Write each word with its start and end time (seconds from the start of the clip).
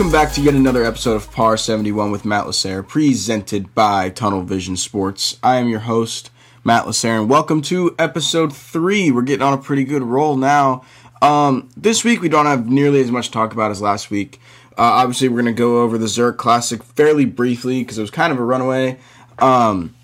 Welcome 0.00 0.12
back 0.12 0.32
to 0.32 0.40
yet 0.40 0.54
another 0.54 0.82
episode 0.82 1.16
of 1.16 1.30
Par 1.30 1.58
71 1.58 2.10
with 2.10 2.24
Matt 2.24 2.46
Lasser, 2.46 2.82
presented 2.82 3.74
by 3.74 4.08
Tunnel 4.08 4.40
Vision 4.40 4.74
Sports. 4.78 5.38
I 5.42 5.56
am 5.56 5.68
your 5.68 5.80
host, 5.80 6.30
Matt 6.64 6.86
Lasser, 6.86 7.10
and 7.10 7.28
welcome 7.28 7.60
to 7.60 7.94
episode 7.98 8.56
three. 8.56 9.10
We're 9.10 9.20
getting 9.20 9.42
on 9.42 9.52
a 9.52 9.58
pretty 9.58 9.84
good 9.84 10.02
roll 10.02 10.38
now. 10.38 10.86
Um, 11.20 11.68
this 11.76 12.02
week, 12.02 12.22
we 12.22 12.30
don't 12.30 12.46
have 12.46 12.66
nearly 12.66 13.02
as 13.02 13.10
much 13.10 13.26
to 13.26 13.32
talk 13.32 13.52
about 13.52 13.70
as 13.70 13.82
last 13.82 14.10
week. 14.10 14.40
Uh, 14.70 15.04
obviously, 15.04 15.28
we're 15.28 15.42
going 15.42 15.54
to 15.54 15.58
go 15.58 15.82
over 15.82 15.98
the 15.98 16.08
Zurich 16.08 16.38
Classic 16.38 16.82
fairly 16.82 17.26
briefly 17.26 17.82
because 17.82 17.98
it 17.98 18.00
was 18.00 18.10
kind 18.10 18.32
of 18.32 18.38
a 18.38 18.42
runaway. 18.42 18.98
Um, 19.38 19.94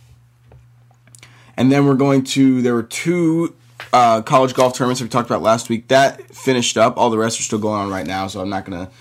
and 1.57 1.73
then 1.73 1.87
we're 1.87 1.95
going 1.95 2.23
to, 2.25 2.61
there 2.61 2.75
were 2.75 2.83
two 2.83 3.57
uh, 3.95 4.21
college 4.21 4.53
golf 4.53 4.75
tournaments 4.75 5.01
we 5.01 5.09
talked 5.09 5.31
about 5.31 5.41
last 5.41 5.71
week. 5.71 5.89
That 5.89 6.21
finished 6.35 6.77
up. 6.77 6.99
All 6.99 7.09
the 7.09 7.17
rest 7.17 7.41
are 7.41 7.45
still 7.45 7.59
going 7.59 7.81
on 7.81 7.89
right 7.89 8.07
now, 8.07 8.27
so 8.27 8.43
I'm 8.43 8.51
not 8.51 8.67
going 8.67 8.85
to 8.85 8.93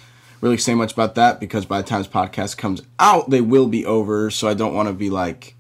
really 0.45 0.57
say 0.57 0.75
much 0.75 0.93
about 0.93 1.15
that 1.15 1.39
because 1.39 1.65
by 1.65 1.81
the 1.81 1.87
time 1.87 2.01
this 2.01 2.07
podcast 2.07 2.55
comes 2.55 2.83
out, 2.99 3.31
they 3.31 3.41
will 3.41 3.67
be 3.67 3.83
over. 3.83 4.29
So 4.29 4.47
I 4.47 4.53
don't 4.53 4.75
want 4.75 4.87
to 4.87 4.93
be 4.93 5.09
like, 5.09 5.55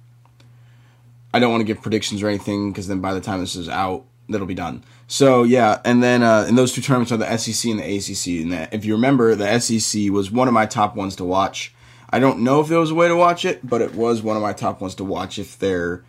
I 1.33 1.39
don't 1.39 1.49
want 1.49 1.61
to 1.61 1.65
give 1.65 1.81
predictions 1.81 2.21
or 2.21 2.27
anything 2.27 2.71
because 2.71 2.87
then 2.87 3.01
by 3.01 3.15
the 3.15 3.19
time 3.19 3.39
this 3.39 3.55
is 3.55 3.67
out, 3.67 4.05
that'll 4.29 4.45
be 4.45 4.53
done. 4.53 4.83
So 5.07 5.41
yeah, 5.41 5.81
and 5.83 6.03
then 6.03 6.21
uh, 6.21 6.45
and 6.47 6.55
those 6.55 6.71
two 6.71 6.81
tournaments 6.81 7.11
are 7.11 7.17
the 7.17 7.35
SEC 7.37 7.71
and 7.71 7.79
the 7.79 7.97
ACC. 7.97 8.43
And 8.43 8.51
the, 8.51 8.75
if 8.75 8.85
you 8.85 8.93
remember, 8.93 9.33
the 9.33 9.59
SEC 9.59 10.11
was 10.11 10.29
one 10.29 10.47
of 10.47 10.53
my 10.53 10.67
top 10.67 10.95
ones 10.95 11.15
to 11.15 11.23
watch. 11.23 11.73
I 12.11 12.19
don't 12.19 12.41
know 12.41 12.61
if 12.61 12.67
there 12.67 12.79
was 12.79 12.91
a 12.91 12.95
way 12.95 13.07
to 13.07 13.15
watch 13.15 13.43
it, 13.43 13.67
but 13.67 13.81
it 13.81 13.95
was 13.95 14.21
one 14.21 14.35
of 14.35 14.43
my 14.43 14.53
top 14.53 14.81
ones 14.81 14.93
to 14.95 15.03
watch 15.03 15.39
if 15.39 15.57
there 15.57 16.03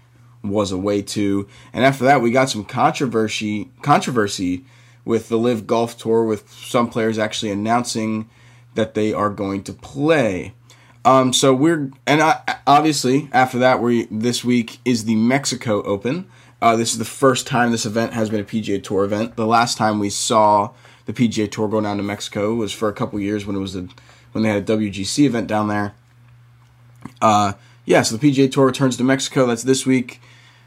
was 0.44 0.70
a 0.70 0.78
way 0.78 1.00
to. 1.00 1.48
And 1.72 1.82
after 1.82 2.04
that, 2.04 2.20
we 2.20 2.30
got 2.30 2.50
some 2.50 2.64
controversy 2.64 3.70
controversy 3.80 4.66
with 5.06 5.30
the 5.30 5.38
LIV 5.38 5.66
Golf 5.66 5.96
Tour, 5.96 6.24
with 6.24 6.50
some 6.52 6.90
players 6.90 7.18
actually 7.18 7.52
announcing 7.52 8.28
that 8.76 8.94
they 8.94 9.12
are 9.12 9.30
going 9.30 9.62
to 9.64 9.72
play. 9.72 10.54
Um, 11.04 11.32
so 11.32 11.54
we're 11.54 11.90
and 12.06 12.22
I, 12.22 12.58
obviously 12.66 13.28
after 13.32 13.58
that, 13.58 13.80
we 13.80 14.06
this 14.10 14.44
week 14.44 14.78
is 14.84 15.04
the 15.04 15.14
Mexico 15.14 15.82
Open. 15.82 16.26
Uh, 16.60 16.74
this 16.74 16.92
is 16.92 16.98
the 16.98 17.04
first 17.04 17.46
time 17.46 17.70
this 17.70 17.86
event 17.86 18.12
has 18.12 18.30
been 18.30 18.40
a 18.40 18.44
PGA 18.44 18.82
Tour 18.82 19.04
event. 19.04 19.36
The 19.36 19.46
last 19.46 19.76
time 19.76 19.98
we 19.98 20.10
saw 20.10 20.72
the 21.04 21.12
PGA 21.12 21.50
Tour 21.50 21.68
go 21.68 21.80
down 21.80 21.96
to 21.98 22.02
Mexico 22.02 22.54
was 22.54 22.72
for 22.72 22.88
a 22.88 22.92
couple 22.92 23.20
years 23.20 23.46
when 23.46 23.56
it 23.56 23.60
was 23.60 23.76
a 23.76 23.88
when 24.32 24.42
they 24.42 24.50
had 24.50 24.68
a 24.68 24.76
WGC 24.76 25.24
event 25.24 25.46
down 25.46 25.68
there. 25.68 25.94
Uh, 27.22 27.52
yeah, 27.84 28.02
so 28.02 28.16
the 28.16 28.30
PGA 28.30 28.50
Tour 28.50 28.66
returns 28.66 28.96
to 28.96 29.04
Mexico. 29.04 29.46
That's 29.46 29.62
this 29.62 29.86
week. 29.86 30.20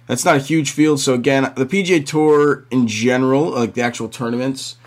That's 0.07 0.25
not 0.25 0.37
a 0.37 0.39
huge 0.39 0.71
field. 0.71 0.99
So 0.99 1.13
again, 1.13 1.53
the 1.55 1.65
PGA 1.65 2.03
Tour 2.03 2.65
in 2.71 2.87
general, 2.87 3.52
like 3.52 3.73
the 3.73 3.81
actual 3.81 4.09
tournaments, 4.09 4.77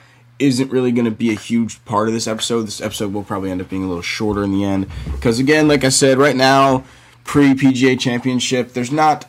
isn't 0.43 0.71
really 0.71 0.93
going 0.93 1.05
to 1.05 1.11
be 1.11 1.31
a 1.31 1.39
huge 1.39 1.85
part 1.85 2.09
of 2.09 2.15
this 2.15 2.27
episode. 2.27 2.63
This 2.63 2.81
episode 2.81 3.13
will 3.13 3.25
probably 3.25 3.51
end 3.51 3.61
up 3.61 3.69
being 3.69 3.85
a 3.85 3.89
little 3.89 4.03
shorter 4.03 4.43
in 4.43 4.53
the 4.53 4.65
end 4.65 4.89
because 5.13 5.39
again, 5.39 5.69
like 5.69 5.85
I 5.85 5.89
said, 5.89 6.19
right 6.19 6.37
now 6.37 6.85
pre 7.25 7.55
PGA 7.55 7.99
Championship, 7.99 8.73
there's 8.73 8.93
not 8.93 9.29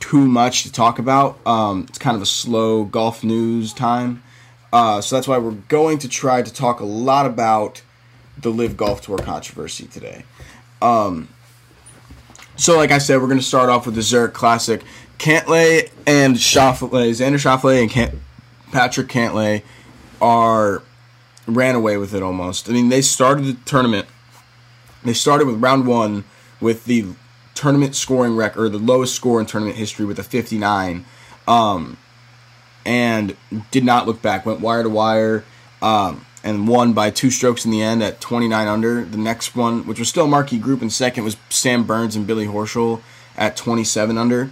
too 0.00 0.26
much 0.26 0.62
to 0.64 0.72
talk 0.72 0.98
about. 0.98 1.38
Um, 1.46 1.86
it's 1.88 1.98
kind 1.98 2.16
of 2.16 2.22
a 2.22 2.26
slow 2.26 2.84
golf 2.84 3.24
news 3.24 3.72
time. 3.72 4.22
Uh, 4.72 5.00
so 5.00 5.16
that's 5.16 5.28
why 5.28 5.38
we're 5.38 5.52
going 5.52 5.98
to 5.98 6.08
try 6.08 6.42
to 6.42 6.52
talk 6.52 6.80
a 6.80 6.84
lot 6.84 7.26
about 7.26 7.82
the 8.36 8.50
LIV 8.50 8.76
Golf 8.76 9.00
Tour 9.02 9.18
controversy 9.18 9.86
today. 9.86 10.24
Um, 10.82 11.28
so, 12.56 12.76
like 12.76 12.90
I 12.90 12.98
said, 12.98 13.20
we're 13.20 13.28
going 13.28 13.38
to 13.38 13.44
start 13.44 13.68
off 13.68 13.86
with 13.86 13.94
the 13.94 14.02
Zurich 14.02 14.34
Classic. 14.34 14.82
Cantlay 15.18 15.90
and 16.06 16.36
Schauffele, 16.36 17.10
Xander 17.10 17.38
Schauffele 17.38 17.82
and 17.82 18.20
Patrick 18.72 19.08
Cantlay 19.08 19.62
are 20.24 20.82
ran 21.46 21.74
away 21.74 21.98
with 21.98 22.14
it 22.14 22.22
almost. 22.22 22.70
I 22.70 22.72
mean, 22.72 22.88
they 22.88 23.02
started 23.02 23.44
the 23.44 23.52
tournament. 23.66 24.08
They 25.04 25.12
started 25.12 25.46
with 25.46 25.62
round 25.62 25.86
one 25.86 26.24
with 26.62 26.86
the 26.86 27.04
tournament 27.54 27.94
scoring 27.94 28.34
record, 28.34 28.72
the 28.72 28.78
lowest 28.78 29.14
score 29.14 29.38
in 29.38 29.44
tournament 29.44 29.76
history 29.76 30.06
with 30.06 30.18
a 30.18 30.22
59, 30.22 31.04
um, 31.46 31.98
and 32.86 33.36
did 33.70 33.84
not 33.84 34.06
look 34.06 34.22
back. 34.22 34.46
Went 34.46 34.60
wire 34.60 34.82
to 34.82 34.88
wire 34.88 35.44
um, 35.82 36.24
and 36.42 36.66
won 36.66 36.94
by 36.94 37.10
two 37.10 37.30
strokes 37.30 37.66
in 37.66 37.70
the 37.70 37.82
end 37.82 38.02
at 38.02 38.22
29 38.22 38.66
under. 38.66 39.04
The 39.04 39.18
next 39.18 39.54
one, 39.54 39.86
which 39.86 39.98
was 39.98 40.08
still 40.08 40.26
marquee 40.26 40.58
group 40.58 40.80
in 40.80 40.88
second, 40.88 41.24
was 41.24 41.36
Sam 41.50 41.84
Burns 41.84 42.16
and 42.16 42.26
Billy 42.26 42.46
Horschel 42.46 43.02
at 43.36 43.56
27 43.58 44.16
under. 44.16 44.50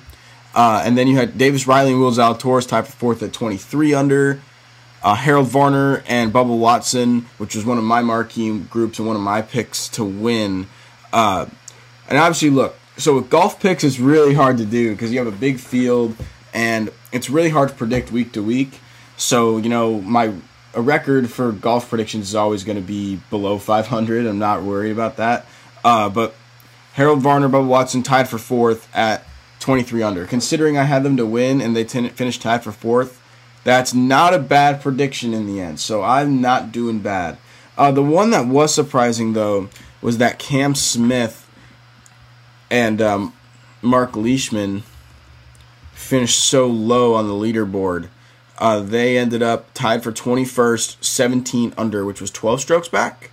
Uh, 0.54 0.83
and 0.84 0.99
then 0.99 1.09
you 1.09 1.16
had 1.16 1.39
Davis 1.39 1.66
Riley 1.66 1.93
and 1.93 2.00
Will 2.00 2.10
Zalatoris 2.10 2.69
tied 2.69 2.87
for 2.87 2.93
fourth 2.93 3.22
at 3.22 3.33
23 3.33 3.94
under. 3.94 4.43
Uh, 5.03 5.15
Harold 5.15 5.49
Varner 5.49 6.03
and 6.07 6.33
Bubba 6.33 6.57
Watson, 6.57 7.23
which 7.39 7.57
was 7.57 7.65
one 7.65 7.79
of 7.79 7.85
my 7.85 8.03
marquee 8.03 8.59
groups 8.59 8.99
and 8.99 9.07
one 9.07 9.17
of 9.17 9.23
my 9.23 9.43
picks 9.43 9.89
to 9.91 10.05
win. 10.05 10.69
Uh, 11.13 11.47
and 12.09 12.19
obviously, 12.19 12.51
look, 12.51 12.77
so 12.97 13.17
with 13.17 13.31
golf 13.31 13.61
picks, 13.61 13.85
it's 13.85 13.99
really 13.99 14.35
hard 14.35 14.59
to 14.59 14.65
do 14.65 14.93
because 14.93 15.13
you 15.13 15.19
have 15.19 15.27
a 15.27 15.37
big 15.37 15.59
field 15.59 16.15
and 16.55 16.91
it's 17.11 17.31
really 17.31 17.49
hard 17.49 17.71
to 17.71 17.75
predict 17.75 18.13
week 18.13 18.33
to 18.33 18.43
week. 18.43 18.81
So 19.17 19.57
you 19.57 19.69
know, 19.69 20.01
my 20.01 20.35
a 20.75 20.81
record 20.81 21.31
for 21.31 21.53
golf 21.53 21.89
predictions 21.89 22.29
is 22.29 22.34
always 22.34 22.65
going 22.65 22.77
to 22.77 22.83
be 22.83 23.21
below 23.31 23.59
500. 23.59 24.27
I'm 24.27 24.39
not 24.39 24.63
worried 24.63 24.91
about 24.91 25.17
that. 25.17 25.47
Uh, 25.84 26.09
but 26.09 26.34
Harold 26.95 27.21
Varner, 27.21 27.49
Bubba 27.49 27.67
Watson 27.67 28.03
tied 28.03 28.29
for 28.29 28.39
fourth 28.39 28.89
at 28.95 29.27
23 29.61 30.03
under. 30.03 30.27
Considering 30.27 30.79
I 30.79 30.84
had 30.84 31.03
them 31.03 31.17
to 31.17 31.27
win 31.27 31.61
and 31.61 31.77
they 31.77 31.84
t- 31.84 32.09
finished 32.09 32.43
tied 32.43 32.65
for 32.65 32.73
fourth, 32.73 33.22
that's 33.65 33.95
not 33.95 34.34
a 34.34 34.39
bad 34.39 34.81
prediction 34.81 35.33
in 35.34 35.47
the 35.47 35.61
end. 35.61 35.81
So 35.81 36.03
I'm 36.03 36.41
not 36.41 36.73
doing 36.73 37.00
bad. 37.00 37.39
Uh, 37.77 37.91
the 37.91 38.03
one 38.03 38.31
that 38.31 38.47
was 38.47 38.75
surprising 38.75 39.33
though 39.33 39.69
was 40.00 40.19
that 40.19 40.39
Cam 40.39 40.75
Smith 40.75 41.49
and 42.71 43.01
um, 43.01 43.33
Mark 43.81 44.17
Leishman 44.17 44.83
finished 45.93 46.45
so 46.45 46.67
low 46.67 47.15
on 47.15 47.28
the 47.28 47.34
leaderboard. 47.34 48.09
Uh, 48.59 48.81
they 48.81 49.17
ended 49.17 49.43
up 49.43 49.72
tied 49.75 50.03
for 50.03 50.12
21st, 50.12 51.03
17 51.03 51.75
under, 51.77 52.05
which 52.05 52.21
was 52.21 52.31
12 52.31 52.61
strokes 52.61 52.89
back. 52.89 53.31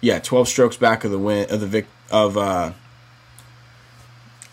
Yeah, 0.00 0.18
12 0.18 0.48
strokes 0.48 0.76
back 0.76 1.04
of 1.04 1.10
the 1.10 1.18
win 1.18 1.50
of 1.50 1.60
the 1.60 1.66
vic 1.66 1.86
of 2.10 2.36
uh, 2.36 2.72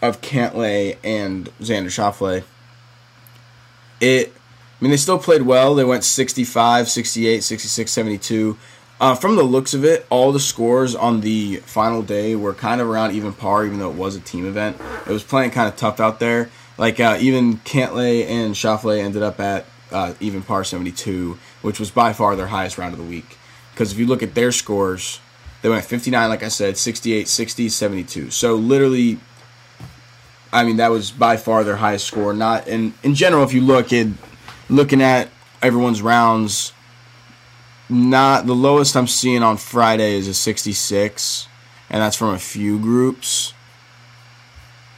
of 0.02 0.22
Cantlay 0.22 0.98
and 1.04 1.50
Xander 1.60 1.88
Schauffele. 1.88 2.44
It, 4.00 4.34
I 4.82 4.84
mean, 4.84 4.90
they 4.92 4.98
still 4.98 5.20
played 5.20 5.44
well. 5.44 5.76
They 5.76 5.84
went 5.84 6.04
65, 6.04 6.90
68, 6.90 7.44
66, 7.44 7.92
72. 7.92 8.58
Uh, 9.00 9.14
from 9.14 9.36
the 9.36 9.44
looks 9.44 9.76
of 9.76 9.86
it, 9.86 10.08
all 10.10 10.32
the 10.32 10.40
scores 10.40 10.96
on 10.96 11.22
the 11.22 11.58
final 11.58 12.02
day 12.02 12.36
were 12.36 12.56
kind 12.56 12.82
of 12.82 12.90
around 12.90 13.12
even 13.12 13.32
par, 13.32 13.64
even 13.64 13.78
though 13.78 13.92
it 13.92 13.96
was 13.96 14.16
a 14.16 14.20
team 14.20 14.48
event. 14.48 14.82
It 15.06 15.12
was 15.12 15.24
playing 15.24 15.52
kind 15.52 15.70
of 15.70 15.76
tough 15.76 16.00
out 16.00 16.20
there. 16.20 16.50
Like 16.80 17.00
uh, 17.00 17.18
even 17.20 17.58
Cantlay 17.58 18.28
and 18.28 18.56
Schauffele 18.56 19.00
ended 19.00 19.22
up 19.22 19.40
at 19.40 19.68
uh, 19.92 20.16
even 20.20 20.42
par 20.42 20.64
72, 20.64 21.38
which 21.62 21.80
was 21.80 21.92
by 21.92 22.12
far 22.12 22.36
their 22.36 22.48
highest 22.48 22.80
round 22.80 22.94
of 22.94 22.98
the 22.98 23.06
week. 23.06 23.38
Because 23.72 23.92
if 23.92 24.00
you 24.00 24.08
look 24.08 24.24
at 24.24 24.34
their 24.34 24.52
scores, 24.52 25.20
they 25.62 25.70
went 25.70 25.86
59, 25.86 26.28
like 26.28 26.42
I 26.42 26.48
said, 26.48 26.76
68, 26.76 27.28
60, 27.28 27.70
72. 27.70 28.32
So 28.32 28.56
literally, 28.56 29.20
I 30.52 30.64
mean, 30.64 30.78
that 30.78 30.90
was 30.90 31.12
by 31.12 31.38
far 31.38 31.64
their 31.64 31.76
highest 31.76 32.08
score. 32.08 32.34
Not 32.34 32.68
in 32.68 32.96
in 33.04 33.14
general, 33.14 33.44
if 33.44 33.54
you 33.54 33.62
look 33.62 33.94
at 33.94 34.08
looking 34.72 35.02
at 35.02 35.30
everyone's 35.62 36.02
rounds 36.02 36.74
not 37.92 38.46
the 38.46 38.56
lowest 38.56 38.96
I'm 38.96 39.08
seeing 39.08 39.44
on 39.44 39.58
Friday 39.58 40.16
is 40.16 40.28
a 40.28 40.34
66, 40.34 41.48
and 41.90 42.02
that's 42.02 42.16
from 42.16 42.34
a 42.34 42.40
few 42.40 42.80
groups. 42.80 43.54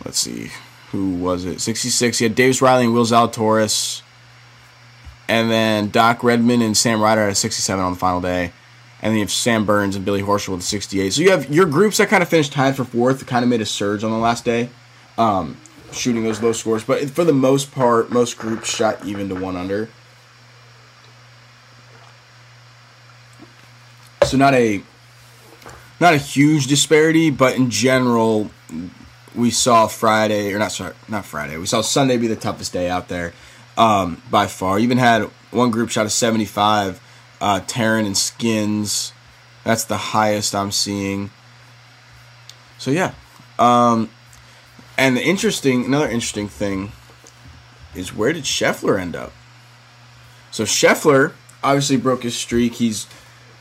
Let's 0.05 0.19
see, 0.19 0.51
who 0.91 1.15
was 1.15 1.43
it? 1.45 1.59
66. 1.59 2.21
You 2.21 2.27
had 2.27 2.35
Davis 2.35 2.61
Riley 2.61 2.85
and 2.85 2.93
Will 2.93 3.05
Zalatoris, 3.05 4.03
and 5.27 5.49
then 5.49 5.89
Doc 5.89 6.23
Redman 6.23 6.61
and 6.61 6.77
Sam 6.77 7.01
Ryder 7.01 7.21
at 7.21 7.31
a 7.31 7.35
67 7.35 7.83
on 7.83 7.93
the 7.93 7.99
final 7.99 8.21
day, 8.21 8.51
and 9.01 9.09
then 9.09 9.15
you 9.15 9.21
have 9.21 9.31
Sam 9.31 9.65
Burns 9.65 9.95
and 9.95 10.05
Billy 10.05 10.21
Horschel 10.21 10.49
with 10.49 10.59
a 10.59 10.63
68. 10.63 11.13
So 11.13 11.23
you 11.23 11.31
have 11.31 11.51
your 11.51 11.65
groups 11.65 11.97
that 11.97 12.09
kind 12.09 12.21
of 12.21 12.29
finished 12.29 12.53
tied 12.53 12.75
for 12.75 12.83
fourth, 12.83 13.25
kind 13.25 13.43
of 13.43 13.49
made 13.49 13.61
a 13.61 13.65
surge 13.65 14.03
on 14.03 14.11
the 14.11 14.17
last 14.17 14.45
day, 14.45 14.69
um, 15.17 15.57
shooting 15.93 16.23
those 16.23 16.41
low 16.41 16.51
scores. 16.51 16.83
But 16.83 17.09
for 17.09 17.23
the 17.23 17.33
most 17.33 17.71
part, 17.71 18.11
most 18.11 18.37
groups 18.37 18.73
shot 18.73 19.03
even 19.05 19.29
to 19.29 19.35
one 19.35 19.55
under. 19.55 19.89
So 24.23 24.37
not 24.37 24.53
a 24.53 24.81
not 25.99 26.13
a 26.13 26.17
huge 26.17 26.67
disparity, 26.67 27.29
but 27.29 27.55
in 27.55 27.69
general, 27.69 28.51
we 29.35 29.51
saw 29.51 29.87
Friday 29.87 30.53
or 30.53 30.59
not 30.59 30.71
sorry, 30.71 30.93
not 31.07 31.25
Friday. 31.25 31.57
We 31.57 31.65
saw 31.65 31.81
Sunday 31.81 32.17
be 32.17 32.27
the 32.27 32.35
toughest 32.35 32.73
day 32.73 32.89
out 32.89 33.07
there 33.07 33.33
um, 33.77 34.21
by 34.29 34.47
far. 34.47 34.79
Even 34.79 34.97
had 34.97 35.23
one 35.51 35.71
group 35.71 35.89
shot 35.89 36.05
a 36.05 36.09
75. 36.09 37.01
Uh, 37.41 37.59
Tarren 37.61 38.05
and 38.05 38.17
Skins, 38.17 39.11
that's 39.65 39.83
the 39.83 39.97
highest 39.97 40.55
I'm 40.55 40.71
seeing. 40.71 41.29
So 42.77 42.89
yeah, 42.89 43.13
um, 43.59 44.09
and 44.97 45.17
the 45.17 45.23
interesting 45.23 45.85
another 45.85 46.07
interesting 46.07 46.47
thing 46.47 46.91
is 47.95 48.13
where 48.13 48.33
did 48.33 48.43
Scheffler 48.43 48.99
end 48.99 49.15
up? 49.15 49.31
So 50.51 50.63
Scheffler 50.63 51.33
obviously 51.63 51.97
broke 51.97 52.23
his 52.23 52.35
streak. 52.35 52.75
He's 52.75 53.07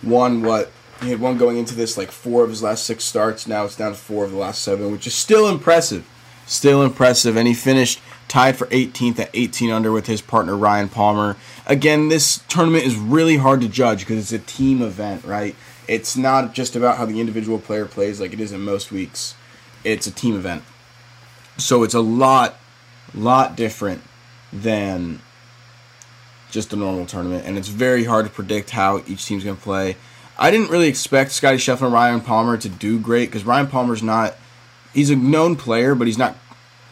won 0.02 0.42
what 0.42 0.70
he 1.00 1.10
had 1.10 1.20
one 1.20 1.36
going 1.36 1.56
into 1.56 1.74
this, 1.74 1.96
like 1.96 2.10
four 2.10 2.44
of 2.44 2.50
his 2.50 2.62
last 2.62 2.84
six 2.84 3.04
starts. 3.04 3.46
Now 3.46 3.64
it's 3.64 3.76
down 3.76 3.92
to 3.92 3.98
four 3.98 4.24
of 4.24 4.30
the 4.30 4.36
last 4.36 4.62
seven, 4.62 4.92
which 4.92 5.06
is 5.06 5.14
still 5.14 5.48
impressive. 5.48 6.06
Still 6.46 6.82
impressive. 6.82 7.36
And 7.36 7.48
he 7.48 7.54
finished 7.54 8.00
tied 8.28 8.56
for 8.56 8.66
18th 8.66 9.18
at 9.18 9.30
18 9.34 9.70
under 9.70 9.92
with 9.92 10.06
his 10.06 10.20
partner 10.20 10.56
Ryan 10.56 10.88
Palmer. 10.88 11.36
Again, 11.66 12.08
this 12.08 12.42
tournament 12.48 12.84
is 12.84 12.96
really 12.96 13.36
hard 13.36 13.60
to 13.60 13.68
judge 13.68 14.00
because 14.00 14.18
it's 14.18 14.32
a 14.32 14.46
team 14.46 14.82
event, 14.82 15.24
right? 15.24 15.54
It's 15.88 16.16
not 16.16 16.54
just 16.54 16.76
about 16.76 16.96
how 16.96 17.06
the 17.06 17.20
individual 17.20 17.58
player 17.58 17.86
plays 17.86 18.20
like 18.20 18.32
it 18.32 18.40
is 18.40 18.52
in 18.52 18.60
most 18.60 18.92
weeks. 18.92 19.34
It's 19.84 20.06
a 20.06 20.10
team 20.10 20.36
event. 20.36 20.62
So 21.58 21.82
it's 21.82 21.94
a 21.94 22.00
lot, 22.00 22.56
lot 23.14 23.56
different 23.56 24.02
than 24.52 25.20
just 26.50 26.72
a 26.72 26.76
normal 26.76 27.06
tournament, 27.06 27.46
and 27.46 27.56
it's 27.56 27.68
very 27.68 28.04
hard 28.04 28.26
to 28.26 28.30
predict 28.30 28.70
how 28.70 29.02
each 29.06 29.24
team's 29.24 29.44
going 29.44 29.56
to 29.56 29.62
play. 29.62 29.96
I 30.38 30.50
didn't 30.50 30.70
really 30.70 30.88
expect 30.88 31.32
Scotty 31.32 31.56
Scheffler 31.56 31.84
and 31.84 31.92
Ryan 31.92 32.20
Palmer 32.20 32.56
to 32.56 32.68
do 32.68 32.98
great 32.98 33.26
because 33.26 33.44
Ryan 33.44 33.66
Palmer's 33.66 34.02
not. 34.02 34.36
He's 34.92 35.10
a 35.10 35.16
known 35.16 35.56
player, 35.56 35.94
but 35.94 36.06
he's 36.06 36.18
not 36.18 36.36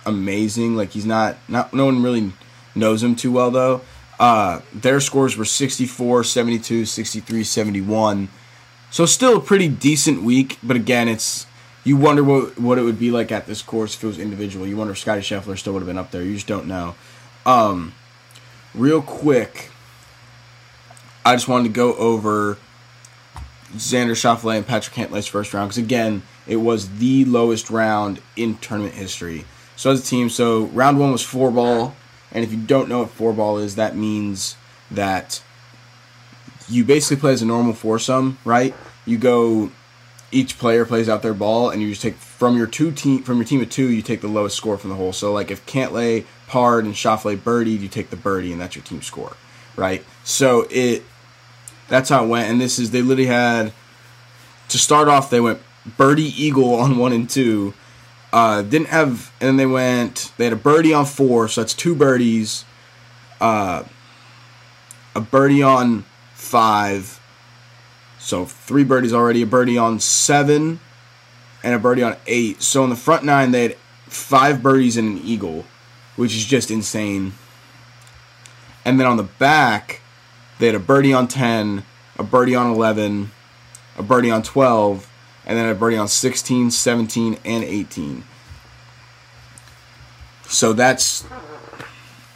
amazing. 0.07 0.77
Like 0.77 0.91
he's 0.91 1.07
not. 1.07 1.37
Not 1.49 1.73
no 1.75 1.85
one 1.87 2.03
really 2.03 2.33
knows 2.75 3.03
him 3.03 3.17
too 3.17 3.33
well 3.33 3.51
though. 3.51 3.83
Uh, 4.19 4.61
their 4.75 5.01
scores 5.01 5.37
were 5.37 5.47
64, 5.47 6.25
72, 6.25 6.85
63, 6.85 7.43
71. 7.43 8.29
So 8.91 9.07
still 9.07 9.39
a 9.39 9.41
pretty 9.41 9.69
decent 9.69 10.23
week, 10.23 10.59
but 10.63 10.77
again, 10.77 11.09
it's 11.09 11.47
you 11.85 11.97
wonder 11.97 12.23
what 12.23 12.59
what 12.59 12.79
it 12.79 12.83
would 12.83 12.99
be 12.99 13.11
like 13.11 13.33
at 13.33 13.47
this 13.47 13.63
course 13.63 13.95
if 13.95 14.05
it 14.05 14.07
was 14.07 14.19
individual. 14.19 14.67
You 14.67 14.77
wonder 14.77 14.93
if 14.93 14.99
Scotty 14.99 15.23
Scheffler 15.23 15.59
still 15.59 15.73
would 15.73 15.81
have 15.81 15.87
been 15.87 15.99
up 15.99 16.11
there. 16.11 16.23
You 16.23 16.35
just 16.35 16.47
don't 16.47 16.67
know. 16.67 16.95
Um, 17.47 17.95
real 18.75 19.03
quick, 19.03 19.71
I 21.25 21.35
just 21.35 21.49
wanted 21.49 21.65
to 21.65 21.75
go 21.75 21.95
over 21.95 22.59
Xander 23.73 24.13
Schauffele 24.13 24.57
and 24.57 24.67
Patrick 24.67 24.95
Cantlay's 24.95 25.27
first 25.27 25.55
round 25.55 25.71
because 25.71 25.83
again, 25.83 26.23
it 26.47 26.57
was 26.57 26.99
the 26.99 27.25
lowest 27.25 27.71
round 27.71 28.21
in 28.37 28.57
tournament 28.59 28.95
history. 28.95 29.45
So 29.77 29.91
as 29.91 30.01
a 30.01 30.07
team, 30.07 30.29
so 30.29 30.65
round 30.67 30.99
one 30.99 31.13
was 31.13 31.23
four 31.23 31.51
ball, 31.51 31.95
and 32.33 32.45
if 32.45 32.53
you 32.53 32.59
don't 32.59 32.89
know 32.89 33.01
what 33.01 33.11
four 33.11 33.33
ball 33.33 33.59
is, 33.59 33.77
that 33.77 33.97
means 33.97 34.57
that 34.91 35.43
you 36.69 36.85
basically 36.85 37.21
play 37.21 37.33
as 37.33 37.43
a 37.43 37.47
normal 37.47 37.73
foursome, 37.73 38.39
right? 38.45 38.75
You 39.07 39.17
go, 39.19 39.71
each 40.33 40.59
player 40.59 40.85
plays 40.85 41.09
out 41.09 41.23
their 41.23 41.35
ball, 41.35 41.71
and 41.71 41.83
you 41.83 41.91
just 41.91 42.03
take 42.03 42.15
from 42.15 42.57
your 42.57 42.67
two 42.67 42.93
team 42.93 43.23
from 43.23 43.37
your 43.37 43.45
team 43.45 43.61
of 43.61 43.71
two, 43.71 43.91
you 43.91 44.03
take 44.03 44.21
the 44.21 44.29
lowest 44.29 44.57
score 44.57 44.79
from 44.79 44.91
the 44.91 44.97
hole. 44.97 45.13
So 45.13 45.33
like 45.33 45.51
if 45.51 45.65
Cantlay, 45.67 46.25
Pard, 46.47 46.85
and 46.85 46.95
Schauffele 46.95 47.37
birdied, 47.37 47.81
you 47.81 47.89
take 47.89 48.11
the 48.11 48.17
birdie, 48.17 48.53
and 48.53 48.61
that's 48.61 48.77
your 48.77 48.85
team 48.85 49.03
score, 49.03 49.37
right? 49.77 50.05
So 50.25 50.67
it 50.71 51.03
that's 51.89 52.09
how 52.09 52.25
it 52.25 52.29
went. 52.29 52.51
And 52.51 52.61
this 52.61 52.79
is 52.79 52.91
they 52.91 53.03
literally 53.03 53.27
had 53.27 53.73
to 54.69 54.79
start 54.79 55.09
off. 55.09 55.31
They 55.31 55.41
went 55.41 55.61
birdie 55.97 56.43
eagle 56.43 56.75
on 56.75 56.97
one 56.97 57.13
and 57.13 57.29
two. 57.29 57.75
Uh, 58.33 58.63
didn't 58.63 58.89
have, 58.89 59.33
and 59.41 59.49
then 59.49 59.57
they 59.57 59.67
went. 59.67 60.33
They 60.37 60.45
had 60.45 60.53
a 60.53 60.57
birdie 60.57 60.95
on 60.95 61.05
four, 61.05 61.49
so 61.49 61.61
that's 61.61 61.75
two 61.75 61.97
birdies. 61.97 62.65
Uh, 63.41 63.85
a 65.17 65.21
birdie 65.21 65.63
on 65.63 66.05
five, 66.35 67.20
so 68.21 68.45
three 68.45 68.85
birdies 68.85 69.13
already. 69.13 69.43
A 69.43 69.47
birdie 69.47 69.79
on 69.79 69.99
seven, 69.99 70.79
and 71.65 71.75
a 71.75 71.79
birdie 71.79 72.03
on 72.03 72.17
eight. 72.27 72.63
So 72.63 72.85
in 72.85 72.91
the 72.91 72.97
front 72.97 73.25
nine, 73.25 73.51
they 73.51 73.63
had 73.63 73.77
five 74.07 74.63
birdies 74.63 74.97
and 74.97 75.19
an 75.19 75.25
eagle, 75.25 75.65
which 76.17 76.37
is 76.37 76.45
just 76.45 76.71
insane. 76.71 77.33
And 78.85 79.01
then 79.01 79.07
on 79.07 79.17
the 79.17 79.25
back, 79.25 80.03
they 80.59 80.67
had 80.67 80.75
a 80.75 80.81
birdie 80.81 81.13
on 81.13 81.29
10, 81.29 81.85
a 82.19 82.23
birdie 82.23 82.55
on 82.55 82.71
11, 82.71 83.31
a 83.97 84.03
birdie 84.03 84.31
on 84.31 84.43
12, 84.43 85.11
and 85.47 85.59
then 85.59 85.69
a 85.69 85.75
birdie 85.75 85.97
on 85.97 86.09
16, 86.09 86.71
17, 86.71 87.39
and 87.45 87.65
18. 87.65 88.25
So 90.45 90.73
that's 90.73 91.25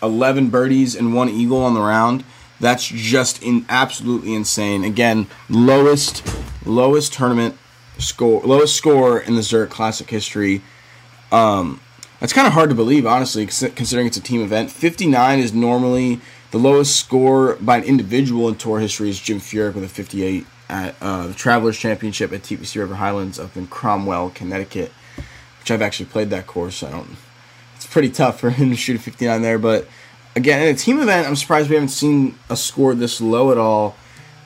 11 0.02 0.48
birdies 0.48 0.94
and 0.94 1.14
one 1.14 1.28
eagle 1.28 1.62
on 1.62 1.74
the 1.74 1.80
round. 1.80 2.24
That's 2.60 2.86
just 2.86 3.42
in 3.42 3.66
absolutely 3.68 4.34
insane. 4.34 4.84
Again, 4.84 5.26
lowest 5.48 6.26
lowest 6.64 7.12
tournament 7.12 7.56
score, 7.98 8.42
lowest 8.42 8.76
score 8.76 9.18
in 9.18 9.34
the 9.34 9.42
Zurich 9.42 9.70
Classic 9.70 10.08
history. 10.08 10.62
Um, 11.30 11.80
that's 12.20 12.32
kind 12.32 12.46
of 12.46 12.52
hard 12.52 12.70
to 12.70 12.76
believe, 12.76 13.06
honestly, 13.06 13.44
considering 13.44 14.06
it's 14.06 14.16
a 14.16 14.22
team 14.22 14.40
event. 14.40 14.70
59 14.70 15.38
is 15.38 15.52
normally 15.52 16.20
the 16.52 16.58
lowest 16.58 16.96
score 16.96 17.56
by 17.56 17.78
an 17.78 17.84
individual 17.84 18.48
in 18.48 18.54
tour 18.54 18.78
history 18.78 19.10
is 19.10 19.18
Jim 19.18 19.40
Furyk 19.40 19.74
with 19.74 19.84
a 19.84 19.88
58 19.88 20.46
at 20.68 20.94
uh, 21.00 21.26
the 21.26 21.34
Travelers 21.34 21.76
Championship 21.76 22.32
at 22.32 22.42
TPC 22.42 22.76
River 22.76 22.94
Highlands 22.94 23.38
up 23.38 23.56
in 23.56 23.66
Cromwell, 23.66 24.30
Connecticut, 24.30 24.92
which 25.60 25.70
I've 25.70 25.82
actually 25.82 26.06
played 26.06 26.30
that 26.30 26.46
course. 26.46 26.82
I 26.82 26.90
don't. 26.90 27.16
It's 27.76 27.86
pretty 27.86 28.08
tough 28.08 28.40
for 28.40 28.50
him 28.50 28.70
to 28.70 28.76
shoot 28.76 28.96
a 28.96 28.98
59 28.98 29.42
there, 29.42 29.58
but 29.58 29.86
again, 30.36 30.62
in 30.62 30.74
a 30.74 30.78
team 30.78 31.00
event, 31.00 31.26
I'm 31.26 31.36
surprised 31.36 31.68
we 31.68 31.76
haven't 31.76 31.88
seen 31.88 32.38
a 32.48 32.56
score 32.56 32.94
this 32.94 33.20
low 33.20 33.50
at 33.50 33.58
all. 33.58 33.96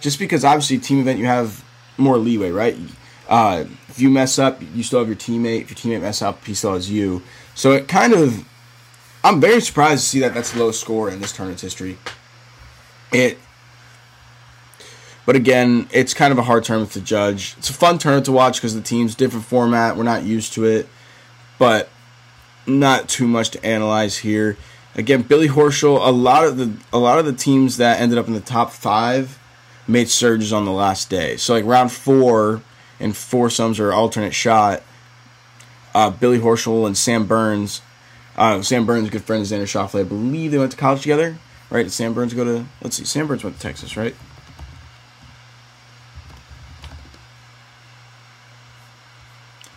Just 0.00 0.18
because 0.18 0.44
obviously, 0.44 0.78
team 0.78 1.00
event 1.00 1.18
you 1.18 1.26
have 1.26 1.64
more 1.96 2.18
leeway, 2.18 2.50
right? 2.50 2.76
Uh, 3.28 3.64
if 3.88 4.00
you 4.00 4.10
mess 4.10 4.38
up, 4.38 4.62
you 4.74 4.82
still 4.82 5.00
have 5.00 5.08
your 5.08 5.16
teammate. 5.16 5.62
If 5.62 5.70
your 5.70 5.98
teammate 5.98 6.02
mess 6.02 6.22
up, 6.22 6.44
he 6.44 6.54
still 6.54 6.74
has 6.74 6.90
you. 6.90 7.22
So 7.54 7.72
it 7.72 7.88
kind 7.88 8.12
of 8.12 8.46
I'm 9.24 9.40
very 9.40 9.60
surprised 9.60 10.04
to 10.04 10.08
see 10.08 10.20
that 10.20 10.34
that's 10.34 10.52
the 10.52 10.60
lowest 10.60 10.80
score 10.80 11.10
in 11.10 11.20
this 11.20 11.32
tournament's 11.32 11.62
history. 11.62 11.98
It, 13.12 13.38
but 15.26 15.34
again, 15.34 15.88
it's 15.92 16.14
kind 16.14 16.32
of 16.32 16.38
a 16.38 16.42
hard 16.42 16.64
tournament 16.64 16.92
to 16.92 17.00
judge. 17.00 17.54
It's 17.58 17.68
a 17.68 17.72
fun 17.72 17.98
tournament 17.98 18.26
to 18.26 18.32
watch 18.32 18.56
because 18.56 18.74
the 18.74 18.80
team's 18.80 19.14
different 19.14 19.44
format. 19.44 19.96
We're 19.96 20.04
not 20.04 20.22
used 20.22 20.52
to 20.54 20.64
it, 20.64 20.88
but 21.58 21.88
not 22.66 23.08
too 23.08 23.26
much 23.26 23.50
to 23.50 23.64
analyze 23.64 24.18
here. 24.18 24.56
Again, 24.94 25.22
Billy 25.22 25.48
Horschel. 25.48 26.04
A 26.06 26.10
lot 26.10 26.44
of 26.44 26.56
the 26.56 26.72
a 26.92 26.98
lot 26.98 27.18
of 27.18 27.24
the 27.24 27.32
teams 27.32 27.76
that 27.76 28.00
ended 28.00 28.18
up 28.18 28.26
in 28.26 28.32
the 28.32 28.40
top 28.40 28.70
five 28.72 29.38
made 29.86 30.08
surges 30.08 30.52
on 30.52 30.64
the 30.64 30.72
last 30.72 31.08
day. 31.08 31.36
So 31.36 31.54
like 31.54 31.64
round 31.64 31.92
four 31.92 32.62
and 32.98 33.16
foursomes 33.16 33.78
or 33.78 33.92
alternate 33.92 34.34
shot. 34.34 34.82
Uh, 35.94 36.10
Billy 36.10 36.38
Horschel 36.38 36.86
and 36.86 36.96
Sam 36.96 37.26
Burns 37.26 37.80
uh, 38.38 38.62
Sam 38.62 38.86
Burns, 38.86 39.10
good 39.10 39.24
friend 39.24 39.42
of 39.42 39.48
Xander 39.48 39.62
Schauffele. 39.62 40.00
I 40.00 40.04
believe 40.04 40.52
they 40.52 40.58
went 40.58 40.70
to 40.70 40.78
college 40.78 41.02
together, 41.02 41.36
right? 41.70 41.82
Did 41.82 41.90
Sam 41.90 42.14
Burns 42.14 42.32
go 42.34 42.44
to? 42.44 42.66
Let's 42.80 42.96
see. 42.96 43.04
Sam 43.04 43.26
Burns 43.26 43.42
went 43.42 43.56
to 43.56 43.62
Texas, 43.62 43.96
right? 43.96 44.14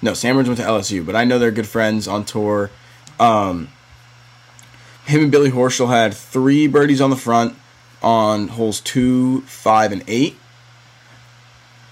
No, 0.03 0.13
Sam 0.13 0.35
Burns 0.35 0.47
went 0.47 0.59
to 0.59 0.65
LSU, 0.65 1.03
but 1.03 1.15
I 1.15 1.23
know 1.23 1.39
they're 1.39 1.49
good 1.49 1.67
friends 1.67 2.07
on 2.07 2.23
tour. 2.23 2.69
Um, 3.19 3.69
him 5.11 5.23
and 5.23 5.31
Billy 5.31 5.51
Horschel 5.51 5.89
had 5.89 6.13
three 6.13 6.67
birdies 6.67 7.01
on 7.01 7.09
the 7.09 7.15
front 7.15 7.55
on 8.01 8.47
holes 8.47 8.81
two, 8.81 9.41
five, 9.41 9.91
and 9.91 10.03
eight, 10.07 10.37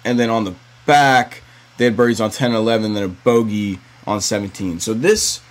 and 0.03 0.17
then 0.17 0.29
on 0.29 0.45
the 0.45 0.55
back 0.85 1.43
they 1.77 1.85
had 1.85 1.95
birdies 1.95 2.19
on 2.19 2.31
ten 2.31 2.51
and 2.51 2.57
eleven, 2.57 2.93
then 2.93 3.03
a 3.03 3.07
bogey 3.07 3.79
on 4.07 4.21
seventeen. 4.21 4.79
So 4.79 4.93
this 4.93 5.41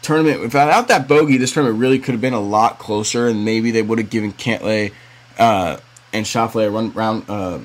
tournament, 0.00 0.40
without 0.40 0.88
that 0.88 1.08
bogey, 1.08 1.36
this 1.36 1.52
tournament 1.52 1.80
really 1.80 1.98
could 1.98 2.12
have 2.12 2.20
been 2.20 2.32
a 2.32 2.40
lot 2.40 2.78
closer, 2.78 3.26
and 3.26 3.44
maybe 3.44 3.70
they 3.70 3.82
would 3.82 3.98
have 3.98 4.10
given 4.10 4.32
Cantlay 4.32 4.92
uh, 5.38 5.78
and 6.12 6.24
Schauffele 6.24 6.66
a 6.66 6.70
run 6.70 6.92
round, 6.92 7.28
uh, 7.28 7.58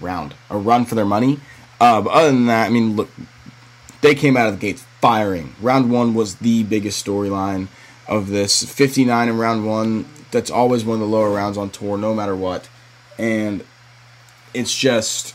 round 0.00 0.34
a 0.50 0.58
run 0.58 0.84
for 0.84 0.96
their 0.96 1.06
money. 1.06 1.40
Uh, 1.80 2.02
but 2.02 2.10
other 2.10 2.32
than 2.32 2.46
that, 2.46 2.66
I 2.66 2.70
mean, 2.70 2.96
look, 2.96 3.08
they 4.00 4.14
came 4.14 4.36
out 4.36 4.48
of 4.48 4.54
the 4.54 4.60
gates 4.60 4.84
firing. 5.00 5.54
Round 5.60 5.90
one 5.90 6.12
was 6.12 6.36
the 6.36 6.64
biggest 6.64 7.04
storyline 7.04 7.68
of 8.08 8.28
this. 8.28 8.64
59 8.64 9.28
in 9.28 9.36
round 9.38 9.66
one. 9.66 10.06
That's 10.30 10.50
always 10.50 10.84
one 10.84 10.94
of 10.94 11.00
the 11.00 11.06
lower 11.06 11.30
rounds 11.30 11.56
on 11.56 11.70
tour, 11.70 11.96
no 11.96 12.14
matter 12.14 12.34
what. 12.34 12.68
And 13.18 13.64
it's 14.52 14.76
just 14.76 15.34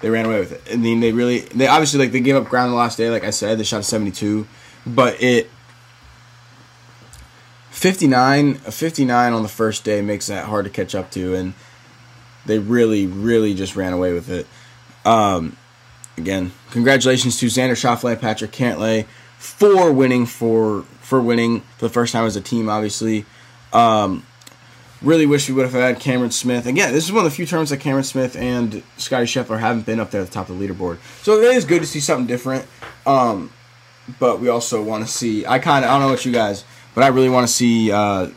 they 0.00 0.10
ran 0.10 0.26
away 0.26 0.40
with 0.40 0.52
it. 0.52 0.62
I 0.72 0.76
mean, 0.76 1.00
they 1.00 1.12
really, 1.12 1.40
they 1.40 1.66
obviously 1.66 2.00
like 2.00 2.12
they 2.12 2.20
gave 2.20 2.36
up 2.36 2.48
ground 2.48 2.72
the 2.72 2.76
last 2.76 2.98
day. 2.98 3.10
Like 3.10 3.24
I 3.24 3.30
said, 3.30 3.58
they 3.58 3.64
shot 3.64 3.80
a 3.80 3.84
72 3.84 4.46
but 4.88 5.22
it 5.22 5.50
59 7.70 8.54
59 8.54 9.32
on 9.32 9.42
the 9.42 9.48
first 9.48 9.84
day 9.84 10.00
makes 10.00 10.26
that 10.26 10.46
hard 10.46 10.64
to 10.64 10.70
catch 10.70 10.94
up 10.94 11.10
to 11.12 11.34
and 11.34 11.54
they 12.46 12.58
really 12.58 13.06
really 13.06 13.54
just 13.54 13.76
ran 13.76 13.92
away 13.92 14.12
with 14.12 14.30
it 14.30 14.46
um, 15.04 15.56
again 16.16 16.52
congratulations 16.70 17.38
to 17.38 17.46
Xander 17.46 17.72
Schauffele 17.72 18.18
Patrick 18.18 18.50
Cantlay 18.50 19.06
for 19.36 19.92
winning 19.92 20.26
for 20.26 20.84
for 21.08 21.20
winning 21.20 21.60
for 21.78 21.86
the 21.86 21.92
first 21.92 22.12
time 22.12 22.24
as 22.24 22.36
a 22.36 22.40
team 22.40 22.68
obviously 22.68 23.24
um, 23.72 24.24
really 25.02 25.26
wish 25.26 25.48
we 25.48 25.54
would 25.54 25.64
have 25.64 25.72
had 25.72 26.00
Cameron 26.00 26.30
Smith 26.30 26.66
again 26.66 26.92
this 26.92 27.04
is 27.04 27.12
one 27.12 27.24
of 27.24 27.30
the 27.30 27.34
few 27.34 27.46
terms 27.46 27.70
that 27.70 27.78
Cameron 27.78 28.04
Smith 28.04 28.36
and 28.36 28.82
Scotty 28.96 29.26
Scheffler 29.26 29.58
haven't 29.58 29.86
been 29.86 30.00
up 30.00 30.10
there 30.10 30.20
at 30.20 30.26
the 30.28 30.32
top 30.32 30.48
of 30.48 30.58
the 30.58 30.68
leaderboard 30.68 30.98
so 31.22 31.38
it 31.38 31.44
is 31.56 31.64
good 31.64 31.80
to 31.80 31.86
see 31.86 32.00
something 32.00 32.26
different 32.26 32.66
um, 33.06 33.50
but 34.18 34.40
we 34.40 34.48
also 34.48 34.82
want 34.82 35.06
to 35.06 35.10
see. 35.10 35.44
I 35.46 35.58
kind 35.58 35.84
of 35.84 35.90
I 35.90 35.94
don't 35.94 36.02
know 36.02 36.10
what 36.10 36.24
you 36.24 36.32
guys, 36.32 36.64
but 36.94 37.04
I 37.04 37.08
really 37.08 37.28
want 37.28 37.46
to 37.46 37.52
see 37.52 37.92
uh, 37.92 38.28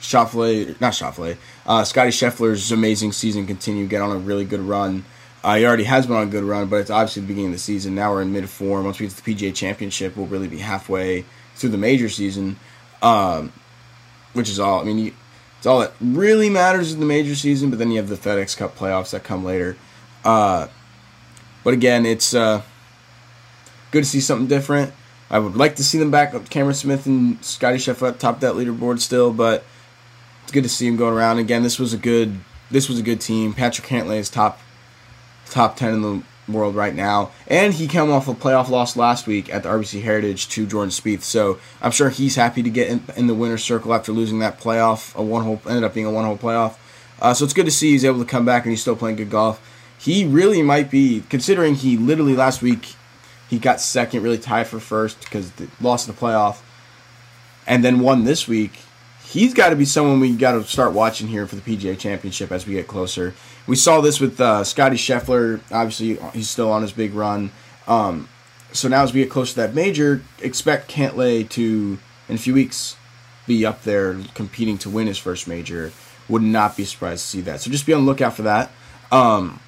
Schauffele, 0.00 0.80
not 0.80 0.92
Schauffele, 0.92 1.36
uh, 1.66 1.84
Scotty 1.84 2.10
Scheffler's 2.10 2.72
amazing 2.72 3.12
season 3.12 3.46
continue, 3.46 3.86
get 3.86 4.00
on 4.00 4.10
a 4.10 4.18
really 4.18 4.44
good 4.44 4.60
run. 4.60 5.04
Uh, 5.44 5.56
he 5.56 5.64
already 5.64 5.84
has 5.84 6.06
been 6.06 6.16
on 6.16 6.24
a 6.24 6.30
good 6.30 6.44
run, 6.44 6.68
but 6.68 6.76
it's 6.76 6.90
obviously 6.90 7.22
the 7.22 7.28
beginning 7.28 7.50
of 7.50 7.52
the 7.52 7.58
season. 7.58 7.94
Now 7.94 8.12
we're 8.12 8.22
in 8.22 8.32
mid 8.32 8.48
form. 8.48 8.84
Once 8.84 8.98
we 8.98 9.06
get 9.06 9.16
to 9.16 9.24
the 9.24 9.34
PGA 9.34 9.54
Championship, 9.54 10.16
we'll 10.16 10.26
really 10.26 10.48
be 10.48 10.58
halfway 10.58 11.24
through 11.58 11.70
the 11.70 11.78
major 11.78 12.08
season, 12.08 12.56
um, 13.02 13.52
which 14.32 14.48
is 14.48 14.58
all. 14.58 14.80
I 14.80 14.84
mean, 14.84 14.98
you, 14.98 15.12
it's 15.58 15.66
all 15.66 15.80
that 15.80 15.92
really 16.00 16.48
matters 16.48 16.92
in 16.92 17.00
the 17.00 17.06
major 17.06 17.34
season. 17.34 17.70
But 17.70 17.78
then 17.78 17.90
you 17.90 17.98
have 17.98 18.08
the 18.08 18.16
FedEx 18.16 18.56
Cup 18.56 18.76
playoffs 18.76 19.10
that 19.10 19.24
come 19.24 19.44
later. 19.44 19.76
Uh, 20.24 20.68
but 21.64 21.74
again, 21.74 22.06
it's 22.06 22.34
uh, 22.34 22.62
good 23.90 24.04
to 24.04 24.08
see 24.08 24.20
something 24.20 24.46
different. 24.46 24.92
I 25.30 25.38
would 25.38 25.56
like 25.56 25.76
to 25.76 25.84
see 25.84 25.98
them 25.98 26.10
back 26.10 26.32
up 26.34 26.48
Cameron 26.48 26.74
Smith 26.74 27.06
and 27.06 27.44
Scotty 27.44 27.76
Scheffler 27.76 28.16
top 28.16 28.40
that 28.40 28.54
leaderboard 28.54 29.00
still, 29.00 29.32
but 29.32 29.64
it's 30.42 30.52
good 30.52 30.62
to 30.62 30.68
see 30.68 30.86
him 30.86 30.96
going 30.96 31.12
around 31.12 31.38
again. 31.38 31.62
This 31.62 31.78
was 31.78 31.92
a 31.92 31.98
good 31.98 32.38
this 32.70 32.88
was 32.88 32.98
a 32.98 33.02
good 33.02 33.20
team. 33.20 33.52
Patrick 33.52 33.86
Cantlay 33.86 34.18
is 34.18 34.30
top 34.30 34.60
top 35.50 35.76
ten 35.76 35.94
in 35.94 36.02
the 36.02 36.22
world 36.48 36.74
right 36.74 36.94
now, 36.94 37.30
and 37.46 37.74
he 37.74 37.86
came 37.86 38.10
off 38.10 38.28
a 38.28 38.34
playoff 38.34 38.68
loss 38.68 38.96
last 38.96 39.26
week 39.26 39.52
at 39.52 39.62
the 39.62 39.68
RBC 39.68 40.02
Heritage 40.02 40.48
to 40.50 40.66
Jordan 40.66 40.90
Spieth. 40.90 41.22
So 41.22 41.58
I'm 41.80 41.90
sure 41.90 42.10
he's 42.10 42.36
happy 42.36 42.62
to 42.62 42.70
get 42.70 42.88
in, 42.88 43.02
in 43.16 43.26
the 43.26 43.34
winner's 43.34 43.64
circle 43.64 43.94
after 43.94 44.12
losing 44.12 44.38
that 44.40 44.60
playoff. 44.60 45.14
A 45.14 45.22
one 45.22 45.44
hole 45.44 45.60
ended 45.66 45.84
up 45.84 45.94
being 45.94 46.06
a 46.06 46.10
one 46.10 46.24
hole 46.24 46.38
playoff. 46.38 46.76
Uh, 47.20 47.34
so 47.34 47.44
it's 47.44 47.54
good 47.54 47.66
to 47.66 47.72
see 47.72 47.90
he's 47.92 48.04
able 48.04 48.20
to 48.20 48.24
come 48.24 48.44
back 48.44 48.64
and 48.64 48.70
he's 48.70 48.80
still 48.80 48.96
playing 48.96 49.16
good 49.16 49.30
golf. 49.30 49.60
He 49.98 50.24
really 50.24 50.62
might 50.62 50.90
be 50.90 51.24
considering 51.28 51.74
he 51.74 51.96
literally 51.96 52.36
last 52.36 52.62
week 52.62 52.94
he 53.48 53.58
got 53.58 53.80
second, 53.80 54.22
really 54.22 54.38
tied 54.38 54.66
for 54.66 54.78
first 54.78 55.20
because 55.20 55.52
lost 55.80 56.08
in 56.08 56.14
the 56.14 56.20
playoff, 56.20 56.60
and 57.66 57.82
then 57.82 58.00
won 58.00 58.24
this 58.24 58.46
week. 58.46 58.72
He's 59.24 59.52
got 59.52 59.70
to 59.70 59.76
be 59.76 59.84
someone 59.84 60.20
we 60.20 60.34
got 60.36 60.52
to 60.52 60.64
start 60.64 60.92
watching 60.92 61.28
here 61.28 61.46
for 61.46 61.56
the 61.56 61.62
PGA 61.62 61.98
Championship 61.98 62.52
as 62.52 62.66
we 62.66 62.74
get 62.74 62.86
closer. 62.86 63.34
We 63.68 63.76
saw 63.76 64.00
this 64.00 64.18
with 64.18 64.40
uh, 64.40 64.64
Scotty 64.64 64.96
Scheffler. 64.96 65.60
Obviously, 65.70 66.18
he's 66.32 66.48
still 66.48 66.72
on 66.72 66.80
his 66.80 66.90
big 66.90 67.12
run. 67.12 67.52
Um, 67.86 68.30
so 68.72 68.88
now 68.88 69.02
as 69.02 69.12
we 69.12 69.20
get 69.20 69.30
close 69.30 69.50
to 69.50 69.56
that 69.56 69.74
major, 69.74 70.22
expect 70.40 70.90
Cantlay 70.90 71.46
to 71.50 71.98
in 72.28 72.34
a 72.34 72.38
few 72.38 72.54
weeks 72.54 72.96
be 73.46 73.66
up 73.66 73.82
there 73.82 74.16
competing 74.34 74.78
to 74.78 74.90
win 74.90 75.06
his 75.06 75.18
first 75.18 75.46
major. 75.46 75.92
Would 76.30 76.42
not 76.42 76.78
be 76.78 76.84
surprised 76.86 77.24
to 77.24 77.28
see 77.28 77.40
that. 77.42 77.60
So 77.60 77.70
just 77.70 77.84
be 77.84 77.92
on 77.92 78.06
the 78.06 78.10
lookout 78.10 78.34
for 78.34 78.42
that. 78.42 78.70
Um, 79.12 79.60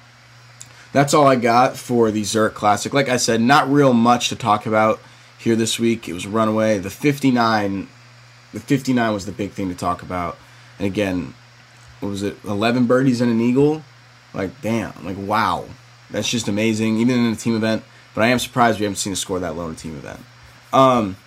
that's 0.93 1.13
all 1.13 1.27
I 1.27 1.35
got 1.35 1.77
for 1.77 2.09
the 2.09 2.23
Zurich 2.23 2.55
Classic. 2.55 2.93
Like 2.93 3.07
I 3.07 3.17
said, 3.17 3.39
not 3.39 3.71
real 3.71 3.93
much 3.93 4.29
to 4.29 4.35
talk 4.35 4.65
about 4.65 4.99
here 5.37 5.55
this 5.55 5.79
week. 5.79 6.09
It 6.09 6.13
was 6.13 6.25
runaway. 6.25 6.79
The 6.79 6.89
59, 6.89 7.87
the 8.51 8.59
59 8.59 9.13
was 9.13 9.27
the 9.27 9.31
big 9.31 9.51
thing 9.51 9.69
to 9.69 9.75
talk 9.75 10.01
about. 10.01 10.37
And 10.79 10.87
again, 10.87 11.35
what 11.99 12.09
was 12.09 12.23
it? 12.23 12.37
11 12.43 12.87
birdies 12.87 13.21
and 13.21 13.31
an 13.31 13.39
eagle. 13.39 13.83
Like 14.33 14.61
damn, 14.61 14.93
like 15.05 15.17
wow, 15.17 15.65
that's 16.09 16.29
just 16.29 16.47
amazing. 16.47 16.97
Even 16.97 17.25
in 17.25 17.33
a 17.33 17.35
team 17.35 17.55
event. 17.55 17.83
But 18.13 18.23
I 18.23 18.27
am 18.27 18.39
surprised 18.39 18.79
we 18.79 18.83
haven't 18.83 18.97
seen 18.97 19.13
a 19.13 19.15
score 19.15 19.39
that 19.39 19.55
low 19.55 19.67
in 19.67 19.73
a 19.73 19.77
team 19.77 19.95
event. 19.95 20.19
Um, 20.73 21.17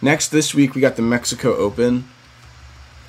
next 0.00 0.28
this 0.28 0.54
week 0.54 0.74
we 0.74 0.80
got 0.80 0.96
the 0.96 1.02
Mexico 1.02 1.54
Open. 1.54 2.08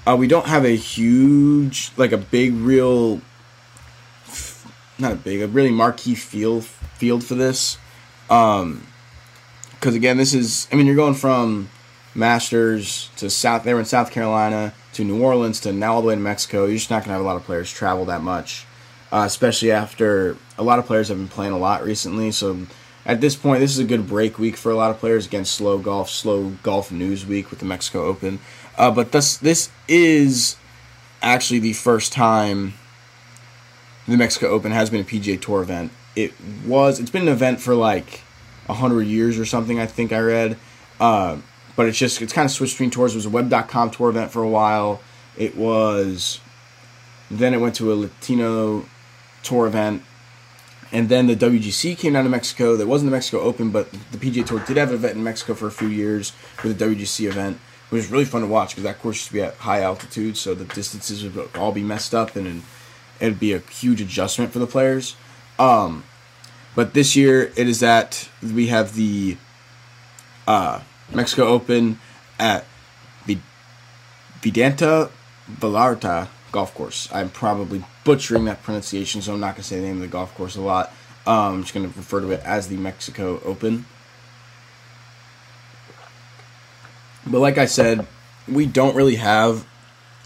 Uh, 0.05 0.17
we 0.19 0.27
don't 0.27 0.47
have 0.47 0.65
a 0.65 0.75
huge, 0.75 1.91
like 1.95 2.11
a 2.11 2.17
big, 2.17 2.53
real 2.53 3.21
not 4.99 5.11
a 5.11 5.15
big, 5.15 5.41
a 5.41 5.47
really 5.47 5.71
marquee 5.71 6.15
field 6.15 6.65
field 6.65 7.23
for 7.23 7.35
this. 7.35 7.77
Um, 8.29 8.87
because 9.71 9.95
again, 9.95 10.17
this 10.17 10.33
is 10.33 10.67
I 10.71 10.75
mean 10.75 10.85
you're 10.85 10.95
going 10.95 11.13
from 11.13 11.69
Masters 12.15 13.09
to 13.17 13.29
South. 13.29 13.63
They 13.63 13.73
were 13.73 13.79
in 13.79 13.85
South 13.85 14.11
Carolina 14.11 14.73
to 14.93 15.03
New 15.03 15.21
Orleans 15.21 15.59
to 15.61 15.73
now 15.73 15.95
all 15.95 16.01
the 16.01 16.07
way 16.07 16.15
to 16.15 16.21
Mexico. 16.21 16.65
You're 16.65 16.77
just 16.77 16.89
not 16.89 17.03
gonna 17.03 17.13
have 17.13 17.21
a 17.21 17.25
lot 17.25 17.35
of 17.35 17.43
players 17.43 17.71
travel 17.71 18.05
that 18.05 18.21
much, 18.21 18.65
uh, 19.13 19.25
especially 19.25 19.71
after 19.71 20.35
a 20.57 20.63
lot 20.63 20.79
of 20.79 20.87
players 20.87 21.09
have 21.09 21.17
been 21.17 21.27
playing 21.27 21.53
a 21.53 21.57
lot 21.57 21.83
recently. 21.83 22.31
So 22.31 22.65
at 23.05 23.21
this 23.21 23.35
point, 23.35 23.59
this 23.59 23.71
is 23.71 23.77
a 23.77 23.83
good 23.83 24.07
break 24.07 24.39
week 24.39 24.57
for 24.57 24.71
a 24.71 24.75
lot 24.75 24.89
of 24.89 24.97
players. 24.97 25.27
Again, 25.27 25.45
slow 25.45 25.77
golf, 25.77 26.09
slow 26.09 26.53
golf 26.63 26.91
news 26.91 27.23
week 27.23 27.51
with 27.51 27.59
the 27.59 27.65
Mexico 27.65 28.05
Open. 28.05 28.39
Uh, 28.75 28.89
but 28.89 29.11
this 29.11 29.37
this 29.37 29.69
is 29.87 30.57
actually 31.21 31.59
the 31.59 31.73
first 31.73 32.11
time 32.11 32.73
the 34.07 34.17
Mexico 34.17 34.47
Open 34.47 34.71
has 34.71 34.89
been 34.89 35.01
a 35.01 35.03
PGA 35.03 35.39
Tour 35.39 35.61
event. 35.61 35.91
It 36.15 36.33
was. 36.65 36.99
It's 36.99 37.11
been 37.11 37.23
an 37.23 37.27
event 37.27 37.61
for 37.61 37.75
like 37.75 38.21
hundred 38.67 39.03
years 39.03 39.37
or 39.37 39.45
something. 39.45 39.79
I 39.79 39.85
think 39.85 40.11
I 40.11 40.19
read. 40.21 40.57
Uh, 40.99 41.37
but 41.75 41.85
it's 41.85 41.99
just 41.99 42.19
it's 42.19 42.33
kind 42.33 42.45
of 42.45 42.51
switched 42.51 42.73
between 42.73 42.89
tours. 42.89 43.13
It 43.13 43.17
was 43.17 43.27
a 43.27 43.29
Web.com 43.29 43.91
tour 43.91 44.09
event 44.09 44.31
for 44.31 44.41
a 44.41 44.49
while. 44.49 45.01
It 45.37 45.55
was. 45.55 46.39
Then 47.29 47.53
it 47.53 47.57
went 47.57 47.75
to 47.75 47.91
a 47.91 47.95
Latino 47.95 48.85
tour 49.43 49.67
event, 49.67 50.03
and 50.91 51.09
then 51.09 51.27
the 51.27 51.35
WGC 51.35 51.97
came 51.97 52.13
down 52.13 52.23
to 52.23 52.29
Mexico. 52.29 52.75
That 52.75 52.87
wasn't 52.87 53.11
the 53.11 53.15
Mexico 53.15 53.41
Open, 53.41 53.71
but 53.71 53.91
the 53.91 54.17
PGA 54.17 54.45
Tour 54.45 54.59
did 54.59 54.77
have 54.77 54.89
an 54.89 54.95
event 54.95 55.17
in 55.17 55.23
Mexico 55.23 55.53
for 55.53 55.67
a 55.67 55.71
few 55.71 55.87
years 55.87 56.33
with 56.63 56.77
the 56.77 56.85
WGC 56.85 57.27
event. 57.27 57.59
It 57.91 57.95
was 57.95 58.09
really 58.09 58.25
fun 58.25 58.41
to 58.41 58.47
watch 58.47 58.69
because 58.69 58.83
that 58.83 58.99
course 58.99 59.17
used 59.17 59.27
to 59.27 59.33
be 59.33 59.41
at 59.41 59.55
high 59.55 59.81
altitude, 59.81 60.37
so 60.37 60.55
the 60.55 60.65
distances 60.65 61.23
would 61.23 61.49
all 61.55 61.71
be 61.71 61.83
messed 61.83 62.15
up 62.15 62.35
and. 62.35 62.47
and 62.47 62.63
it'd 63.23 63.39
be 63.39 63.53
a 63.53 63.59
huge 63.59 64.01
adjustment 64.01 64.51
for 64.51 64.59
the 64.59 64.67
players. 64.67 65.15
Um, 65.57 66.03
but 66.75 66.93
this 66.93 67.15
year 67.15 67.53
it 67.55 67.69
is 67.69 67.79
that 67.79 68.29
we 68.41 68.67
have 68.67 68.95
the 68.95 69.37
uh, 70.47 70.81
Mexico 71.13 71.47
Open 71.47 71.99
at 72.37 72.65
the 73.25 73.37
Vidanta 74.41 75.09
Vallarta 75.49 76.27
golf 76.51 76.73
course. 76.73 77.07
I'm 77.13 77.29
probably 77.29 77.83
butchering 78.03 78.45
that 78.45 78.63
pronunciation, 78.63 79.21
so 79.21 79.33
I'm 79.33 79.39
not 79.39 79.55
going 79.55 79.63
to 79.63 79.63
say 79.63 79.79
the 79.79 79.85
name 79.85 79.95
of 79.95 80.01
the 80.01 80.07
golf 80.07 80.33
course 80.35 80.55
a 80.55 80.61
lot. 80.61 80.93
Um, 81.25 81.35
I'm 81.35 81.61
just 81.61 81.73
going 81.73 81.89
to 81.89 81.97
refer 81.97 82.19
to 82.19 82.31
it 82.31 82.41
as 82.41 82.67
the 82.67 82.77
Mexico 82.77 83.41
Open. 83.45 83.85
But 87.25 87.39
like 87.39 87.57
I 87.57 87.65
said, 87.65 88.05
we 88.47 88.65
don't 88.65 88.95
really 88.95 89.15
have 89.15 89.65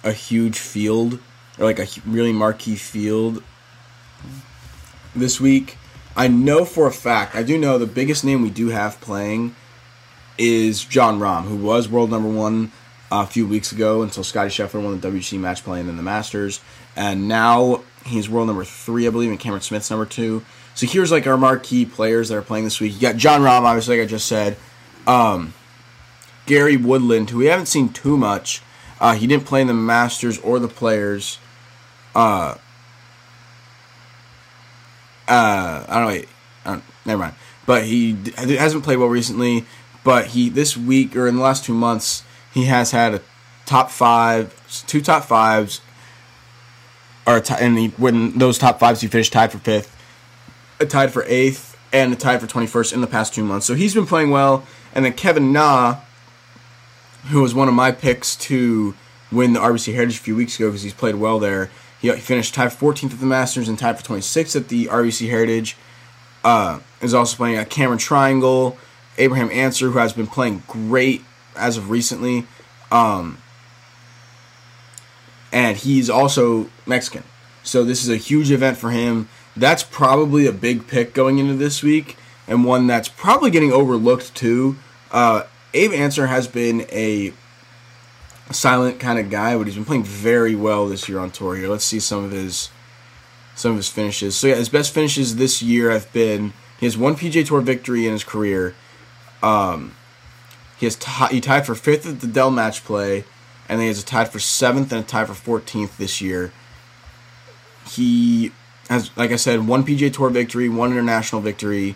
a 0.04 0.12
huge 0.12 0.58
field 0.58 1.20
or 1.60 1.66
like 1.66 1.80
a 1.80 1.88
really 2.06 2.34
marquee 2.34 2.76
field 2.76 3.44
this 5.16 5.40
week. 5.40 5.78
I 6.16 6.28
know 6.28 6.66
for 6.66 6.88
a 6.88 6.92
fact, 6.92 7.36
I 7.36 7.44
do 7.44 7.58
know 7.58 7.78
the 7.78 7.86
biggest 7.86 8.24
name 8.24 8.42
we 8.42 8.50
do 8.50 8.70
have 8.70 9.00
playing 9.02 9.56
is 10.38 10.84
Jon 10.84 11.20
Rahm, 11.20 11.44
who 11.44 11.58
was 11.58 11.88
world 11.88 12.10
number 12.10 12.30
one 12.30 12.72
a 13.12 13.26
few 13.26 13.48
weeks 13.48 13.72
ago 13.72 14.02
until 14.02 14.24
Scotty 14.24 14.50
Scheffler 14.50 14.84
won 14.84 15.00
the 15.00 15.08
WC 15.08 15.40
match 15.40 15.64
playing 15.64 15.88
in 15.88 15.98
the 15.98 16.04
Masters. 16.04 16.60
And 16.98 17.28
now 17.28 17.84
he's 18.06 18.28
world 18.28 18.48
number 18.48 18.66
three, 18.66 19.08
I 19.08 19.12
believe, 19.12 19.30
and 19.30 19.40
Cameron 19.40 19.62
Smith's 19.62 19.90
number 19.90 20.06
two. 20.06 20.44
So 20.74 20.88
here's 20.88 21.12
like 21.12 21.28
our 21.28 21.38
marquee 21.38 21.86
players 21.86 22.30
that 22.30 22.36
are 22.36 22.42
playing 22.42 22.64
this 22.66 22.80
week. 22.82 22.94
You 22.96 23.00
got 23.00 23.18
Jon 23.18 23.42
Rahm, 23.42 23.62
obviously, 23.62 23.98
like 23.98 24.08
I 24.08 24.10
just 24.10 24.26
said. 24.26 24.58
Um, 25.06 25.54
Gary 26.48 26.76
Woodland, 26.76 27.30
who 27.30 27.38
we 27.38 27.46
haven't 27.46 27.68
seen 27.68 27.90
too 27.90 28.18
much. 28.18 28.62
Uh, 29.00 29.14
he 29.14 29.28
didn't 29.28 29.46
play 29.46 29.62
in 29.62 29.68
the 29.68 29.74
Masters 29.74 30.40
or 30.40 30.60
the 30.60 30.68
Players. 30.68 31.38
Uh, 32.16 32.56
uh, 35.28 35.86
I 35.88 36.00
don't 36.00 36.16
know. 36.16 36.28
Uh, 36.66 36.82
never 37.06 37.20
mind. 37.20 37.36
But 37.68 37.84
he 37.84 38.18
hasn't 38.36 38.84
played 38.84 38.98
well 38.98 39.10
recently. 39.10 39.66
But 40.04 40.28
he 40.28 40.50
this 40.50 40.78
week 40.78 41.16
or 41.16 41.28
in 41.28 41.36
the 41.36 41.42
last 41.42 41.66
two 41.66 41.74
months, 41.74 42.24
he 42.54 42.66
has 42.66 42.92
had 42.92 43.14
a 43.14 43.22
top 43.66 43.92
five, 43.92 44.56
two 44.88 45.02
top 45.02 45.26
fives, 45.26 45.82
or 47.28 47.44
and 47.60 47.78
he, 47.78 47.88
when 47.90 48.38
those 48.40 48.58
top 48.58 48.80
fives, 48.80 49.02
he 49.02 49.08
finished 49.08 49.34
tied 49.34 49.52
for 49.52 49.60
fifth, 49.60 49.96
a 50.80 50.86
tied 50.86 51.12
for 51.12 51.24
eighth, 51.28 51.78
and 51.92 52.14
a 52.14 52.16
tied 52.16 52.40
for 52.40 52.48
twenty 52.48 52.68
first 52.68 52.94
in 52.94 53.02
the 53.02 53.08
past 53.08 53.34
two 53.34 53.44
months. 53.44 53.66
So 53.66 53.76
he's 53.76 53.94
been 53.94 54.06
playing 54.06 54.32
well. 54.32 54.66
And 54.96 55.06
then 55.06 55.14
Kevin 55.14 55.52
Na, 55.52 55.98
who 57.26 57.42
was 57.42 57.54
one 57.54 57.68
of 57.68 57.74
my 57.74 57.92
picks 57.92 58.36
to 58.38 58.96
win 59.32 59.54
the 59.54 59.60
RBC 59.60 59.94
Heritage 59.94 60.18
a 60.18 60.22
few 60.22 60.36
weeks 60.36 60.56
ago 60.56 60.70
because 60.70 60.84
he's 60.84 60.94
played 60.94 61.16
well 61.16 61.38
there. 61.38 61.70
He, 62.00 62.12
finished 62.12 62.54
tied 62.54 62.70
14th 62.70 63.14
at 63.14 63.20
the 63.20 63.26
Masters 63.26 63.68
and 63.68 63.78
tied 63.78 64.00
for 64.00 64.06
26th 64.06 64.56
at 64.56 64.68
the 64.70 64.86
RBC 64.86 65.30
Heritage. 65.30 65.76
Uh, 66.44 66.80
is 67.02 67.14
also 67.14 67.36
playing 67.36 67.58
at 67.58 67.70
Cameron 67.70 68.00
Tringale. 68.00 68.78
Abraham 69.18 69.50
Ancer, 69.52 69.90
who 69.90 69.98
has 69.98 70.14
been 70.14 70.28
playing 70.28 70.64
great 70.68 71.24
as 71.56 71.76
of 71.76 71.90
recently. 71.90 72.46
Um, 72.92 73.40
and 75.52 75.78
he's 75.78 76.10
also 76.10 76.70
Mexican. 76.86 77.24
So 77.64 77.84
this 77.84 78.04
is 78.04 78.10
a 78.10 78.18
huge 78.18 78.52
event 78.52 78.78
for 78.78 78.92
him. 78.92 79.30
That's 79.56 79.84
probably 79.84 80.46
a 80.46 80.52
big 80.52 80.88
pick 80.88 81.14
going 81.14 81.40
into 81.40 81.56
this 81.56 81.84
week, 81.84 82.18
and 82.48 82.64
one 82.64 82.88
that's 82.88 83.10
probably 83.10 83.50
getting 83.50 83.72
overlooked 83.72 84.36
too. 84.36 84.78
Uh, 85.12 85.44
Abe 85.74 85.94
Ancer 85.94 86.28
has 86.28 86.48
been 86.48 86.86
a 86.92 87.34
silent 88.52 89.00
kind 89.00 89.20
of 89.20 89.30
guy, 89.30 89.58
but 89.58 89.68
he's 89.68 89.76
been 89.76 89.86
playing 89.86 90.04
very 90.04 90.56
well 90.56 90.88
this 90.88 91.10
year 91.10 91.20
on 91.20 91.32
tour. 91.32 91.56
Here, 91.56 91.68
let's 91.68 91.84
see 91.84 92.00
some 92.00 92.24
of 92.24 92.32
his 92.32 92.70
some 93.56 93.72
of 93.72 93.78
his 93.78 93.90
finishes. 93.90 94.36
So 94.36 94.48
yeah, 94.48 94.56
his 94.56 94.70
best 94.70 94.94
finishes 94.94 95.36
this 95.36 95.62
year 95.62 95.92
have 95.92 96.12
been 96.14 96.54
he 96.80 96.86
has 96.86 96.98
one 96.98 97.16
PJ 97.16 97.48
Tour 97.48 97.62
victory 97.62 98.06
in 98.06 98.14
his 98.14 98.24
career. 98.24 98.76
Um, 99.42 99.96
he 100.78 100.86
has 100.86 100.96
t- 100.96 101.28
he 101.32 101.42
tied 101.42 101.66
for 101.66 101.76
fifth 101.76 102.08
at 102.08 102.22
the 102.22 102.28
Dell 102.28 102.52
Match 102.52 102.84
Play, 102.84 103.26
and 103.70 103.82
he 103.82 103.90
a 103.90 103.94
tied 103.94 104.30
for 104.30 104.40
seventh 104.40 104.92
and 104.92 105.04
a 105.04 105.08
tie 105.08 105.26
for 105.26 105.34
fourteenth 105.34 105.98
this 105.98 106.22
year. 106.22 106.52
He 107.90 108.52
has, 108.90 109.16
like 109.18 109.32
I 109.32 109.36
said, 109.36 109.68
one 109.68 109.86
PGA 109.86 110.14
Tour 110.14 110.30
victory, 110.30 110.70
one 110.70 110.92
international 110.92 111.42
victory 111.42 111.96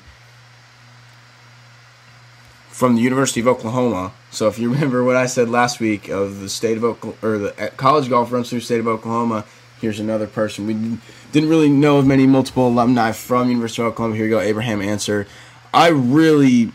from 2.70 2.96
the 2.96 3.01
University 3.01 3.40
of 3.40 3.48
Oklahoma. 3.48 4.12
So 4.32 4.48
if 4.48 4.58
you 4.58 4.70
remember 4.74 5.04
what 5.04 5.16
I 5.16 5.25
said 5.25 5.50
last 5.50 5.80
week 5.80 6.10
of 6.10 6.40
the 6.40 6.50
state 6.50 6.78
of 6.78 6.84
Oklahoma, 6.84 7.18
or 7.22 7.38
the 7.38 7.72
college 7.78 8.10
golf 8.10 8.32
runs 8.32 8.50
through 8.50 8.60
the 8.60 8.66
state 8.66 8.80
of 8.80 8.88
Oklahoma, 8.88 9.46
here's 9.80 10.00
another 10.00 10.28
person. 10.28 10.68
We 10.68 10.98
didn't 11.32 11.50
really 11.50 11.70
know 11.70 11.98
of 11.98 12.08
many 12.08 12.25
multiple 12.28 12.68
alumni 12.68 13.12
from 13.12 13.50
University 13.50 13.82
of 13.82 13.90
Oklahoma. 13.90 14.16
Here 14.16 14.25
you 14.25 14.32
go, 14.32 14.40
Abraham 14.40 14.82
Ancer. 14.82 15.28
I 15.74 15.90
really 15.90 16.72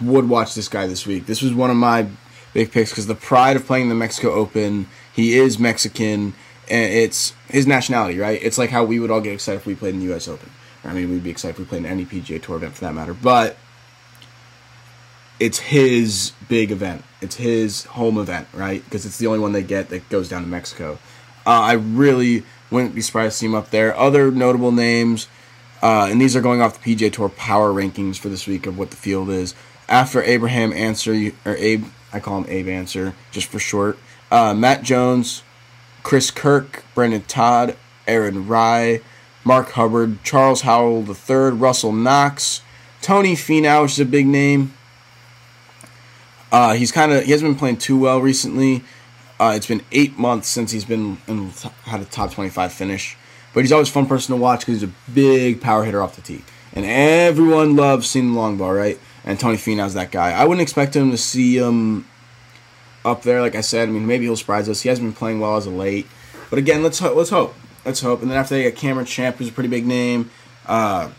would 0.00 0.28
watch 0.28 0.54
this 0.54 0.68
guy 0.68 0.86
this 0.86 1.06
week. 1.06 1.26
This 1.26 1.42
was 1.42 1.54
one 1.54 1.70
of 1.70 1.76
my 1.76 2.06
big 2.52 2.70
picks 2.70 2.90
because 2.90 3.06
the 3.06 3.14
pride 3.14 3.56
of 3.56 3.66
playing 3.66 3.88
the 3.88 3.94
Mexico 3.94 4.32
Open. 4.32 4.86
He 5.12 5.36
is 5.36 5.58
Mexican, 5.58 6.34
and 6.70 6.92
it's 6.92 7.34
his 7.48 7.66
nationality, 7.66 8.18
right? 8.18 8.40
It's 8.42 8.58
like 8.58 8.70
how 8.70 8.84
we 8.84 8.98
would 8.98 9.10
all 9.10 9.20
get 9.20 9.34
excited 9.34 9.58
if 9.58 9.66
we 9.66 9.74
played 9.74 9.94
in 9.94 10.00
the 10.00 10.06
U.S. 10.06 10.28
Open. 10.28 10.50
I 10.84 10.92
mean, 10.92 11.10
we'd 11.10 11.22
be 11.22 11.30
excited 11.30 11.54
if 11.54 11.58
we 11.58 11.64
played 11.64 11.80
in 11.80 11.86
any 11.86 12.04
PGA 12.04 12.42
Tour 12.42 12.56
event 12.56 12.74
for 12.74 12.84
that 12.84 12.94
matter. 12.94 13.14
But 13.14 13.56
it's 15.38 15.58
his 15.58 16.32
big 16.48 16.70
event. 16.70 17.04
It's 17.20 17.36
his 17.36 17.84
home 17.84 18.18
event, 18.18 18.48
right? 18.52 18.82
Because 18.84 19.06
it's 19.06 19.18
the 19.18 19.26
only 19.26 19.38
one 19.38 19.52
they 19.52 19.62
get 19.62 19.88
that 19.90 20.08
goes 20.08 20.28
down 20.28 20.42
to 20.42 20.48
Mexico. 20.48 20.98
Uh, 21.46 21.50
I 21.50 21.72
really 21.72 22.44
wouldn't 22.70 22.94
be 22.94 23.00
surprised 23.00 23.34
to 23.34 23.38
see 23.38 23.46
him 23.46 23.54
up 23.54 23.70
there. 23.70 23.96
Other 23.96 24.30
notable 24.30 24.72
names, 24.72 25.28
uh, 25.82 26.06
and 26.10 26.20
these 26.20 26.36
are 26.36 26.40
going 26.40 26.62
off 26.62 26.82
the 26.82 26.94
PGA 26.94 27.12
Tour 27.12 27.28
power 27.28 27.72
rankings 27.72 28.16
for 28.16 28.28
this 28.28 28.46
week 28.46 28.66
of 28.66 28.78
what 28.78 28.90
the 28.90 28.96
field 28.96 29.30
is. 29.30 29.54
After 29.88 30.22
Abraham 30.22 30.72
Ancer 30.72 31.32
or 31.44 31.56
Abe, 31.56 31.84
I 32.12 32.20
call 32.20 32.38
him 32.38 32.46
Abe 32.48 32.68
Ancer 32.68 33.14
just 33.30 33.48
for 33.48 33.58
short. 33.58 33.98
Uh, 34.30 34.54
Matt 34.54 34.82
Jones, 34.82 35.42
Chris 36.02 36.30
Kirk, 36.30 36.84
Brendon 36.94 37.22
Todd, 37.22 37.76
Aaron 38.06 38.46
Rai, 38.46 39.00
Mark 39.44 39.70
Hubbard, 39.72 40.22
Charles 40.22 40.62
Howell 40.62 41.06
III, 41.08 41.50
Russell 41.50 41.92
Knox, 41.92 42.62
Tony 43.00 43.34
Finau, 43.34 43.82
which 43.82 43.92
is 43.92 44.00
a 44.00 44.04
big 44.04 44.26
name. 44.26 44.72
Uh, 46.50 46.74
he's 46.74 46.92
kind 46.92 47.12
of 47.12 47.24
he 47.24 47.32
hasn't 47.32 47.50
been 47.50 47.58
playing 47.58 47.78
too 47.78 47.98
well 47.98 48.20
recently. 48.20 48.84
Uh, 49.40 49.54
it's 49.56 49.66
been 49.66 49.82
eight 49.90 50.18
months 50.18 50.48
since 50.48 50.70
he's 50.70 50.84
been 50.84 51.18
in, 51.26 51.50
had 51.84 52.00
a 52.00 52.04
top 52.04 52.30
twenty 52.30 52.50
five 52.50 52.72
finish, 52.72 53.16
but 53.52 53.60
he's 53.60 53.72
always 53.72 53.88
a 53.88 53.92
fun 53.92 54.06
person 54.06 54.34
to 54.34 54.40
watch 54.40 54.60
because 54.60 54.80
he's 54.80 54.88
a 54.88 54.92
big 55.12 55.60
power 55.60 55.84
hitter 55.84 56.02
off 56.02 56.14
the 56.14 56.22
tee, 56.22 56.44
and 56.74 56.84
everyone 56.84 57.74
loves 57.74 58.08
seeing 58.08 58.32
the 58.32 58.38
long 58.38 58.56
ball, 58.56 58.72
right? 58.72 58.98
And 59.24 59.38
Tony 59.38 59.56
Finau's 59.56 59.94
that 59.94 60.10
guy. 60.10 60.32
I 60.32 60.44
wouldn't 60.44 60.62
expect 60.62 60.96
him 60.96 61.10
to 61.10 61.18
see 61.18 61.56
him 61.56 62.06
up 63.04 63.22
there. 63.22 63.40
Like 63.40 63.54
I 63.54 63.60
said, 63.60 63.88
I 63.88 63.92
mean 63.92 64.06
maybe 64.06 64.24
he'll 64.24 64.36
surprise 64.36 64.68
us. 64.68 64.82
He 64.82 64.88
hasn't 64.88 65.06
been 65.06 65.14
playing 65.14 65.40
well 65.40 65.56
as 65.56 65.66
of 65.66 65.74
late, 65.74 66.06
but 66.50 66.58
again, 66.58 66.82
let's 66.82 66.98
ho- 66.98 67.14
let's 67.14 67.30
hope. 67.30 67.54
Let's 67.84 68.00
hope. 68.00 68.22
And 68.22 68.30
then 68.30 68.38
after 68.38 68.54
they 68.54 68.62
get 68.62 68.76
Cameron 68.76 69.06
Champ, 69.06 69.36
who's 69.36 69.48
a 69.48 69.52
pretty 69.52 69.68
big 69.68 69.86
name, 69.86 70.30
uh, 70.66 71.10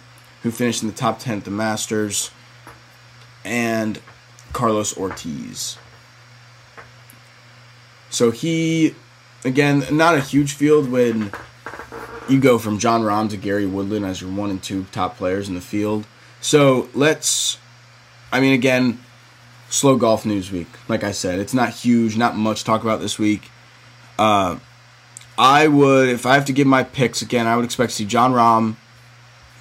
who 0.44 0.52
finished 0.52 0.82
in 0.82 0.90
the 0.90 0.96
top 0.96 1.20
ten 1.20 1.38
at 1.38 1.46
the 1.46 1.52
Masters, 1.52 2.32
and 3.44 4.00
Carlos 4.54 4.98
Ortiz. 4.98 5.78
So 8.10 8.32
he, 8.32 8.96
again, 9.44 9.86
not 9.92 10.16
a 10.16 10.22
huge 10.22 10.54
field 10.54 10.92
when 10.92 11.32
you 12.30 12.40
go 12.40 12.60
from 12.60 12.78
Jon 12.78 13.02
Rahm 13.02 13.30
to 13.32 13.38
Gary 13.38 13.66
Woodland 13.66 14.06
as 14.06 14.22
your 14.22 14.30
one 14.30 14.50
and 14.50 14.62
two 14.62 14.86
top 14.92 15.18
players 15.18 15.50
in 15.50 15.56
the 15.56 15.62
field. 15.62 16.06
So 16.40 16.90
let's, 16.94 17.58
I 18.34 18.40
mean, 18.40 18.54
again, 18.54 19.00
slow 19.70 19.96
golf 19.96 20.26
news 20.26 20.52
week. 20.52 20.68
Like 20.88 21.04
I 21.04 21.12
said, 21.12 21.38
it's 21.38 21.54
not 21.54 21.70
huge, 21.70 22.18
not 22.18 22.36
much 22.36 22.60
to 22.60 22.66
talk 22.66 22.82
about 22.82 23.00
this 23.00 23.20
week. 23.20 23.52
Uh, 24.18 24.58
I 25.38 25.68
would, 25.68 26.10
if 26.10 26.26
I 26.26 26.34
have 26.34 26.46
to 26.46 26.54
give 26.54 26.66
my 26.66 26.84
picks 26.84 27.22
again, 27.22 27.46
I 27.46 27.56
would 27.56 27.64
expect 27.64 27.92
to 27.92 27.96
see 27.96 28.06
Jon 28.06 28.34
Rahm 28.34 28.76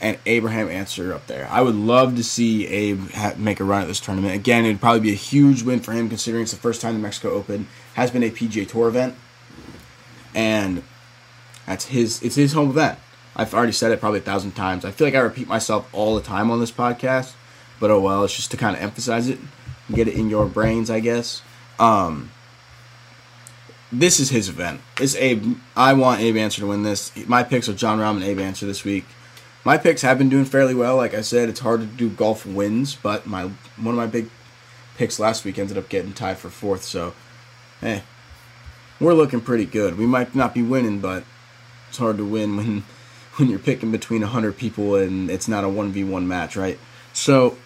and 0.00 0.18
Abraham 0.24 0.68
Ancer 0.68 1.12
up 1.12 1.26
there. 1.26 1.46
I 1.50 1.60
would 1.60 1.74
love 1.74 2.16
to 2.16 2.24
see 2.24 2.66
Abe 2.66 2.98
make 3.36 3.60
a 3.60 3.64
run 3.64 3.82
at 3.82 3.88
this 3.88 4.00
tournament. 4.00 4.34
Again, 4.34 4.64
it'd 4.64 4.80
probably 4.80 5.00
be 5.00 5.12
a 5.12 5.16
huge 5.16 5.62
win 5.62 5.80
for 5.80 5.92
him 5.92 6.08
considering 6.08 6.42
it's 6.42 6.52
the 6.52 6.58
first 6.58 6.80
time 6.80 6.94
the 6.94 7.00
Mexico 7.00 7.30
Open 7.30 7.68
has 7.94 8.10
been 8.10 8.22
a 8.22 8.30
PGA 8.30 8.66
Tour 8.66 8.88
event, 8.88 9.14
and 10.34 10.82
that's 11.66 11.84
his. 11.86 12.22
It's 12.22 12.36
his 12.36 12.54
home 12.54 12.70
event. 12.70 12.98
I've 13.36 13.52
already 13.54 13.72
said 13.72 13.92
it 13.92 14.00
probably 14.00 14.20
a 14.20 14.22
thousand 14.22 14.52
times. 14.52 14.84
I 14.84 14.90
feel 14.90 15.06
like 15.06 15.14
I 15.14 15.20
repeat 15.20 15.46
myself 15.46 15.88
all 15.92 16.14
the 16.14 16.22
time 16.22 16.50
on 16.50 16.58
this 16.58 16.72
podcast, 16.72 17.34
but 17.82 17.90
oh 17.90 18.00
well. 18.00 18.24
It's 18.24 18.34
just 18.34 18.50
to 18.52 18.56
kind 18.56 18.74
of 18.74 18.82
emphasize 18.82 19.28
it, 19.28 19.38
get 19.92 20.08
it 20.08 20.14
in 20.14 20.30
your 20.30 20.46
brains, 20.46 20.88
I 20.88 21.00
guess. 21.00 21.42
Um, 21.78 22.30
this 23.90 24.18
is 24.18 24.30
his 24.30 24.48
event. 24.48 24.80
It's 24.98 25.16
Abe. 25.16 25.56
I 25.76 25.92
want 25.92 26.22
Abe 26.22 26.36
Ancer 26.38 26.62
to 26.62 26.68
win 26.68 26.84
this. 26.84 27.12
My 27.26 27.42
picks 27.42 27.68
are 27.68 27.74
Jon 27.74 27.98
Rahm 27.98 28.14
and 28.14 28.24
Abe 28.24 28.38
Ancer 28.38 28.64
this 28.64 28.84
week 28.84 29.04
my 29.64 29.78
picks 29.78 30.02
have 30.02 30.18
been 30.18 30.28
doing 30.28 30.44
fairly 30.44 30.74
well. 30.74 30.96
Like 30.96 31.14
I 31.14 31.20
said, 31.20 31.48
it's 31.48 31.60
hard 31.60 31.80
to 31.80 31.86
do 31.86 32.08
golf 32.08 32.44
wins, 32.44 32.96
but 32.96 33.26
my 33.26 33.44
one 33.76 33.94
of 33.94 33.96
my 33.96 34.06
big 34.06 34.28
picks 34.96 35.18
last 35.18 35.44
week 35.44 35.58
ended 35.58 35.78
up 35.78 35.88
getting 35.88 36.12
tied 36.12 36.38
for 36.38 36.50
fourth. 36.50 36.82
So, 36.82 37.14
hey, 37.80 37.96
eh, 37.96 38.00
we're 39.00 39.14
looking 39.14 39.40
pretty 39.40 39.66
good. 39.66 39.98
We 39.98 40.06
might 40.06 40.34
not 40.34 40.54
be 40.54 40.62
winning, 40.62 41.00
but 41.00 41.24
it's 41.88 41.98
hard 41.98 42.16
to 42.18 42.24
win 42.24 42.56
when 42.56 42.84
when 43.36 43.48
you're 43.48 43.58
picking 43.58 43.92
between 43.92 44.22
hundred 44.22 44.56
people 44.56 44.96
and 44.96 45.30
it's 45.30 45.48
not 45.48 45.64
a 45.64 45.68
one 45.68 45.92
v 45.92 46.04
one 46.04 46.26
match, 46.26 46.56
right? 46.56 46.78
So 47.12 47.56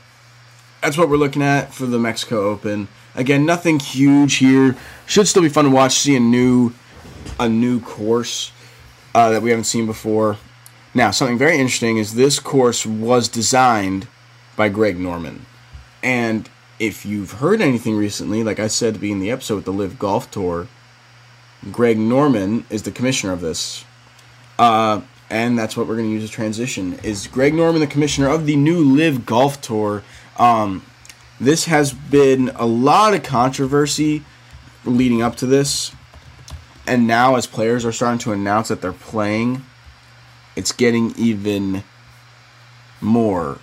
that's 0.86 0.96
what 0.96 1.08
we're 1.08 1.16
looking 1.16 1.42
at 1.42 1.74
for 1.74 1.84
the 1.84 1.98
Mexico 1.98 2.48
Open. 2.48 2.86
Again, 3.16 3.44
nothing 3.44 3.80
huge 3.80 4.36
here. 4.36 4.76
Should 5.04 5.26
still 5.26 5.42
be 5.42 5.48
fun 5.48 5.64
to 5.64 5.70
watch. 5.72 5.94
See 5.94 6.14
a 6.14 6.20
new 6.20 6.74
a 7.40 7.48
new 7.48 7.80
course 7.80 8.52
uh, 9.12 9.30
that 9.30 9.42
we 9.42 9.50
haven't 9.50 9.64
seen 9.64 9.84
before. 9.84 10.36
Now, 10.94 11.10
something 11.10 11.36
very 11.36 11.58
interesting 11.58 11.96
is 11.96 12.14
this 12.14 12.38
course 12.38 12.86
was 12.86 13.26
designed 13.28 14.06
by 14.54 14.68
Greg 14.68 14.96
Norman. 14.96 15.46
And 16.04 16.48
if 16.78 17.04
you've 17.04 17.32
heard 17.32 17.60
anything 17.60 17.96
recently, 17.96 18.44
like 18.44 18.60
I 18.60 18.68
said 18.68 18.94
to 18.94 19.00
be 19.00 19.10
in 19.10 19.18
the 19.18 19.32
episode 19.32 19.56
with 19.56 19.64
the 19.64 19.72
LIV 19.72 19.98
Golf 19.98 20.30
Tour, 20.30 20.68
Greg 21.72 21.98
Norman 21.98 22.64
is 22.70 22.84
the 22.84 22.92
commissioner 22.92 23.32
of 23.32 23.40
this. 23.40 23.84
Uh, 24.56 25.00
and 25.30 25.58
that's 25.58 25.76
what 25.76 25.88
we're 25.88 25.96
going 25.96 26.06
to 26.06 26.14
use 26.14 26.22
as 26.22 26.30
transition. 26.30 27.00
Is 27.02 27.26
Greg 27.26 27.54
Norman 27.54 27.80
the 27.80 27.88
commissioner 27.88 28.28
of 28.28 28.46
the 28.46 28.54
new 28.54 28.84
LIV 28.84 29.26
Golf 29.26 29.60
Tour? 29.60 30.04
Um, 30.38 30.84
this 31.40 31.66
has 31.66 31.92
been 31.92 32.50
a 32.54 32.66
lot 32.66 33.14
of 33.14 33.22
controversy 33.22 34.24
leading 34.84 35.22
up 35.22 35.36
to 35.36 35.46
this. 35.46 35.92
And 36.86 37.06
now, 37.06 37.34
as 37.34 37.46
players 37.46 37.84
are 37.84 37.92
starting 37.92 38.18
to 38.20 38.32
announce 38.32 38.68
that 38.68 38.80
they're 38.80 38.92
playing 38.92 39.62
it's 40.56 40.72
getting 40.72 41.12
even 41.16 41.84
more 43.00 43.58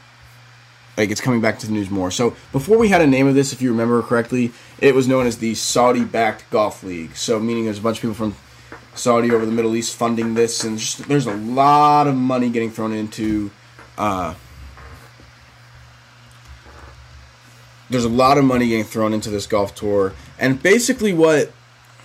like 0.95 1.09
it's 1.09 1.19
coming 1.19 1.41
back 1.41 1.57
to 1.57 1.65
the 1.65 1.73
news 1.73 1.89
more. 1.89 2.11
So 2.11 2.35
before 2.51 2.77
we 2.77 2.89
had 2.89 3.01
a 3.01 3.07
name 3.07 3.25
of 3.25 3.33
this, 3.33 3.51
if 3.51 3.63
you 3.63 3.71
remember 3.71 4.03
correctly, 4.03 4.51
it 4.79 4.93
was 4.93 5.07
known 5.07 5.25
as 5.25 5.39
the 5.39 5.55
Saudi-backed 5.55 6.51
golf 6.51 6.83
league. 6.83 7.15
So 7.15 7.39
meaning 7.39 7.65
there's 7.65 7.79
a 7.79 7.81
bunch 7.81 7.97
of 7.97 8.01
people 8.01 8.13
from 8.13 8.35
Saudi 8.93 9.31
over 9.31 9.43
the 9.43 9.51
Middle 9.51 9.75
East 9.75 9.95
funding 9.95 10.35
this, 10.35 10.63
and 10.63 10.77
just, 10.77 11.07
there's 11.07 11.25
a 11.25 11.33
lot 11.33 12.05
of 12.05 12.15
money 12.15 12.51
getting 12.51 12.69
thrown 12.69 12.93
into. 12.93 13.49
Uh, 13.97 14.35
there's 17.93 18.05
a 18.05 18.09
lot 18.09 18.37
of 18.37 18.43
money 18.43 18.67
getting 18.67 18.83
thrown 18.83 19.13
into 19.13 19.29
this 19.29 19.47
golf 19.47 19.73
tour, 19.73 20.13
and 20.37 20.61
basically 20.61 21.13
what, 21.13 21.51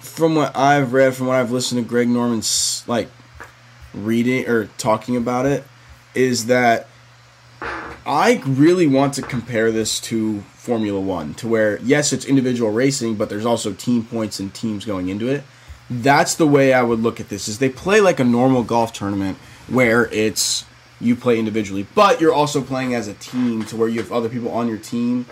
from 0.01 0.37
what 0.37 0.57
I've 0.57 0.92
read, 0.92 1.14
from 1.14 1.27
what 1.27 1.37
I've 1.37 1.51
listened 1.51 1.83
to 1.83 1.88
Greg 1.88 2.09
Norman's 2.09 2.85
like 2.87 3.09
reading 3.92 4.48
or 4.48 4.66
talking 4.79 5.16
about 5.16 5.46
it 5.46 5.64
is 6.14 6.46
that 6.46 6.87
I 8.07 8.42
really 8.46 8.87
want 8.87 9.14
to 9.14 9.22
compare 9.22 9.72
this 9.72 10.01
to 10.03 10.40
Formula 10.55 11.01
One, 11.01 11.35
to 11.35 11.48
where, 11.48 11.79
yes, 11.81 12.12
it's 12.12 12.24
individual 12.24 12.70
racing, 12.70 13.16
but 13.16 13.29
there's 13.29 13.46
also 13.46 13.72
team 13.72 14.05
points 14.05 14.38
and 14.40 14.53
teams 14.53 14.85
going 14.85 15.09
into 15.09 15.29
it. 15.29 15.42
That's 15.90 16.35
the 16.35 16.46
way 16.46 16.72
I 16.72 16.83
would 16.83 17.01
look 17.01 17.18
at 17.20 17.29
this 17.29 17.48
is 17.48 17.59
they 17.59 17.70
play 17.70 18.01
like 18.01 18.20
a 18.20 18.24
normal 18.24 18.62
golf 18.62 18.92
tournament 18.92 19.38
where 19.68 20.07
it's 20.07 20.64
you 21.00 21.14
play 21.14 21.38
individually, 21.38 21.87
but 21.94 22.20
you're 22.20 22.32
also 22.32 22.61
playing 22.61 22.94
as 22.94 23.08
a 23.08 23.14
team 23.14 23.64
to 23.66 23.76
where 23.76 23.88
you 23.88 24.00
have 24.00 24.11
other 24.11 24.28
people 24.28 24.50
on 24.50 24.68
your 24.68 24.78
team 24.78 25.24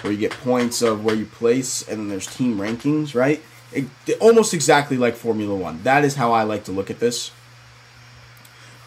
where 0.00 0.12
you 0.12 0.18
get 0.18 0.32
points 0.32 0.82
of 0.82 1.04
where 1.04 1.14
you 1.14 1.26
place 1.26 1.86
and 1.88 2.00
then 2.00 2.08
there's 2.08 2.26
team 2.26 2.58
rankings, 2.58 3.14
right? 3.14 3.42
It, 3.72 3.86
almost 4.20 4.52
exactly 4.52 4.96
like 4.96 5.14
Formula 5.14 5.54
One. 5.54 5.82
That 5.82 6.04
is 6.04 6.16
how 6.16 6.32
I 6.32 6.42
like 6.42 6.64
to 6.64 6.72
look 6.72 6.90
at 6.90 6.98
this. 6.98 7.30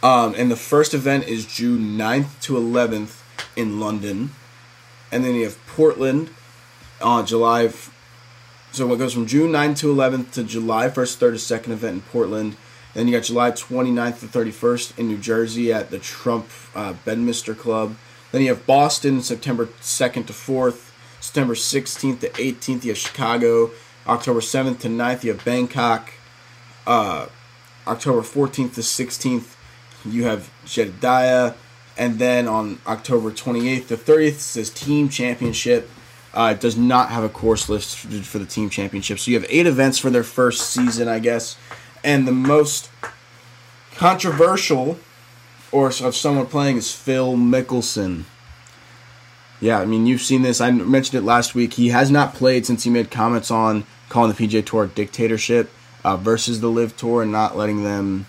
Um, 0.03 0.35
and 0.37 0.51
the 0.51 0.55
first 0.55 0.93
event 0.93 1.27
is 1.27 1.45
June 1.45 1.97
9th 1.97 2.39
to 2.41 2.53
11th 2.53 3.21
in 3.55 3.79
London. 3.79 4.31
And 5.11 5.23
then 5.23 5.35
you 5.35 5.45
have 5.45 5.57
Portland 5.65 6.29
on 7.01 7.25
July. 7.25 7.65
F- 7.65 7.91
so 8.71 8.91
it 8.93 8.97
goes 8.97 9.13
from 9.13 9.25
June 9.25 9.51
9th 9.51 9.77
to 9.79 9.95
11th 9.95 10.31
to 10.33 10.43
July 10.43 10.89
1st, 10.89 11.17
3rd, 11.17 11.39
second 11.39 11.71
event 11.71 11.93
in 11.95 12.01
Portland. 12.01 12.57
Then 12.95 13.09
you 13.09 13.13
got 13.13 13.25
July 13.25 13.51
29th 13.51 14.21
to 14.21 14.25
31st 14.25 14.97
in 14.97 15.07
New 15.09 15.17
Jersey 15.17 15.71
at 15.71 15.91
the 15.91 15.99
Trump 15.99 16.47
uh, 16.73 16.93
Bedminster 17.03 17.53
Club. 17.53 17.97
Then 18.31 18.41
you 18.41 18.47
have 18.47 18.65
Boston 18.65 19.21
September 19.21 19.67
2nd 19.67 20.27
to 20.27 20.33
4th. 20.33 20.91
September 21.19 21.55
16th 21.55 22.21
to 22.21 22.29
18th, 22.29 22.83
you 22.85 22.91
have 22.91 22.97
Chicago. 22.97 23.71
October 24.07 24.39
7th 24.39 24.79
to 24.79 24.87
9th, 24.87 25.23
you 25.23 25.33
have 25.33 25.43
Bangkok. 25.43 26.13
Uh, 26.87 27.27
October 27.85 28.21
14th 28.21 28.75
to 28.75 28.81
16th, 28.81 29.55
you 30.05 30.23
have 30.23 30.49
Jedediah, 30.65 31.53
and 31.97 32.17
then 32.17 32.47
on 32.47 32.79
October 32.87 33.29
28th 33.29 33.87
to 33.87 33.97
30th 33.97 34.27
it 34.27 34.39
says 34.39 34.69
Team 34.69 35.09
Championship. 35.09 35.89
Uh, 36.33 36.53
it 36.53 36.59
does 36.59 36.77
not 36.77 37.09
have 37.09 37.23
a 37.23 37.29
course 37.29 37.69
list 37.69 37.97
for 37.97 38.39
the 38.39 38.45
team 38.45 38.69
championship. 38.69 39.19
So 39.19 39.31
you 39.31 39.39
have 39.39 39.47
eight 39.49 39.65
events 39.65 39.97
for 39.97 40.09
their 40.09 40.23
first 40.23 40.69
season, 40.69 41.07
I 41.07 41.19
guess. 41.19 41.55
And 42.05 42.27
the 42.27 42.31
most 42.31 42.91
controversial 43.95 44.99
or 45.71 45.87
of 45.87 46.15
someone 46.15 46.45
playing 46.45 46.77
is 46.77 46.93
Phil 46.93 47.33
Mickelson. 47.33 48.25
Yeah, 49.59 49.79
I 49.79 49.85
mean, 49.85 50.05
you've 50.05 50.21
seen 50.21 50.43
this. 50.43 50.61
I 50.61 50.69
mentioned 50.69 51.17
it 51.17 51.25
last 51.25 51.55
week. 51.55 51.73
He 51.73 51.89
has 51.89 52.11
not 52.11 52.35
played 52.35 52.67
since 52.67 52.83
he 52.83 52.91
made 52.91 53.09
comments 53.09 53.49
on 53.49 53.87
calling 54.09 54.31
the 54.31 54.47
PGA 54.47 54.63
Tour 54.63 54.83
a 54.83 54.87
dictatorship 54.87 55.71
uh, 56.03 56.15
versus 56.15 56.61
the 56.61 56.69
LIV 56.69 56.95
Tour 56.95 57.23
and 57.23 57.31
not 57.31 57.57
letting 57.57 57.83
them 57.83 58.27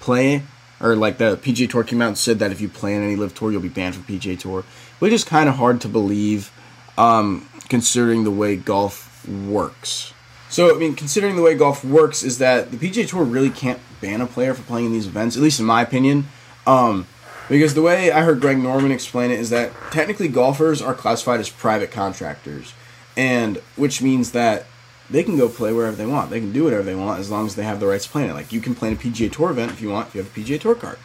play. 0.00 0.42
Or 0.80 0.96
like 0.96 1.18
the 1.18 1.36
PGA 1.36 1.68
Tour 1.68 1.84
came 1.84 2.00
out 2.00 2.08
and 2.08 2.18
said 2.18 2.38
that 2.38 2.50
if 2.50 2.62
you 2.62 2.70
play 2.70 2.94
in 2.94 3.02
any 3.02 3.14
LIV 3.14 3.34
Tour, 3.34 3.52
you'll 3.52 3.60
be 3.60 3.68
banned 3.68 3.94
from 3.94 4.04
PGA 4.04 4.38
Tour, 4.38 4.64
which 5.00 5.12
is 5.12 5.22
kind 5.22 5.50
of 5.50 5.56
hard 5.56 5.82
to 5.82 5.88
believe, 5.88 6.50
um, 6.96 7.46
considering 7.68 8.24
the 8.24 8.30
way 8.30 8.56
golf 8.56 9.28
works. 9.28 10.14
So 10.50 10.74
I 10.74 10.78
mean, 10.78 10.94
considering 10.94 11.36
the 11.36 11.42
way 11.42 11.54
golf 11.54 11.84
works, 11.84 12.22
is 12.22 12.38
that 12.38 12.72
the 12.72 12.76
PGA 12.76 13.08
Tour 13.08 13.24
really 13.24 13.50
can't 13.50 13.80
ban 14.00 14.20
a 14.20 14.26
player 14.26 14.52
for 14.52 14.62
playing 14.62 14.86
in 14.86 14.92
these 14.92 15.06
events, 15.06 15.36
at 15.36 15.42
least 15.42 15.60
in 15.60 15.66
my 15.66 15.80
opinion. 15.80 16.26
Um, 16.66 17.06
because 17.48 17.74
the 17.74 17.82
way 17.82 18.10
I 18.10 18.22
heard 18.22 18.40
Greg 18.40 18.58
Norman 18.58 18.92
explain 18.92 19.30
it 19.30 19.38
is 19.40 19.50
that 19.50 19.72
technically 19.90 20.28
golfers 20.28 20.82
are 20.82 20.94
classified 20.94 21.40
as 21.40 21.48
private 21.48 21.90
contractors, 21.90 22.74
and 23.16 23.58
which 23.76 24.02
means 24.02 24.32
that 24.32 24.66
they 25.08 25.22
can 25.22 25.36
go 25.36 25.48
play 25.48 25.72
wherever 25.72 25.96
they 25.96 26.06
want. 26.06 26.30
They 26.30 26.40
can 26.40 26.52
do 26.52 26.64
whatever 26.64 26.82
they 26.82 26.94
want 26.94 27.20
as 27.20 27.30
long 27.30 27.46
as 27.46 27.54
they 27.54 27.64
have 27.64 27.80
the 27.80 27.86
rights 27.86 28.06
to 28.06 28.10
play 28.10 28.24
in 28.24 28.30
it. 28.30 28.34
Like 28.34 28.52
you 28.52 28.60
can 28.60 28.74
play 28.74 28.88
in 28.88 28.94
a 28.94 28.96
PGA 28.96 29.30
Tour 29.30 29.50
event 29.50 29.72
if 29.72 29.80
you 29.80 29.90
want, 29.90 30.08
if 30.08 30.14
you 30.14 30.22
have 30.22 30.36
a 30.36 30.40
PGA 30.40 30.60
Tour 30.60 30.74
card. 30.74 30.98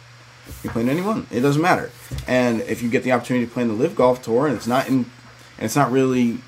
You 0.46 0.54
can 0.62 0.70
play 0.70 0.82
in 0.82 0.88
any 0.88 1.00
one. 1.00 1.26
It 1.30 1.40
doesn't 1.40 1.62
matter. 1.62 1.90
And 2.26 2.60
if 2.62 2.82
you 2.82 2.88
get 2.88 3.02
the 3.02 3.12
opportunity 3.12 3.46
to 3.46 3.52
play 3.52 3.62
in 3.62 3.68
the 3.68 3.74
LIV 3.74 3.96
Golf 3.96 4.22
Tour, 4.22 4.46
and 4.46 4.56
it's 4.56 4.68
not 4.68 4.88
in, 4.88 4.94
and 5.58 5.64
it's 5.64 5.74
not 5.76 5.90
really 5.90 6.38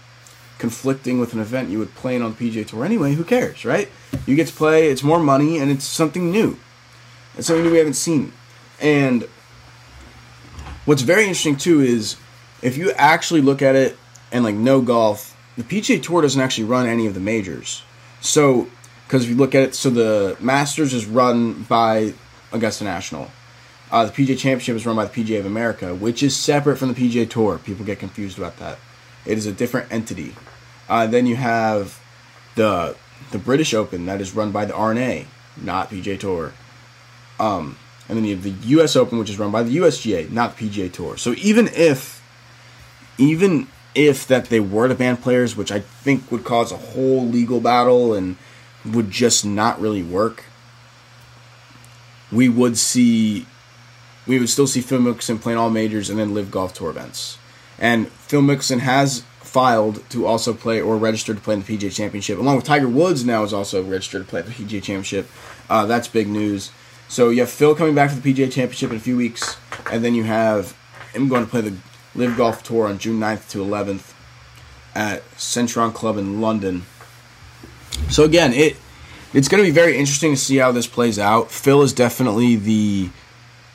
conflicting 0.59 1.19
with 1.19 1.33
an 1.33 1.41
event 1.41 1.71
you 1.71 1.79
would 1.79 1.95
play 1.95 2.21
on 2.21 2.35
the 2.35 2.51
PGA 2.51 2.67
Tour 2.67 2.85
anyway, 2.85 3.15
who 3.15 3.25
cares, 3.25 3.65
right? 3.65 3.89
You 4.27 4.37
get 4.37 4.49
to 4.49 4.53
play. 4.53 4.89
It's 4.89 5.03
more 5.03 5.21
money, 5.21 5.59
and 5.59 5.71
it's 5.71 5.85
something 5.85 6.31
new. 6.31 6.59
It's 7.37 7.47
something 7.47 7.65
new 7.65 7.73
we 7.73 7.79
haven't 7.79 7.95
seen. 7.95 8.33
And 8.81 9.29
what's 10.85 11.03
very 11.03 11.23
interesting 11.23 11.57
too 11.57 11.81
is 11.81 12.17
if 12.63 12.77
you 12.77 12.91
actually 12.93 13.41
look 13.41 13.63
at 13.63 13.77
it 13.77 13.97
and 14.33 14.45
like 14.45 14.55
know 14.55 14.81
golf, 14.81 15.37
the 15.57 15.63
PGA 15.63 16.03
Tour 16.03 16.23
doesn't 16.23 16.41
actually 16.41 16.65
run 16.65 16.87
any 16.87 17.07
of 17.07 17.15
the 17.15 17.21
majors. 17.21 17.83
So, 18.21 18.69
because 19.07 19.25
if 19.25 19.31
you 19.31 19.37
look 19.37 19.55
at 19.55 19.63
it, 19.63 19.75
so 19.75 19.91
the 19.91 20.37
Masters 20.41 20.93
is 20.93 21.07
run 21.07 21.63
by 21.65 22.15
Augusta 22.53 22.85
National. 22.85 23.31
Uh, 23.91 24.05
the 24.05 24.13
PGA 24.13 24.39
Championship 24.39 24.77
is 24.77 24.85
run 24.85 24.97
by 24.97 25.07
the 25.07 25.25
PGA 25.25 25.39
of 25.39 25.47
America, 25.47 25.95
which 25.95 26.23
is 26.23 26.37
separate 26.37 26.77
from 26.77 26.93
the 26.93 26.95
PGA 26.95 27.29
Tour. 27.29 27.59
People 27.59 27.87
get 27.87 27.99
confused 27.99 28.37
about 28.39 28.59
that. 28.59 28.79
It 29.29 29.39
is 29.39 29.47
a 29.47 29.53
different 29.53 29.93
entity. 29.93 30.35
Uh, 30.89 31.07
then 31.07 31.27
you 31.27 31.37
have 31.37 32.03
the 32.55 32.97
the 33.31 33.39
British 33.39 33.75
Open 33.75 34.07
that 34.07 34.21
is 34.21 34.35
run 34.35 34.53
by 34.53 34.65
the 34.65 34.75
R&A, 34.75 35.27
not 35.57 35.91
PGA 35.91 36.19
Tour. 36.19 36.55
Um, 37.39 37.77
and 38.09 38.17
then 38.17 38.25
you 38.25 38.35
have 38.35 38.43
the 38.43 38.69
U.S. 38.69 38.97
Open, 38.97 39.19
which 39.19 39.29
is 39.29 39.39
run 39.39 39.51
by 39.51 39.63
the 39.63 39.77
USGA, 39.77 40.31
not 40.31 40.57
the 40.57 40.69
PGA 40.69 40.91
Tour. 40.91 41.19
So 41.19 41.35
even 41.37 41.69
if, 41.69 42.23
even 43.19 43.69
if 43.95 44.27
that 44.29 44.47
they 44.47 44.61
were 44.61 44.89
to 44.89 44.95
ban 44.95 45.19
players, 45.19 45.57
which 45.57 45.71
I 45.71 45.81
think 45.81 46.33
would 46.33 46.45
cause 46.45 46.73
a 46.73 46.77
whole 46.77 47.27
legal 47.27 47.61
battle 47.61 48.15
and 48.15 48.37
would 48.85 49.11
just 49.11 49.45
not 49.45 49.79
really 49.79 50.03
work, 50.03 50.45
we 52.33 52.49
would 52.49 52.79
see, 52.79 53.47
we 54.27 54.39
would 54.39 54.49
still 54.49 54.67
see 54.67 54.81
Phil 54.81 55.01
Mickelson 55.01 55.41
playing 55.41 55.59
all 55.59 55.71
majors 55.71 56.09
and 56.09 56.19
then 56.19 56.33
live 56.33 56.51
golf 56.51 56.73
tour 56.73 56.91
events. 56.91 57.39
And 57.79 58.09
Phil 58.09 58.43
Mickelson 58.43 58.81
has 58.81 59.23
filed 59.41 60.09
to 60.11 60.27
also 60.27 60.53
play 60.53 60.81
or 60.81 60.97
registered 60.97 61.37
to 61.37 61.43
play 61.43 61.55
in 61.55 61.63
the 61.63 61.77
PGA 61.77 61.95
Championship, 61.95 62.39
along 62.39 62.57
with 62.57 62.65
Tiger 62.65 62.89
Woods 62.89 63.25
now 63.25 63.43
is 63.45 63.53
also 63.53 63.83
registered 63.83 64.25
to 64.25 64.29
play 64.29 64.43
the 64.43 64.51
PGA 64.51 64.83
Championship. 64.83 65.29
Uh, 65.71 65.87
that's 65.87 66.09
big 66.09 66.29
news. 66.29 66.71
So 67.09 67.31
you 67.31 67.41
have 67.41 67.51
Phil 67.51 67.75
coming 67.75 67.95
back 67.95 68.11
for 68.11 68.21
the 68.21 68.35
PGA 68.35 68.53
Championship 68.53 68.91
in 68.91 68.97
a 68.97 69.01
few 69.01 69.17
weeks, 69.17 69.57
and 69.91 70.05
then 70.05 70.15
you 70.15 70.25
have 70.25 70.77
him 71.13 71.29
going 71.29 71.45
to 71.45 71.51
play 71.51 71.63
the 71.63 71.77
LIV 72.15 72.37
Golf 72.37 72.63
Tour 72.63 72.87
on 72.87 72.99
June 72.99 73.19
9th 73.19 73.49
to 73.51 73.59
11th 73.59 74.13
at 74.95 75.23
Centurion 75.39 75.93
Club 75.93 76.19
in 76.19 76.41
London. 76.41 76.85
So 78.11 78.25
again, 78.25 78.53
it 78.53 78.77
it's 79.33 79.49
going 79.49 79.63
to 79.63 79.69
be 79.69 79.75
very 79.75 79.97
interesting 79.97 80.33
to 80.33 80.37
see 80.37 80.57
how 80.57 80.73
this 80.73 80.87
plays 80.87 81.19
out. 81.19 81.51
Phil 81.51 81.83
is 81.83 81.93
definitely 81.93 82.57
the 82.57 83.11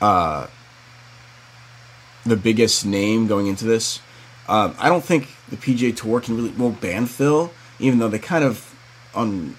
uh, 0.00 0.46
the 2.24 2.36
biggest 2.36 2.86
name 2.86 3.26
going 3.26 3.46
into 3.46 3.64
this. 3.64 4.00
Um, 4.48 4.74
I 4.78 4.88
don't 4.88 5.04
think 5.04 5.28
the 5.48 5.56
PGA 5.56 5.96
Tour 5.96 6.20
can 6.20 6.36
really 6.36 6.50
will 6.50 6.70
ban 6.70 7.06
Phil, 7.06 7.52
even 7.78 7.98
though 7.98 8.08
they 8.08 8.18
kind 8.18 8.44
of 8.44 8.74
on 9.14 9.56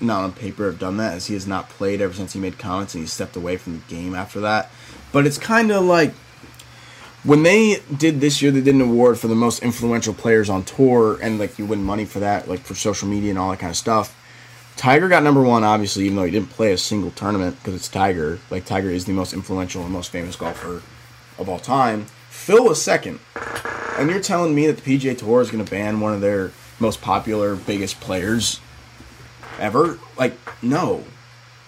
not 0.00 0.22
on 0.22 0.32
paper 0.32 0.66
have 0.66 0.78
done 0.78 0.96
that, 0.98 1.14
as 1.14 1.26
he 1.26 1.34
has 1.34 1.46
not 1.46 1.68
played 1.68 2.00
ever 2.00 2.14
since 2.14 2.32
he 2.32 2.38
made 2.38 2.58
comments 2.58 2.94
and 2.94 3.02
he 3.02 3.08
stepped 3.08 3.36
away 3.36 3.56
from 3.56 3.74
the 3.74 3.94
game 3.94 4.14
after 4.14 4.40
that. 4.40 4.70
But 5.12 5.26
it's 5.26 5.38
kind 5.38 5.70
of 5.70 5.84
like 5.84 6.12
when 7.24 7.42
they 7.42 7.80
did 7.96 8.20
this 8.20 8.40
year, 8.40 8.50
they 8.52 8.60
did 8.60 8.74
an 8.74 8.80
award 8.80 9.18
for 9.18 9.28
the 9.28 9.34
most 9.34 9.62
influential 9.62 10.14
players 10.14 10.48
on 10.48 10.64
tour, 10.64 11.18
and 11.20 11.38
like 11.38 11.58
you 11.58 11.66
win 11.66 11.82
money 11.82 12.04
for 12.04 12.20
that, 12.20 12.48
like 12.48 12.60
for 12.60 12.74
social 12.74 13.08
media 13.08 13.30
and 13.30 13.38
all 13.38 13.50
that 13.50 13.58
kind 13.58 13.70
of 13.70 13.76
stuff. 13.76 14.14
Tiger 14.76 15.08
got 15.08 15.24
number 15.24 15.42
one, 15.42 15.64
obviously, 15.64 16.04
even 16.04 16.16
though 16.16 16.24
he 16.24 16.30
didn't 16.30 16.50
play 16.50 16.72
a 16.72 16.78
single 16.78 17.10
tournament 17.10 17.56
because 17.58 17.74
it's 17.74 17.88
Tiger. 17.88 18.38
Like 18.50 18.64
Tiger 18.64 18.90
is 18.90 19.06
the 19.06 19.12
most 19.12 19.32
influential 19.32 19.82
and 19.82 19.92
most 19.92 20.10
famous 20.10 20.36
golfer 20.36 20.82
of 21.38 21.48
all 21.48 21.58
time. 21.58 22.06
Phil 22.30 22.64
was 22.64 22.80
second, 22.80 23.20
and 23.98 24.10
you're 24.10 24.20
telling 24.20 24.54
me 24.54 24.66
that 24.66 24.78
the 24.78 24.98
PGA 24.98 25.16
Tour 25.16 25.40
is 25.40 25.50
going 25.50 25.64
to 25.64 25.70
ban 25.70 26.00
one 26.00 26.14
of 26.14 26.20
their 26.20 26.52
most 26.78 27.00
popular, 27.00 27.56
biggest 27.56 28.00
players 28.00 28.60
ever? 29.58 29.98
Like, 30.16 30.34
no. 30.62 31.04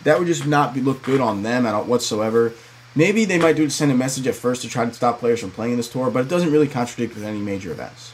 That 0.05 0.19
would 0.19 0.29
just 0.29 0.47
not 0.47 0.75
be 0.75 0.81
look 0.81 1.03
good 1.03 1.21
on 1.21 1.43
them 1.43 1.67
at 1.67 1.75
all 1.75 1.85
whatsoever. 1.85 2.53
Maybe 2.95 3.25
they 3.25 3.39
might 3.39 3.57
do 3.57 3.65
to 3.65 3.71
send 3.71 3.93
a 3.93 3.95
message 3.95 4.27
at 4.27 4.35
first 4.35 4.63
to 4.63 4.69
try 4.69 4.85
to 4.85 4.93
stop 4.93 5.19
players 5.19 5.41
from 5.41 5.51
playing 5.51 5.73
in 5.73 5.77
this 5.77 5.89
tour, 5.89 6.11
but 6.11 6.21
it 6.21 6.29
doesn't 6.29 6.51
really 6.51 6.69
contradict 6.69 7.15
with 7.15 7.25
any 7.25 7.39
major 7.39 7.71
events, 7.71 8.13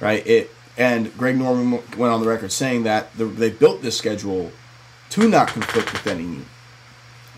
right? 0.00 0.26
It 0.26 0.50
and 0.76 1.16
Greg 1.16 1.36
Norman 1.36 1.72
went 1.96 2.12
on 2.12 2.20
the 2.20 2.28
record 2.28 2.52
saying 2.52 2.84
that 2.84 3.16
the, 3.16 3.24
they 3.24 3.50
built 3.50 3.82
this 3.82 3.98
schedule 3.98 4.52
to 5.10 5.28
not 5.28 5.48
conflict 5.48 5.92
with 5.92 6.06
any 6.06 6.42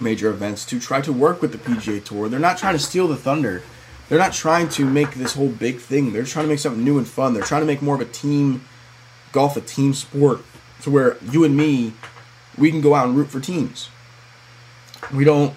major 0.01 0.31
events, 0.31 0.65
to 0.67 0.81
try 0.81 1.01
to 1.01 1.13
work 1.13 1.43
with 1.43 1.53
the 1.53 1.59
PGA 1.59 2.05
Tour. 2.05 2.29
They're 2.29 2.41
not 2.41 2.59
trying 2.59 2.75
to 2.75 2.83
steal 2.83 3.09
the 3.09 3.17
thunder. 3.17 3.63
They're 4.09 4.19
not 4.19 4.33
trying 4.33 4.69
to 4.71 4.85
make 4.85 5.15
this 5.15 5.35
whole 5.35 5.49
big 5.49 5.79
thing. 5.79 6.13
They're 6.13 6.25
trying 6.25 6.47
to 6.47 6.49
make 6.49 6.59
something 6.59 6.85
new 6.85 6.99
and 6.99 7.07
fun. 7.07 7.33
They're 7.33 7.43
trying 7.43 7.63
to 7.63 7.67
make 7.67 7.81
more 7.81 7.95
of 7.95 8.01
a 8.01 8.07
team 8.07 8.65
golf, 9.33 9.57
a 9.57 9.61
team 9.61 9.95
sport 9.95 10.43
to 10.83 10.91
where 10.91 11.17
you 11.31 11.45
and 11.45 11.57
me, 11.57 11.93
we 12.59 12.71
can 12.71 12.81
go 12.81 12.95
out 12.95 13.07
and 13.07 13.17
root 13.17 13.29
for 13.29 13.41
teams. 13.41 13.89
We 15.15 15.25
don't. 15.25 15.55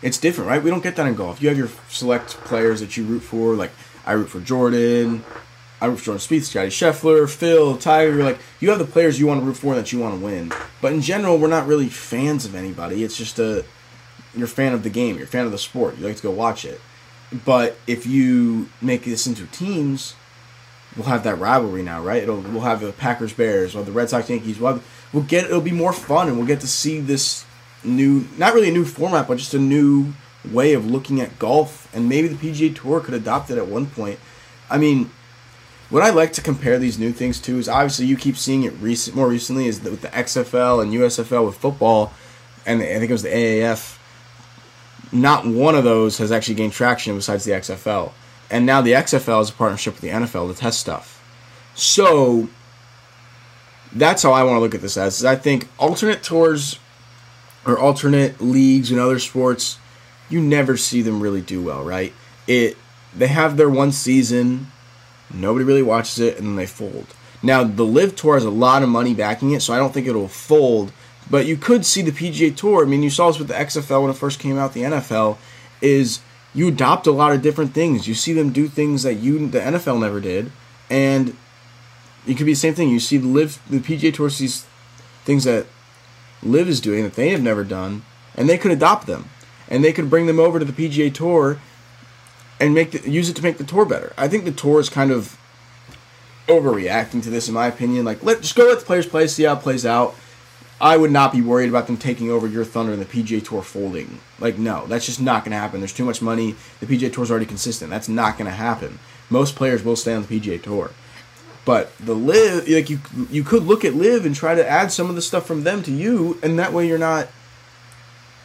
It's 0.00 0.18
different, 0.18 0.48
right? 0.48 0.62
We 0.62 0.70
don't 0.70 0.82
get 0.82 0.94
that 0.96 1.06
in 1.06 1.14
golf. 1.14 1.42
You 1.42 1.48
have 1.48 1.58
your 1.58 1.70
select 1.88 2.30
players 2.44 2.80
that 2.80 2.96
you 2.96 3.04
root 3.04 3.20
for. 3.20 3.54
Like 3.54 3.72
I 4.06 4.12
root 4.12 4.30
for 4.30 4.40
Jordan. 4.40 5.24
I 5.80 5.86
root 5.86 5.98
for 5.98 6.06
Jordan 6.06 6.20
Spieth, 6.20 6.44
Scotty 6.44 6.68
Scheffler, 6.68 7.28
Phil, 7.28 7.76
Tiger. 7.76 8.22
Like 8.22 8.38
you 8.60 8.70
have 8.70 8.78
the 8.78 8.84
players 8.84 9.18
you 9.18 9.26
want 9.26 9.40
to 9.40 9.46
root 9.46 9.56
for 9.56 9.74
that 9.74 9.92
you 9.92 9.98
want 9.98 10.18
to 10.18 10.24
win. 10.24 10.52
But 10.80 10.92
in 10.92 11.00
general, 11.00 11.38
we're 11.38 11.48
not 11.48 11.66
really 11.66 11.88
fans 11.88 12.44
of 12.44 12.54
anybody. 12.54 13.02
It's 13.02 13.16
just 13.16 13.38
a 13.38 13.64
you're 14.34 14.44
a 14.44 14.48
fan 14.48 14.72
of 14.72 14.82
the 14.82 14.90
game. 14.90 15.16
You're 15.16 15.24
a 15.24 15.28
fan 15.28 15.46
of 15.46 15.52
the 15.52 15.58
sport. 15.58 15.98
You 15.98 16.06
like 16.06 16.16
to 16.16 16.22
go 16.22 16.30
watch 16.30 16.64
it. 16.64 16.80
But 17.44 17.76
if 17.86 18.06
you 18.06 18.68
make 18.80 19.04
this 19.04 19.26
into 19.26 19.46
teams, 19.46 20.14
we'll 20.96 21.06
have 21.06 21.24
that 21.24 21.38
rivalry 21.38 21.82
now, 21.82 22.02
right? 22.02 22.22
It'll 22.22 22.40
we'll 22.40 22.62
have 22.62 22.80
the 22.80 22.92
Packers 22.92 23.32
Bears 23.32 23.74
or 23.76 23.82
the 23.84 23.92
Red 23.92 24.10
Sox 24.10 24.30
Yankees. 24.30 24.58
We'll, 24.58 24.74
have, 24.74 25.08
we'll 25.12 25.24
get 25.24 25.44
it'll 25.44 25.60
be 25.60 25.72
more 25.72 25.92
fun 25.92 26.28
and 26.28 26.36
we'll 26.36 26.46
get 26.46 26.60
to 26.60 26.68
see 26.68 27.00
this 27.00 27.44
new 27.84 28.26
not 28.38 28.54
really 28.54 28.70
a 28.70 28.72
new 28.72 28.84
format, 28.84 29.28
but 29.28 29.38
just 29.38 29.54
a 29.54 29.58
new 29.58 30.14
way 30.50 30.72
of 30.72 30.90
looking 30.90 31.20
at 31.20 31.38
golf. 31.38 31.88
And 31.94 32.08
maybe 32.08 32.28
the 32.28 32.36
PGA 32.36 32.74
Tour 32.74 33.00
could 33.00 33.14
adopt 33.14 33.50
it 33.50 33.58
at 33.58 33.66
one 33.66 33.86
point. 33.86 34.18
I 34.70 34.78
mean, 34.78 35.10
what 35.90 36.02
I 36.02 36.10
like 36.10 36.32
to 36.34 36.42
compare 36.42 36.78
these 36.78 36.98
new 36.98 37.12
things 37.12 37.40
to 37.42 37.58
is 37.58 37.68
obviously 37.68 38.06
you 38.06 38.16
keep 38.16 38.36
seeing 38.36 38.64
it 38.64 38.74
recent 38.74 39.16
more 39.16 39.28
recently 39.28 39.66
is 39.66 39.82
with 39.82 40.02
the 40.02 40.08
XFL 40.08 40.82
and 40.82 40.92
USFL 40.92 41.46
with 41.46 41.56
football, 41.56 42.12
and 42.66 42.82
I 42.82 42.98
think 42.98 43.10
it 43.10 43.12
was 43.12 43.22
the 43.22 43.30
AAF. 43.30 43.97
Not 45.10 45.46
one 45.46 45.74
of 45.74 45.84
those 45.84 46.18
has 46.18 46.30
actually 46.30 46.56
gained 46.56 46.72
traction 46.72 47.14
besides 47.16 47.44
the 47.44 47.52
XFL 47.52 48.12
and 48.50 48.64
now 48.64 48.80
the 48.80 48.92
XFL 48.92 49.42
is 49.42 49.50
a 49.50 49.52
partnership 49.52 49.94
with 49.94 50.02
the 50.02 50.08
NFL 50.08 50.52
to 50.52 50.58
test 50.58 50.80
stuff. 50.80 51.22
So 51.74 52.48
that's 53.92 54.22
how 54.22 54.32
I 54.32 54.42
want 54.42 54.56
to 54.56 54.60
look 54.60 54.74
at 54.74 54.80
this 54.80 54.96
as. 54.96 55.24
I 55.24 55.36
think 55.36 55.68
alternate 55.78 56.22
tours 56.22 56.78
or 57.66 57.78
alternate 57.78 58.40
leagues 58.40 58.90
and 58.90 59.00
other 59.00 59.18
sports, 59.18 59.78
you 60.28 60.40
never 60.40 60.76
see 60.76 61.02
them 61.02 61.20
really 61.20 61.40
do 61.40 61.62
well, 61.62 61.84
right? 61.84 62.12
It 62.46 62.76
they 63.14 63.28
have 63.28 63.56
their 63.56 63.70
one 63.70 63.92
season, 63.92 64.70
nobody 65.32 65.64
really 65.64 65.82
watches 65.82 66.18
it, 66.18 66.38
and 66.38 66.46
then 66.48 66.56
they 66.56 66.66
fold. 66.66 67.06
Now 67.42 67.64
the 67.64 67.84
LIV 67.84 68.16
Tour 68.16 68.34
has 68.34 68.44
a 68.44 68.50
lot 68.50 68.82
of 68.82 68.88
money 68.88 69.14
backing 69.14 69.52
it, 69.52 69.62
so 69.62 69.72
I 69.72 69.78
don't 69.78 69.92
think 69.92 70.06
it'll 70.06 70.28
fold. 70.28 70.92
But 71.30 71.46
you 71.46 71.56
could 71.56 71.84
see 71.84 72.02
the 72.02 72.10
PGA 72.10 72.54
Tour. 72.56 72.84
I 72.84 72.88
mean, 72.88 73.02
you 73.02 73.10
saw 73.10 73.28
this 73.28 73.38
with 73.38 73.48
the 73.48 73.54
XFL 73.54 74.02
when 74.02 74.10
it 74.10 74.16
first 74.16 74.40
came 74.40 74.58
out. 74.58 74.72
The 74.72 74.82
NFL 74.82 75.36
is 75.80 76.20
you 76.54 76.68
adopt 76.68 77.06
a 77.06 77.12
lot 77.12 77.32
of 77.32 77.42
different 77.42 77.74
things. 77.74 78.08
You 78.08 78.14
see 78.14 78.32
them 78.32 78.50
do 78.50 78.68
things 78.68 79.02
that 79.02 79.14
you 79.14 79.46
the 79.48 79.60
NFL 79.60 80.00
never 80.00 80.20
did, 80.20 80.50
and 80.88 81.36
it 82.26 82.34
could 82.36 82.46
be 82.46 82.52
the 82.52 82.56
same 82.56 82.74
thing. 82.74 82.88
You 82.88 83.00
see 83.00 83.18
the 83.18 83.28
LIV 83.28 83.62
the 83.68 83.80
PGA 83.80 84.12
Tour 84.12 84.30
sees 84.30 84.66
things 85.24 85.44
that 85.44 85.66
LIV 86.42 86.68
is 86.68 86.80
doing 86.80 87.02
that 87.04 87.14
they 87.14 87.30
have 87.30 87.42
never 87.42 87.64
done, 87.64 88.04
and 88.34 88.48
they 88.48 88.58
could 88.58 88.72
adopt 88.72 89.06
them, 89.06 89.28
and 89.68 89.84
they 89.84 89.92
could 89.92 90.08
bring 90.08 90.26
them 90.26 90.40
over 90.40 90.58
to 90.58 90.64
the 90.64 90.72
PGA 90.72 91.12
Tour, 91.12 91.60
and 92.60 92.74
make 92.74 92.92
the, 92.92 93.10
use 93.10 93.28
it 93.28 93.36
to 93.36 93.42
make 93.42 93.58
the 93.58 93.64
tour 93.64 93.84
better. 93.84 94.12
I 94.16 94.28
think 94.28 94.44
the 94.44 94.50
tour 94.50 94.80
is 94.80 94.88
kind 94.88 95.10
of 95.10 95.38
overreacting 96.46 97.22
to 97.22 97.30
this, 97.30 97.48
in 97.48 97.54
my 97.54 97.66
opinion. 97.66 98.04
Like, 98.04 98.22
let 98.22 98.40
just 98.40 98.56
go 98.56 98.64
let 98.64 98.80
the 98.80 98.86
players 98.86 99.06
play, 99.06 99.26
see 99.26 99.44
how 99.44 99.54
it 99.54 99.60
plays 99.60 99.84
out. 99.84 100.14
I 100.80 100.96
would 100.96 101.10
not 101.10 101.32
be 101.32 101.40
worried 101.40 101.68
about 101.68 101.86
them 101.88 101.96
taking 101.96 102.30
over 102.30 102.46
your 102.46 102.64
thunder 102.64 102.92
and 102.92 103.02
the 103.02 103.06
PGA 103.06 103.44
Tour 103.44 103.62
folding. 103.62 104.20
Like, 104.38 104.58
no, 104.58 104.86
that's 104.86 105.06
just 105.06 105.20
not 105.20 105.44
going 105.44 105.50
to 105.52 105.58
happen. 105.58 105.80
There's 105.80 105.92
too 105.92 106.04
much 106.04 106.22
money. 106.22 106.54
The 106.80 106.86
PGA 106.86 107.12
Tour 107.12 107.24
is 107.24 107.30
already 107.30 107.46
consistent. 107.46 107.90
That's 107.90 108.08
not 108.08 108.38
going 108.38 108.48
to 108.48 108.56
happen. 108.56 109.00
Most 109.28 109.56
players 109.56 109.82
will 109.82 109.96
stay 109.96 110.14
on 110.14 110.22
the 110.22 110.40
PGA 110.40 110.62
Tour. 110.62 110.92
But 111.64 111.96
the 111.98 112.14
LIV, 112.14 112.68
like 112.68 112.88
you, 112.88 113.00
you 113.28 113.42
could 113.42 113.64
look 113.64 113.84
at 113.84 113.94
LIV 113.94 114.24
and 114.24 114.34
try 114.34 114.54
to 114.54 114.66
add 114.66 114.92
some 114.92 115.10
of 115.10 115.16
the 115.16 115.22
stuff 115.22 115.46
from 115.46 115.64
them 115.64 115.82
to 115.82 115.90
you, 115.90 116.38
and 116.42 116.58
that 116.58 116.72
way 116.72 116.86
you're 116.86 116.96
not, 116.96 117.28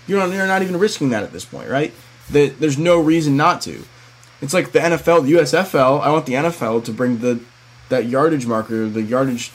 you're 0.08 0.19
not, 0.19 0.34
you're 0.34 0.48
not 0.48 0.62
even 0.62 0.78
risking 0.78 1.10
that 1.12 1.24
at 1.24 1.32
this 1.32 1.46
point, 1.46 1.69
right? 1.69 1.93
That 2.32 2.60
there's 2.60 2.78
no 2.78 3.00
reason 3.00 3.38
not 3.38 3.62
to. 3.62 3.86
It's 4.41 4.54
like 4.54 4.74
the 4.74 4.80
NFL, 4.80 5.26
the 5.26 5.34
USFL. 5.34 6.02
I 6.02 6.12
want 6.12 6.26
the 6.26 6.34
NFL 6.34 6.84
to 6.86 6.91
bring 6.91 7.19
the 7.19 7.39
that 7.88 8.08
yardage 8.08 8.46
marker, 8.46 8.89
the 8.89 9.02
yardage 9.02 9.52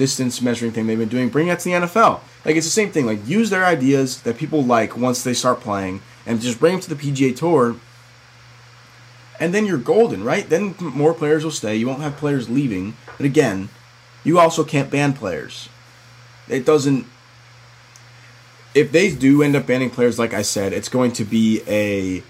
distance 0.00 0.40
measuring 0.40 0.72
thing 0.72 0.86
they've 0.86 0.98
been 0.98 1.10
doing, 1.10 1.28
bring 1.28 1.48
that 1.48 1.58
to 1.60 1.64
the 1.66 1.72
NFL. 1.72 2.20
Like 2.46 2.56
it's 2.56 2.66
the 2.66 2.70
same 2.70 2.90
thing. 2.90 3.04
Like 3.04 3.28
use 3.28 3.50
their 3.50 3.66
ideas 3.66 4.22
that 4.22 4.38
people 4.38 4.64
like 4.64 4.96
once 4.96 5.22
they 5.22 5.34
start 5.34 5.60
playing, 5.60 6.00
and 6.24 6.40
just 6.40 6.58
bring 6.58 6.72
them 6.72 6.80
to 6.80 6.94
the 6.94 6.94
PGA 6.94 7.36
Tour. 7.36 7.76
And 9.38 9.52
then 9.54 9.66
you're 9.66 9.76
golden, 9.76 10.24
right? 10.24 10.48
Then 10.48 10.74
more 10.80 11.12
players 11.12 11.44
will 11.44 11.50
stay. 11.50 11.76
You 11.76 11.86
won't 11.86 12.00
have 12.00 12.16
players 12.16 12.48
leaving. 12.48 12.94
But 13.18 13.26
again, 13.26 13.68
you 14.24 14.38
also 14.38 14.64
can't 14.64 14.90
ban 14.90 15.12
players. 15.12 15.68
It 16.48 16.64
doesn't. 16.64 17.04
If 18.74 18.90
they 18.90 19.14
do 19.14 19.42
end 19.42 19.54
up 19.54 19.66
banning 19.66 19.90
players, 19.90 20.18
like 20.18 20.32
I 20.32 20.42
said, 20.42 20.72
it's 20.72 20.88
going 20.88 21.12
to 21.12 21.24
be 21.24 21.62
a 21.66 22.22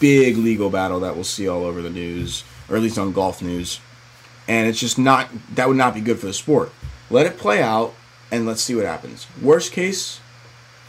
big 0.00 0.38
legal 0.38 0.70
battle 0.70 1.00
that 1.00 1.14
we'll 1.14 1.24
see 1.24 1.46
all 1.46 1.64
over 1.64 1.82
the 1.82 1.90
news, 1.90 2.42
or 2.70 2.76
at 2.76 2.82
least 2.82 2.98
on 2.98 3.12
golf 3.12 3.42
news. 3.42 3.80
And 4.46 4.68
it's 4.68 4.80
just 4.80 4.98
not 4.98 5.28
that 5.54 5.68
would 5.68 5.76
not 5.76 5.94
be 5.94 6.00
good 6.00 6.18
for 6.18 6.26
the 6.26 6.34
sport. 6.34 6.72
Let 7.10 7.26
it 7.26 7.38
play 7.38 7.62
out 7.62 7.94
and 8.30 8.46
let's 8.46 8.62
see 8.62 8.74
what 8.74 8.84
happens. 8.84 9.26
Worst 9.40 9.72
case, 9.72 10.20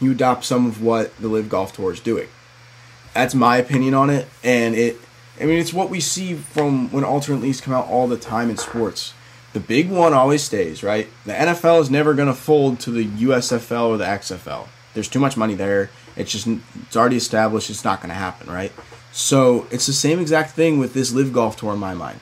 you 0.00 0.12
adopt 0.12 0.44
some 0.44 0.66
of 0.66 0.82
what 0.82 1.16
the 1.18 1.28
LIV 1.28 1.48
Golf 1.48 1.72
Tour 1.72 1.92
is 1.92 2.00
doing. 2.00 2.28
That's 3.14 3.34
my 3.34 3.56
opinion 3.56 3.94
on 3.94 4.10
it, 4.10 4.28
and 4.44 4.74
it. 4.74 4.98
I 5.40 5.44
mean, 5.44 5.58
it's 5.58 5.72
what 5.72 5.90
we 5.90 6.00
see 6.00 6.34
from 6.34 6.90
when 6.90 7.04
alternate 7.04 7.42
leagues 7.42 7.60
come 7.60 7.74
out 7.74 7.88
all 7.88 8.08
the 8.08 8.16
time 8.16 8.48
in 8.48 8.56
sports. 8.56 9.12
The 9.52 9.60
big 9.60 9.90
one 9.90 10.12
always 10.12 10.42
stays, 10.42 10.82
right? 10.82 11.08
The 11.24 11.32
NFL 11.32 11.80
is 11.80 11.90
never 11.90 12.14
going 12.14 12.28
to 12.28 12.34
fold 12.34 12.80
to 12.80 12.90
the 12.90 13.06
USFL 13.06 13.88
or 13.88 13.96
the 13.96 14.04
XFL. 14.04 14.68
There's 14.92 15.08
too 15.08 15.18
much 15.18 15.36
money 15.36 15.54
there. 15.54 15.90
It's 16.14 16.32
just 16.32 16.46
it's 16.46 16.96
already 16.96 17.16
established. 17.16 17.70
It's 17.70 17.84
not 17.84 18.00
going 18.00 18.08
to 18.10 18.14
happen, 18.14 18.48
right? 18.48 18.72
So 19.12 19.66
it's 19.70 19.86
the 19.86 19.92
same 19.92 20.18
exact 20.18 20.50
thing 20.50 20.78
with 20.78 20.94
this 20.94 21.12
LIV 21.12 21.32
Golf 21.32 21.56
Tour 21.56 21.72
in 21.72 21.78
my 21.78 21.94
mind. 21.94 22.20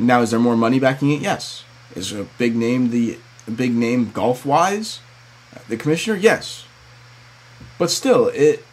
Now, 0.00 0.22
is 0.22 0.30
there 0.30 0.40
more 0.40 0.56
money 0.56 0.80
backing 0.80 1.10
it? 1.10 1.20
Yes. 1.20 1.64
Is 1.94 2.12
a 2.12 2.24
big 2.38 2.56
name 2.56 2.90
the 2.90 3.18
big 3.54 3.74
name 3.74 4.10
golf 4.12 4.46
wise? 4.46 5.00
The 5.68 5.76
commissioner, 5.76 6.16
yes. 6.16 6.64
But 7.78 7.90
still, 7.90 8.28
it 8.28 8.64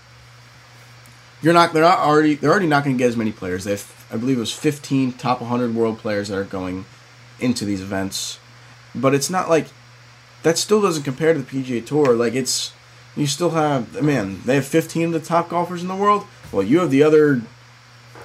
you're 1.42 1.54
not 1.54 1.74
they're 1.74 1.84
not 1.84 2.00
already 2.00 2.36
they're 2.36 2.52
already 2.52 2.68
not 2.68 2.84
going 2.84 2.96
to 2.96 2.98
get 2.98 3.10
as 3.10 3.18
many 3.18 3.32
players. 3.32 3.66
They 3.66 3.72
have, 3.72 4.08
I 4.12 4.18
believe 4.18 4.38
it 4.38 4.42
was 4.42 4.54
15 4.54 5.14
top 5.14 5.42
100 5.42 5.76
world 5.76 6.00
players 6.00 6.30
that 6.30 6.38
are 6.38 6.44
going 6.44 6.86
into 7.40 7.66
these 7.66 7.82
events. 7.82 8.40
But 8.96 9.14
it's 9.14 9.30
not 9.30 9.50
like 9.50 9.68
that 10.44 10.58
still 10.58 10.82
doesn't 10.82 11.04
compare 11.04 11.34
to 11.34 11.40
the 11.40 11.46
PGA 11.46 11.86
Tour. 11.86 12.14
Like 12.14 12.34
it's 12.34 12.72
you 13.16 13.28
still 13.28 13.52
have 13.52 14.02
man, 14.02 14.42
they 14.46 14.56
have 14.56 14.66
15 14.66 15.08
of 15.08 15.12
the 15.14 15.20
top 15.20 15.50
golfers 15.50 15.82
in 15.82 15.88
the 15.88 15.96
world. 15.96 16.26
Well, 16.52 16.64
you 16.64 16.80
have 16.80 16.92
the 16.92 17.04
other 17.04 17.42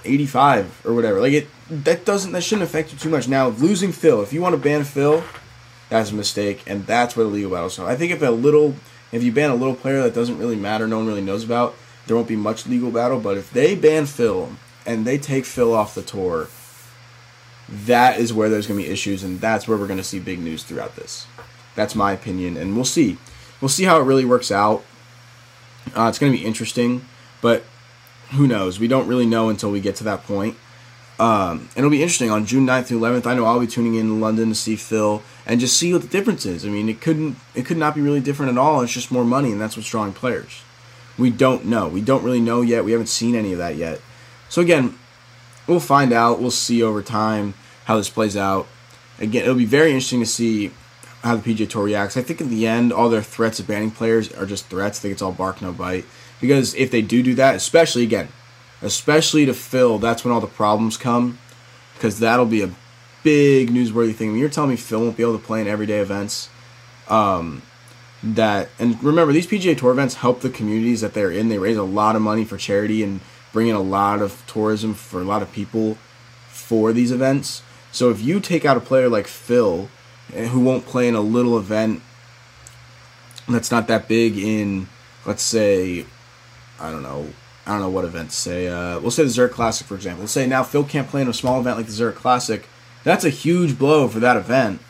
85 0.04 0.82
or 0.84 0.94
whatever. 0.94 1.20
Like 1.20 1.32
it 1.32 1.48
that 1.72 2.04
doesn't 2.04 2.32
that 2.32 2.42
shouldn't 2.42 2.68
affect 2.68 2.92
you 2.92 2.98
too 2.98 3.08
much. 3.08 3.28
Now, 3.28 3.48
losing 3.48 3.92
Phil, 3.92 4.22
if 4.22 4.32
you 4.32 4.42
want 4.42 4.54
to 4.54 4.60
ban 4.60 4.84
Phil, 4.84 5.24
that's 5.88 6.10
a 6.10 6.14
mistake 6.14 6.62
and 6.66 6.86
that's 6.86 7.16
where 7.16 7.24
the 7.24 7.32
legal 7.32 7.50
battle. 7.50 7.70
So 7.70 7.86
I 7.86 7.96
think 7.96 8.12
if 8.12 8.22
a 8.22 8.30
little 8.30 8.74
if 9.10 9.22
you 9.22 9.32
ban 9.32 9.50
a 9.50 9.54
little 9.54 9.74
player 9.74 10.02
that 10.02 10.14
doesn't 10.14 10.38
really 10.38 10.56
matter, 10.56 10.86
no 10.86 10.98
one 10.98 11.06
really 11.06 11.22
knows 11.22 11.44
about, 11.44 11.74
there 12.06 12.16
won't 12.16 12.28
be 12.28 12.36
much 12.36 12.66
legal 12.66 12.90
battle, 12.90 13.20
but 13.20 13.36
if 13.36 13.50
they 13.50 13.74
ban 13.74 14.06
Phil 14.06 14.50
and 14.84 15.06
they 15.06 15.18
take 15.18 15.44
Phil 15.44 15.72
off 15.72 15.94
the 15.94 16.02
tour, 16.02 16.48
that 17.68 18.18
is 18.18 18.32
where 18.32 18.48
there's 18.48 18.66
going 18.66 18.80
to 18.80 18.86
be 18.86 18.92
issues 18.92 19.22
and 19.22 19.40
that's 19.40 19.66
where 19.66 19.78
we're 19.78 19.86
going 19.86 19.98
to 19.98 20.04
see 20.04 20.18
big 20.18 20.40
news 20.40 20.62
throughout 20.62 20.96
this. 20.96 21.26
That's 21.74 21.94
my 21.94 22.12
opinion 22.12 22.56
and 22.56 22.74
we'll 22.74 22.84
see. 22.84 23.18
We'll 23.60 23.68
see 23.68 23.84
how 23.84 24.00
it 24.00 24.04
really 24.04 24.24
works 24.24 24.50
out. 24.50 24.84
Uh, 25.96 26.06
it's 26.08 26.18
going 26.18 26.32
to 26.32 26.38
be 26.38 26.44
interesting, 26.44 27.06
but 27.40 27.64
who 28.32 28.46
knows? 28.46 28.78
We 28.78 28.88
don't 28.88 29.06
really 29.06 29.26
know 29.26 29.48
until 29.48 29.70
we 29.70 29.80
get 29.80 29.96
to 29.96 30.04
that 30.04 30.24
point. 30.24 30.56
Um, 31.18 31.68
and 31.76 31.78
it'll 31.78 31.90
be 31.90 32.02
interesting 32.02 32.30
on 32.30 32.46
June 32.46 32.66
9th 32.66 32.86
through 32.86 33.00
11th. 33.00 33.26
I 33.26 33.34
know 33.34 33.44
I'll 33.44 33.60
be 33.60 33.66
tuning 33.66 33.94
in 33.94 34.08
to 34.08 34.14
London 34.14 34.48
to 34.48 34.54
see 34.54 34.76
Phil 34.76 35.22
and 35.46 35.60
just 35.60 35.76
see 35.76 35.92
what 35.92 36.02
the 36.02 36.08
difference 36.08 36.46
is. 36.46 36.64
I 36.64 36.68
mean, 36.68 36.88
it 36.88 37.00
couldn't 37.00 37.36
it 37.54 37.66
could 37.66 37.76
not 37.76 37.94
be 37.94 38.00
really 38.00 38.20
different 38.20 38.52
at 38.52 38.58
all. 38.58 38.80
It's 38.80 38.92
just 38.92 39.12
more 39.12 39.24
money, 39.24 39.52
and 39.52 39.60
that's 39.60 39.76
what's 39.76 39.90
drawing 39.90 40.12
players. 40.12 40.62
We 41.18 41.30
don't 41.30 41.66
know. 41.66 41.88
We 41.88 42.00
don't 42.00 42.24
really 42.24 42.40
know 42.40 42.62
yet. 42.62 42.84
We 42.84 42.92
haven't 42.92 43.08
seen 43.08 43.34
any 43.34 43.52
of 43.52 43.58
that 43.58 43.76
yet. 43.76 44.00
So 44.48 44.62
again, 44.62 44.98
we'll 45.66 45.80
find 45.80 46.12
out. 46.12 46.40
We'll 46.40 46.50
see 46.50 46.82
over 46.82 47.02
time 47.02 47.54
how 47.84 47.96
this 47.96 48.10
plays 48.10 48.36
out. 48.36 48.66
Again, 49.18 49.42
it'll 49.42 49.54
be 49.54 49.66
very 49.66 49.90
interesting 49.90 50.20
to 50.20 50.26
see 50.26 50.72
how 51.22 51.36
the 51.36 51.54
PGA 51.54 51.68
Tour 51.68 51.84
reacts. 51.84 52.16
I 52.16 52.22
think 52.22 52.40
in 52.40 52.50
the 52.50 52.66
end, 52.66 52.92
all 52.92 53.08
their 53.08 53.22
threats 53.22 53.60
of 53.60 53.66
banning 53.66 53.90
players 53.90 54.32
are 54.32 54.46
just 54.46 54.66
threats. 54.66 54.98
I 54.98 55.02
think 55.02 55.12
it's 55.12 55.22
all 55.22 55.32
bark 55.32 55.62
no 55.62 55.72
bite. 55.72 56.04
Because 56.40 56.74
if 56.74 56.90
they 56.90 57.02
do 57.02 57.22
do 57.22 57.34
that, 57.36 57.54
especially 57.54 58.02
again, 58.02 58.28
especially 58.82 59.46
to 59.46 59.54
Phil, 59.54 59.98
that's 59.98 60.24
when 60.24 60.32
all 60.32 60.40
the 60.40 60.46
problems 60.46 60.96
come. 60.96 61.38
Because 61.94 62.18
that'll 62.18 62.46
be 62.46 62.62
a 62.62 62.70
big 63.22 63.70
newsworthy 63.70 64.14
thing. 64.14 64.30
When 64.30 64.40
you're 64.40 64.48
telling 64.48 64.70
me 64.70 64.76
Phil 64.76 65.00
won't 65.00 65.16
be 65.16 65.22
able 65.22 65.38
to 65.38 65.44
play 65.44 65.60
in 65.60 65.68
everyday 65.68 66.00
events, 66.00 66.48
um, 67.08 67.62
that 68.22 68.68
and 68.78 69.02
remember 69.02 69.32
these 69.32 69.46
PGA 69.46 69.76
Tour 69.76 69.92
events 69.92 70.16
help 70.16 70.40
the 70.40 70.50
communities 70.50 71.00
that 71.00 71.14
they're 71.14 71.30
in. 71.30 71.48
They 71.48 71.58
raise 71.58 71.76
a 71.76 71.82
lot 71.82 72.16
of 72.16 72.22
money 72.22 72.44
for 72.44 72.56
charity 72.56 73.02
and 73.02 73.20
bring 73.52 73.68
in 73.68 73.74
a 73.74 73.80
lot 73.80 74.22
of 74.22 74.42
tourism 74.46 74.94
for 74.94 75.20
a 75.20 75.24
lot 75.24 75.42
of 75.42 75.52
people 75.52 75.96
for 76.48 76.92
these 76.92 77.10
events. 77.10 77.62
So 77.90 78.10
if 78.10 78.22
you 78.22 78.40
take 78.40 78.64
out 78.64 78.76
a 78.76 78.80
player 78.80 79.08
like 79.08 79.26
Phil, 79.26 79.88
eh, 80.34 80.46
who 80.48 80.60
won't 80.60 80.86
play 80.86 81.08
in 81.08 81.14
a 81.14 81.20
little 81.20 81.58
event 81.58 82.02
that's 83.48 83.70
not 83.70 83.88
that 83.88 84.08
big 84.08 84.38
in, 84.38 84.88
let's 85.26 85.42
say, 85.42 86.06
I 86.80 86.90
don't 86.90 87.02
know, 87.02 87.28
I 87.66 87.72
don't 87.72 87.80
know 87.80 87.90
what 87.90 88.04
event. 88.04 88.32
Say, 88.32 88.66
uh, 88.66 88.98
we'll 89.00 89.10
say 89.10 89.22
the 89.22 89.30
Zurich 89.30 89.52
Classic, 89.52 89.86
for 89.86 89.94
example. 89.94 90.22
Let's 90.22 90.32
say 90.32 90.46
now 90.46 90.62
Phil 90.62 90.84
can't 90.84 91.08
play 91.08 91.22
in 91.22 91.28
a 91.28 91.32
small 91.32 91.60
event 91.60 91.76
like 91.76 91.86
the 91.86 91.92
Zurich 91.92 92.16
Classic. 92.16 92.66
That's 93.04 93.24
a 93.24 93.30
huge 93.30 93.78
blow 93.78 94.08
for 94.08 94.20
that 94.20 94.36
event 94.36 94.80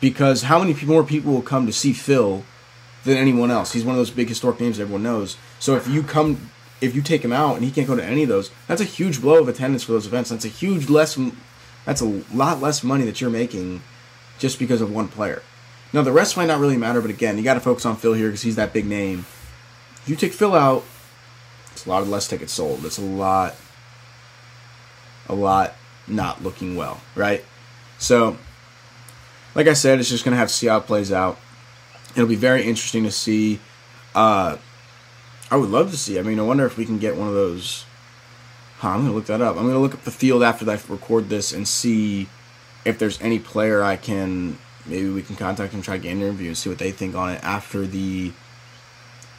because 0.00 0.44
how 0.44 0.58
many 0.58 0.74
more 0.84 1.04
people 1.04 1.32
will 1.32 1.42
come 1.42 1.66
to 1.66 1.72
see 1.72 1.92
Phil 1.92 2.44
than 3.04 3.16
anyone 3.16 3.50
else? 3.50 3.72
He's 3.72 3.84
one 3.84 3.94
of 3.94 3.98
those 3.98 4.10
big 4.10 4.28
historic 4.28 4.60
names 4.60 4.80
everyone 4.80 5.02
knows. 5.02 5.36
So 5.58 5.76
if 5.76 5.86
you 5.86 6.02
come, 6.02 6.50
if 6.80 6.94
you 6.94 7.02
take 7.02 7.24
him 7.24 7.32
out 7.32 7.56
and 7.56 7.64
he 7.64 7.70
can't 7.70 7.86
go 7.86 7.96
to 7.96 8.04
any 8.04 8.22
of 8.22 8.28
those, 8.28 8.50
that's 8.66 8.80
a 8.80 8.84
huge 8.84 9.20
blow 9.20 9.40
of 9.40 9.48
attendance 9.48 9.84
for 9.84 9.92
those 9.92 10.06
events. 10.06 10.30
That's 10.30 10.44
a 10.44 10.48
huge 10.48 10.88
less. 10.88 11.18
That's 11.84 12.00
a 12.00 12.22
lot 12.32 12.60
less 12.60 12.82
money 12.82 13.04
that 13.04 13.20
you're 13.20 13.30
making 13.30 13.82
just 14.38 14.58
because 14.58 14.80
of 14.80 14.92
one 14.92 15.08
player. 15.08 15.42
Now 15.92 16.02
the 16.02 16.12
rest 16.12 16.36
might 16.36 16.46
not 16.46 16.60
really 16.60 16.76
matter, 16.76 17.00
but 17.00 17.10
again, 17.10 17.38
you 17.38 17.44
got 17.44 17.54
to 17.54 17.60
focus 17.60 17.86
on 17.86 17.96
Phil 17.96 18.14
here 18.14 18.28
because 18.28 18.42
he's 18.42 18.56
that 18.56 18.72
big 18.72 18.86
name. 18.86 19.24
You 20.06 20.16
take 20.16 20.32
Phil 20.32 20.54
out, 20.54 20.84
it's 21.76 21.84
a 21.84 21.90
lot 21.90 22.06
less 22.06 22.26
tickets 22.26 22.54
sold. 22.54 22.86
It's 22.86 22.96
a 22.96 23.02
lot, 23.02 23.54
a 25.28 25.34
lot 25.34 25.74
not 26.06 26.42
looking 26.42 26.74
well, 26.74 27.02
right? 27.14 27.44
So, 27.98 28.38
like 29.54 29.66
I 29.66 29.74
said, 29.74 30.00
it's 30.00 30.08
just 30.08 30.24
gonna 30.24 30.38
have 30.38 30.48
to 30.48 30.54
see 30.54 30.68
how 30.68 30.78
it 30.78 30.86
plays 30.86 31.12
out. 31.12 31.38
It'll 32.14 32.26
be 32.26 32.34
very 32.34 32.62
interesting 32.62 33.04
to 33.04 33.10
see. 33.10 33.60
Uh, 34.14 34.56
I 35.50 35.56
would 35.56 35.68
love 35.68 35.90
to 35.90 35.98
see. 35.98 36.18
I 36.18 36.22
mean, 36.22 36.40
I 36.40 36.44
wonder 36.44 36.64
if 36.64 36.78
we 36.78 36.86
can 36.86 36.98
get 36.98 37.14
one 37.14 37.28
of 37.28 37.34
those. 37.34 37.84
Huh, 38.78 38.88
I'm 38.88 39.02
gonna 39.02 39.12
look 39.12 39.26
that 39.26 39.42
up. 39.42 39.58
I'm 39.58 39.66
gonna 39.66 39.78
look 39.78 39.92
up 39.92 40.04
the 40.04 40.10
field 40.10 40.42
after 40.42 40.68
I 40.70 40.80
record 40.88 41.28
this 41.28 41.52
and 41.52 41.68
see 41.68 42.26
if 42.86 42.98
there's 42.98 43.20
any 43.20 43.38
player 43.38 43.82
I 43.82 43.96
can. 43.96 44.56
Maybe 44.86 45.10
we 45.10 45.20
can 45.20 45.36
contact 45.36 45.72
them, 45.72 45.82
try 45.82 45.98
to 45.98 46.02
get 46.02 46.12
an 46.12 46.22
interview, 46.22 46.46
and 46.48 46.56
see 46.56 46.70
what 46.70 46.78
they 46.78 46.90
think 46.90 47.14
on 47.14 47.34
it 47.34 47.44
after 47.44 47.86
the 47.86 48.32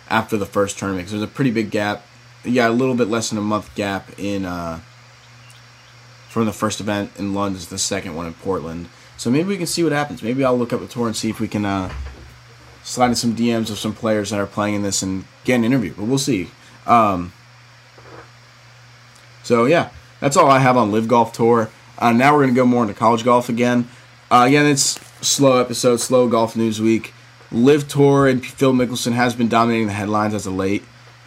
after 0.08 0.38
the 0.38 0.46
first 0.46 0.78
tournament. 0.78 1.08
Because 1.08 1.20
there's 1.20 1.32
a 1.32 1.34
pretty 1.34 1.52
big 1.52 1.72
gap. 1.72 2.06
Yeah, 2.48 2.70
a 2.70 2.72
little 2.72 2.96
bit 2.96 3.10
less 3.10 3.30
than 3.30 3.38
a 3.38 3.42
month 3.42 3.74
gap 3.76 4.10
in 4.18 4.46
uh, 4.46 4.80
from 6.30 6.46
the 6.46 6.54
first 6.54 6.80
event 6.80 7.12
in 7.18 7.34
London 7.34 7.62
to 7.62 7.70
the 7.70 7.78
second 7.78 8.16
one 8.16 8.26
in 8.26 8.34
Portland. 8.34 8.88
So 9.18 9.30
maybe 9.32 9.50
we 9.50 9.58
can 9.58 9.68
see 9.68 9.84
what 9.84 9.92
happens. 9.92 10.22
Maybe 10.22 10.46
I'll 10.46 10.58
look 10.58 10.72
up 10.72 10.80
the 10.80 10.88
tour 10.88 11.08
and 11.08 11.16
see 11.16 11.30
if 11.30 11.40
we 11.40 11.48
can 11.48 11.66
uh, 11.66 11.92
slide 12.84 13.08
in 13.08 13.16
some 13.16 13.36
DMs 13.36 13.70
of 13.70 13.78
some 13.78 13.94
players 13.94 14.30
that 14.30 14.40
are 14.40 14.46
playing 14.46 14.76
in 14.76 14.84
this 14.84 15.02
and 15.02 15.26
get 15.44 15.56
an 15.56 15.66
interview. 15.66 15.94
But 15.96 16.06
we'll 16.06 16.18
see. 16.18 16.50
Um, 16.86 17.34
so 19.44 19.66
yeah, 19.66 19.90
that's 20.20 20.38
all 20.38 20.50
I 20.50 20.60
have 20.60 20.78
on 20.78 20.92
LIV 20.92 21.08
Golf 21.08 21.34
Tour. 21.34 21.70
Uh, 21.98 22.12
now 22.14 22.34
we're 22.36 22.44
gonna 22.44 22.54
go 22.54 22.66
more 22.66 22.84
into 22.84 22.94
college 22.94 23.24
golf 23.24 23.50
again. 23.50 23.90
Uh, 24.30 24.46
again, 24.48 24.66
it's 24.66 25.00
slow 25.26 25.60
episode, 25.60 25.98
slow 25.98 26.28
golf 26.28 26.56
news 26.56 26.80
week. 26.80 27.14
LIV 27.52 27.88
Tour 27.88 28.28
and 28.28 28.46
Phil 28.46 28.74
Mickelson 28.74 29.14
has 29.14 29.36
been 29.36 29.48
dominating 29.48 29.88
the 29.88 29.94
headlines 29.94 30.34
as 30.34 30.46
of 30.46 30.54
late. 30.54 30.84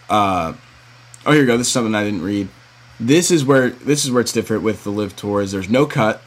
Uh, 0.08 0.52
oh, 1.26 1.32
here 1.32 1.42
we 1.42 1.46
go. 1.46 1.56
This 1.56 1.66
is 1.66 1.72
something 1.72 1.94
I 1.94 2.04
didn't 2.04 2.22
read. 2.22 2.48
This 2.98 3.30
is 3.30 3.44
where 3.44 3.70
this 3.70 4.04
is 4.04 4.10
where 4.10 4.20
it's 4.20 4.32
different 4.32 4.62
with 4.62 4.84
the 4.84 4.90
LIV 4.90 5.16
Tour. 5.16 5.40
Is 5.40 5.52
there's 5.52 5.68
no 5.68 5.86
cut. 5.86 6.22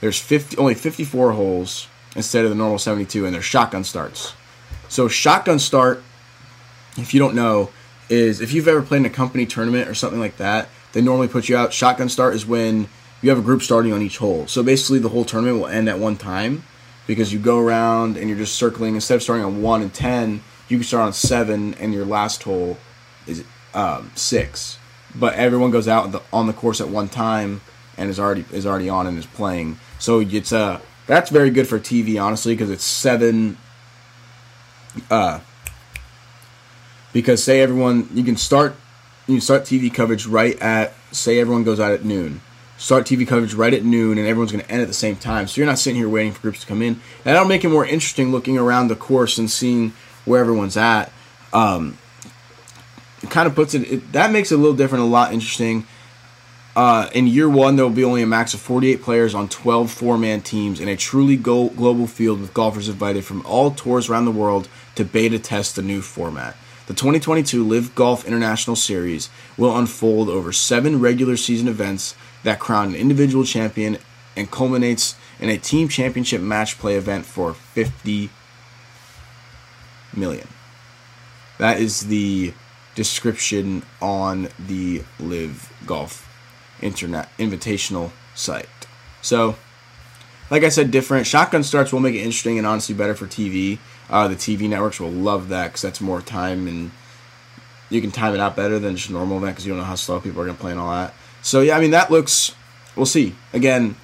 There's 0.00 0.18
50 0.18 0.56
only 0.56 0.74
54 0.74 1.32
holes 1.32 1.88
instead 2.16 2.44
of 2.44 2.50
the 2.50 2.56
normal 2.56 2.78
72, 2.78 3.24
and 3.24 3.34
there's 3.34 3.44
shotgun 3.44 3.84
starts. 3.84 4.34
So 4.88 5.08
shotgun 5.08 5.58
start, 5.58 6.02
if 6.96 7.14
you 7.14 7.20
don't 7.20 7.34
know, 7.34 7.70
is 8.08 8.40
if 8.40 8.52
you've 8.52 8.66
ever 8.66 8.82
played 8.82 8.98
in 8.98 9.06
a 9.06 9.10
company 9.10 9.46
tournament 9.46 9.88
or 9.88 9.94
something 9.94 10.18
like 10.18 10.36
that, 10.38 10.68
they 10.92 11.00
normally 11.00 11.28
put 11.28 11.48
you 11.48 11.56
out. 11.56 11.72
Shotgun 11.72 12.08
start 12.08 12.34
is 12.34 12.44
when 12.44 12.88
you 13.22 13.30
have 13.30 13.38
a 13.38 13.42
group 13.42 13.62
starting 13.62 13.92
on 13.92 14.02
each 14.02 14.18
hole. 14.18 14.46
So 14.46 14.62
basically, 14.62 14.98
the 14.98 15.10
whole 15.10 15.24
tournament 15.24 15.58
will 15.58 15.68
end 15.68 15.88
at 15.88 15.98
one 15.98 16.16
time 16.16 16.64
because 17.06 17.32
you 17.32 17.38
go 17.38 17.58
around 17.58 18.16
and 18.16 18.28
you're 18.28 18.38
just 18.38 18.54
circling. 18.54 18.94
Instead 18.94 19.16
of 19.16 19.22
starting 19.22 19.44
on 19.44 19.62
one 19.62 19.82
and 19.82 19.92
ten, 19.92 20.42
you 20.68 20.78
can 20.78 20.84
start 20.84 21.06
on 21.06 21.12
seven, 21.12 21.74
and 21.74 21.94
your 21.94 22.04
last 22.04 22.42
hole 22.42 22.78
is 23.26 23.44
um, 23.74 24.10
six. 24.14 24.78
But 25.14 25.34
everyone 25.34 25.70
goes 25.70 25.88
out 25.88 26.14
on 26.32 26.46
the, 26.46 26.52
course 26.52 26.80
at 26.80 26.88
one 26.88 27.08
time 27.08 27.60
and 27.96 28.08
is 28.08 28.20
already 28.20 28.44
is 28.52 28.66
already 28.66 28.88
on 28.88 29.06
and 29.06 29.18
is 29.18 29.26
playing. 29.26 29.78
So 29.98 30.20
it's 30.20 30.52
uh 30.52 30.80
that's 31.06 31.30
very 31.30 31.50
good 31.50 31.66
for 31.66 31.80
TV, 31.80 32.22
honestly, 32.22 32.54
because 32.54 32.70
it's 32.70 32.84
seven. 32.84 33.56
Uh, 35.10 35.40
because 37.12 37.42
say 37.42 37.60
everyone 37.60 38.08
you 38.14 38.22
can 38.22 38.36
start 38.36 38.76
you 39.26 39.34
can 39.34 39.40
start 39.40 39.62
TV 39.62 39.92
coverage 39.92 40.26
right 40.26 40.60
at 40.60 40.94
say 41.12 41.40
everyone 41.40 41.64
goes 41.64 41.80
out 41.80 41.92
at 41.92 42.04
noon 42.04 42.40
start 42.80 43.04
TV 43.04 43.28
coverage 43.28 43.54
right 43.54 43.72
at 43.74 43.84
noon, 43.84 44.18
and 44.18 44.26
everyone's 44.26 44.50
going 44.50 44.64
to 44.64 44.70
end 44.70 44.80
at 44.80 44.88
the 44.88 44.94
same 44.94 45.14
time. 45.14 45.46
So 45.46 45.60
you're 45.60 45.66
not 45.66 45.78
sitting 45.78 45.98
here 45.98 46.08
waiting 46.08 46.32
for 46.32 46.40
groups 46.40 46.62
to 46.62 46.66
come 46.66 46.82
in. 46.82 46.94
And 46.94 47.02
that'll 47.24 47.44
make 47.44 47.64
it 47.64 47.68
more 47.68 47.84
interesting 47.84 48.32
looking 48.32 48.58
around 48.58 48.88
the 48.88 48.96
course 48.96 49.38
and 49.38 49.50
seeing 49.50 49.92
where 50.24 50.40
everyone's 50.40 50.76
at. 50.76 51.12
Um, 51.52 51.98
it 53.22 53.30
kind 53.30 53.46
of 53.46 53.54
puts 53.54 53.74
it, 53.74 53.90
it, 53.90 54.12
that 54.12 54.30
makes 54.30 54.50
it 54.52 54.56
a 54.56 54.58
little 54.58 54.76
different, 54.76 55.04
a 55.04 55.06
lot 55.08 55.32
interesting. 55.32 55.86
Uh, 56.76 57.10
in 57.12 57.26
year 57.26 57.48
one, 57.48 57.76
there 57.76 57.84
will 57.84 57.92
be 57.92 58.04
only 58.04 58.22
a 58.22 58.26
max 58.26 58.54
of 58.54 58.60
48 58.60 59.02
players 59.02 59.34
on 59.34 59.48
12 59.48 59.90
four 59.90 60.16
man 60.16 60.40
teams 60.40 60.80
in 60.80 60.88
a 60.88 60.96
truly 60.96 61.36
go- 61.36 61.68
global 61.70 62.06
field 62.06 62.40
with 62.40 62.54
golfers 62.54 62.88
invited 62.88 63.24
from 63.24 63.44
all 63.44 63.72
tours 63.72 64.08
around 64.08 64.24
the 64.24 64.30
world 64.30 64.68
to 64.94 65.04
beta 65.04 65.38
test 65.38 65.76
the 65.76 65.82
new 65.82 66.00
format. 66.00 66.56
The 66.86 66.94
2022 66.94 67.66
LIV 67.66 67.94
Golf 67.94 68.24
International 68.24 68.76
Series 68.76 69.30
will 69.56 69.76
unfold 69.76 70.28
over 70.28 70.52
seven 70.52 71.00
regular 71.00 71.36
season 71.36 71.68
events 71.68 72.14
that 72.42 72.58
crown 72.58 72.88
an 72.88 72.94
individual 72.94 73.44
champion 73.44 73.98
and 74.36 74.50
culminates 74.50 75.16
in 75.38 75.48
a 75.48 75.58
team 75.58 75.88
championship 75.88 76.40
match 76.40 76.78
play 76.78 76.94
event 76.96 77.26
for 77.26 77.54
50 77.54 78.30
million. 80.16 80.48
That 81.58 81.78
is 81.78 82.06
the 82.06 82.54
description 83.00 83.82
on 84.02 84.48
the 84.58 85.02
LIV 85.18 85.72
Golf 85.86 86.28
Internet 86.82 87.30
Invitational 87.38 88.10
site. 88.34 88.68
So, 89.22 89.56
like 90.50 90.64
I 90.64 90.68
said, 90.68 90.90
different 90.90 91.26
shotgun 91.26 91.62
starts 91.62 91.94
will 91.94 92.00
make 92.00 92.14
it 92.14 92.18
interesting 92.18 92.58
and 92.58 92.66
honestly 92.66 92.94
better 92.94 93.14
for 93.14 93.24
TV. 93.24 93.78
Uh, 94.10 94.28
the 94.28 94.36
TV 94.36 94.68
networks 94.68 95.00
will 95.00 95.10
love 95.10 95.48
that 95.48 95.68
because 95.68 95.80
that's 95.80 96.02
more 96.02 96.20
time 96.20 96.68
and 96.68 96.90
you 97.88 98.02
can 98.02 98.10
time 98.10 98.34
it 98.34 98.40
out 98.40 98.54
better 98.54 98.78
than 98.78 98.96
just 98.96 99.08
normal 99.08 99.38
event 99.38 99.54
because 99.54 99.64
you 99.64 99.72
don't 99.72 99.78
know 99.78 99.86
how 99.86 99.94
slow 99.94 100.20
people 100.20 100.42
are 100.42 100.44
going 100.44 100.56
to 100.58 100.60
play 100.60 100.72
and 100.72 100.78
all 100.78 100.90
that. 100.90 101.14
So 101.40 101.62
yeah, 101.62 101.78
I 101.78 101.80
mean 101.80 101.92
that 101.92 102.10
looks. 102.10 102.54
We'll 102.96 103.06
see. 103.06 103.34
Again, 103.54 103.96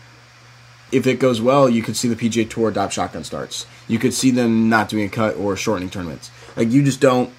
if 0.91 1.07
it 1.07 1.21
goes 1.21 1.43
well, 1.43 1.69
you 1.69 1.83
could 1.83 1.99
see 1.99 2.09
the 2.09 2.17
PGA 2.17 2.49
Tour 2.49 2.71
adopt 2.71 2.95
shotgun 2.95 3.25
starts. 3.25 3.67
You 3.89 3.99
could 3.99 4.15
see 4.15 4.31
them 4.31 4.71
not 4.71 4.89
doing 4.89 5.05
a 5.05 5.11
cut 5.11 5.37
or 5.37 5.55
shortening 5.55 5.91
tournaments. 5.91 6.31
Like 6.57 6.71
you 6.71 6.83
just 6.83 6.99
don't. 7.01 7.31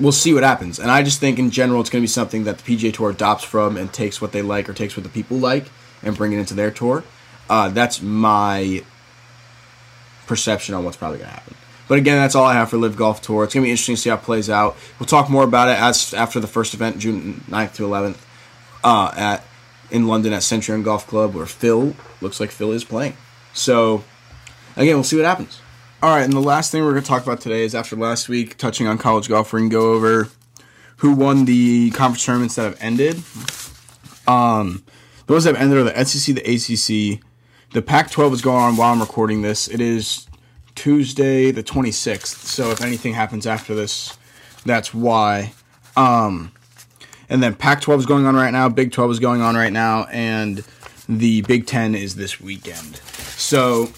We'll 0.00 0.12
see 0.12 0.32
what 0.32 0.42
happens, 0.42 0.78
and 0.78 0.90
I 0.90 1.02
just 1.02 1.20
think 1.20 1.38
in 1.38 1.50
general 1.50 1.80
it's 1.80 1.90
going 1.90 2.00
to 2.00 2.04
be 2.04 2.08
something 2.08 2.44
that 2.44 2.58
the 2.58 2.76
PGA 2.76 2.92
Tour 2.92 3.10
adopts 3.10 3.44
from 3.44 3.76
and 3.76 3.92
takes 3.92 4.20
what 4.20 4.32
they 4.32 4.40
like 4.40 4.68
or 4.68 4.72
takes 4.72 4.96
what 4.96 5.02
the 5.02 5.10
people 5.10 5.36
like 5.36 5.66
and 6.02 6.16
bring 6.16 6.32
it 6.32 6.38
into 6.38 6.54
their 6.54 6.70
tour. 6.70 7.04
Uh, 7.50 7.68
that's 7.68 8.00
my 8.00 8.82
perception 10.26 10.74
on 10.74 10.84
what's 10.84 10.96
probably 10.96 11.18
going 11.18 11.28
to 11.28 11.34
happen. 11.34 11.54
But 11.88 11.98
again, 11.98 12.16
that's 12.18 12.36
all 12.36 12.44
I 12.44 12.54
have 12.54 12.70
for 12.70 12.78
LIV 12.78 12.96
Golf 12.96 13.20
Tour. 13.20 13.44
It's 13.44 13.52
going 13.52 13.64
to 13.64 13.66
be 13.66 13.70
interesting 13.72 13.96
to 13.96 14.00
see 14.00 14.10
how 14.10 14.16
it 14.16 14.22
plays 14.22 14.48
out. 14.48 14.76
We'll 14.98 15.08
talk 15.08 15.28
more 15.28 15.42
about 15.42 15.68
it 15.68 15.76
as 15.76 16.14
after 16.14 16.38
the 16.38 16.46
first 16.46 16.72
event, 16.72 16.98
June 16.98 17.42
9th 17.48 17.74
to 17.74 17.82
11th 17.82 18.18
uh, 18.84 19.12
at 19.16 19.44
in 19.90 20.06
London 20.06 20.32
at 20.32 20.44
Centurion 20.44 20.84
Golf 20.84 21.06
Club, 21.08 21.34
where 21.34 21.46
Phil 21.46 21.96
looks 22.20 22.38
like 22.38 22.52
Phil 22.52 22.70
is 22.70 22.84
playing. 22.84 23.16
So 23.52 24.04
again, 24.76 24.94
we'll 24.94 25.02
see 25.02 25.16
what 25.16 25.24
happens. 25.24 25.60
All 26.02 26.08
right, 26.08 26.24
and 26.24 26.32
the 26.32 26.40
last 26.40 26.72
thing 26.72 26.82
we're 26.82 26.92
going 26.92 27.02
to 27.02 27.08
talk 27.08 27.24
about 27.24 27.42
today 27.42 27.62
is 27.62 27.74
after 27.74 27.94
last 27.94 28.30
week, 28.30 28.56
touching 28.56 28.86
on 28.86 28.96
college 28.96 29.28
golf, 29.28 29.50
going 29.52 29.68
to 29.68 29.70
go 29.70 29.92
over 29.92 30.28
who 30.96 31.12
won 31.12 31.44
the 31.44 31.90
conference 31.90 32.24
tournaments 32.24 32.54
that 32.54 32.62
have 32.62 32.78
ended. 32.80 33.16
Um, 34.26 34.82
the 35.26 35.34
ones 35.34 35.44
that 35.44 35.56
have 35.56 35.62
ended 35.62 35.76
are 35.76 35.84
the 35.84 36.04
SEC, 36.06 36.34
the 36.34 36.40
ACC. 36.40 37.22
The 37.74 37.82
Pac-12 37.82 38.32
is 38.32 38.40
going 38.40 38.62
on 38.62 38.76
while 38.78 38.94
I'm 38.94 39.00
recording 39.00 39.42
this. 39.42 39.68
It 39.68 39.82
is 39.82 40.26
Tuesday, 40.74 41.50
the 41.50 41.62
26th. 41.62 42.46
So 42.46 42.70
if 42.70 42.80
anything 42.80 43.12
happens 43.12 43.46
after 43.46 43.74
this, 43.74 44.16
that's 44.64 44.94
why. 44.94 45.52
Um, 45.98 46.52
and 47.28 47.42
then 47.42 47.54
Pac 47.54 47.82
12 47.82 48.00
is 48.00 48.06
going 48.06 48.24
on 48.24 48.34
right 48.34 48.52
now, 48.52 48.70
Big 48.70 48.90
12 48.90 49.10
is 49.10 49.18
going 49.18 49.42
on 49.42 49.54
right 49.54 49.72
now, 49.72 50.04
and 50.04 50.64
the 51.10 51.42
Big 51.42 51.66
10 51.66 51.94
is 51.94 52.14
this 52.14 52.40
weekend. 52.40 52.96
So 53.36 53.90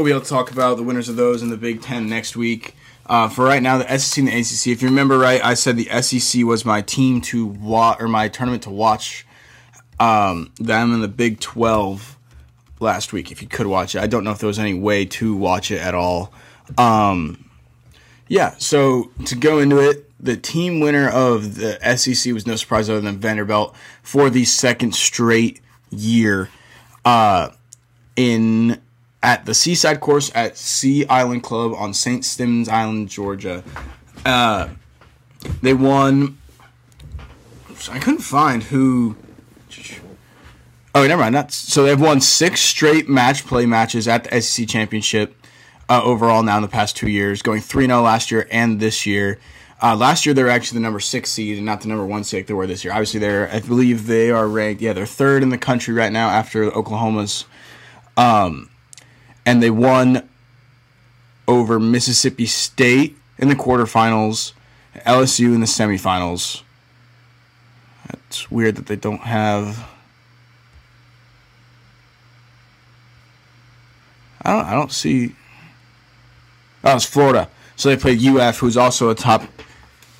we'll 0.00 0.06
be 0.06 0.12
able 0.12 0.22
to 0.22 0.30
talk 0.30 0.50
about 0.50 0.78
the 0.78 0.82
winners 0.82 1.10
of 1.10 1.16
those 1.16 1.42
in 1.42 1.50
the 1.50 1.58
Big 1.58 1.82
10 1.82 2.08
next 2.08 2.34
week. 2.34 2.74
Uh, 3.04 3.28
for 3.28 3.44
right 3.44 3.62
now, 3.62 3.76
the 3.76 3.98
SEC 3.98 4.18
and 4.18 4.28
the 4.28 4.32
ACC. 4.32 4.68
If 4.68 4.80
you 4.80 4.88
remember 4.88 5.18
right, 5.18 5.44
I 5.44 5.52
said 5.52 5.76
the 5.76 6.00
SEC 6.00 6.42
was 6.44 6.64
my 6.64 6.80
team 6.80 7.20
to 7.22 7.44
watch 7.44 8.00
or 8.00 8.08
my 8.08 8.28
tournament 8.28 8.62
to 8.62 8.70
watch. 8.70 9.26
Um, 9.98 10.52
them 10.58 10.94
in 10.94 11.02
the 11.02 11.08
Big 11.08 11.38
12 11.40 12.16
last 12.78 13.12
week. 13.12 13.30
If 13.30 13.42
you 13.42 13.48
could 13.48 13.66
watch 13.66 13.94
it, 13.94 14.00
I 14.00 14.06
don't 14.06 14.24
know 14.24 14.30
if 14.30 14.38
there 14.38 14.46
was 14.46 14.58
any 14.58 14.72
way 14.72 15.04
to 15.04 15.36
watch 15.36 15.70
it 15.70 15.82
at 15.82 15.94
all. 15.94 16.32
Um, 16.78 17.50
yeah, 18.26 18.54
so 18.56 19.10
to 19.26 19.34
go 19.34 19.58
into 19.58 19.80
it, 19.80 20.10
the 20.18 20.38
team 20.38 20.80
winner 20.80 21.10
of 21.10 21.56
the 21.56 21.78
SEC 21.96 22.32
was 22.32 22.46
no 22.46 22.56
surprise 22.56 22.88
other 22.88 23.02
than 23.02 23.18
Vanderbilt 23.18 23.76
for 24.02 24.30
the 24.30 24.46
second 24.46 24.94
straight 24.94 25.60
year 25.90 26.48
uh, 27.04 27.50
in 28.16 28.80
at 29.22 29.44
the 29.46 29.54
Seaside 29.54 30.00
Course 30.00 30.30
at 30.34 30.56
Sea 30.56 31.06
Island 31.06 31.42
Club 31.42 31.72
on 31.74 31.92
St. 31.92 32.24
Stephen's 32.24 32.68
Island, 32.68 33.08
Georgia. 33.08 33.62
Uh, 34.24 34.68
they 35.62 35.74
won. 35.74 36.38
I 37.90 37.98
couldn't 37.98 38.20
find 38.20 38.62
who. 38.62 39.16
Oh, 40.94 41.06
never 41.06 41.30
mind. 41.30 41.52
So 41.52 41.84
they've 41.84 42.00
won 42.00 42.20
six 42.20 42.60
straight 42.60 43.08
match 43.08 43.46
play 43.46 43.64
matches 43.64 44.08
at 44.08 44.24
the 44.24 44.40
SEC 44.40 44.68
championship 44.68 45.36
uh, 45.88 46.02
overall 46.02 46.42
now 46.42 46.56
in 46.56 46.62
the 46.62 46.68
past 46.68 46.96
two 46.96 47.08
years, 47.08 47.42
going 47.42 47.60
three 47.60 47.86
0 47.86 48.02
last 48.02 48.30
year 48.30 48.46
and 48.50 48.80
this 48.80 49.06
year. 49.06 49.38
Uh, 49.82 49.96
last 49.96 50.26
year 50.26 50.34
they 50.34 50.42
were 50.42 50.50
actually 50.50 50.76
the 50.76 50.82
number 50.82 51.00
six 51.00 51.30
seed 51.30 51.56
and 51.56 51.64
not 51.64 51.80
the 51.80 51.88
number 51.88 52.04
one 52.04 52.22
seed 52.22 52.46
they 52.46 52.54
were 52.54 52.66
this 52.66 52.84
year. 52.84 52.92
Obviously, 52.92 53.18
they're 53.18 53.50
I 53.50 53.60
believe 53.60 54.06
they 54.06 54.30
are 54.30 54.46
ranked. 54.46 54.82
Yeah, 54.82 54.92
they're 54.92 55.06
third 55.06 55.42
in 55.42 55.48
the 55.48 55.58
country 55.58 55.94
right 55.94 56.12
now 56.12 56.28
after 56.28 56.64
Oklahoma's, 56.64 57.44
um, 58.16 58.68
and 59.44 59.62
they 59.62 59.70
won 59.70 60.28
over 61.48 61.80
Mississippi 61.80 62.46
State 62.46 63.16
in 63.38 63.48
the 63.48 63.56
quarterfinals, 63.56 64.52
LSU 65.06 65.54
in 65.54 65.60
the 65.60 65.66
semifinals. 65.66 66.62
It's 68.12 68.50
weird 68.50 68.76
that 68.76 68.86
they 68.86 68.96
don't 68.96 69.22
have. 69.22 69.88
I 74.42 74.52
don't. 74.52 74.64
I 74.66 74.72
don't 74.72 74.92
see. 74.92 75.34
Oh, 76.84 76.96
it's 76.96 77.04
Florida. 77.04 77.48
So 77.76 77.88
they 77.88 77.96
played 77.96 78.24
UF, 78.24 78.58
who's 78.58 78.76
also 78.76 79.10
a 79.10 79.14
top 79.14 79.42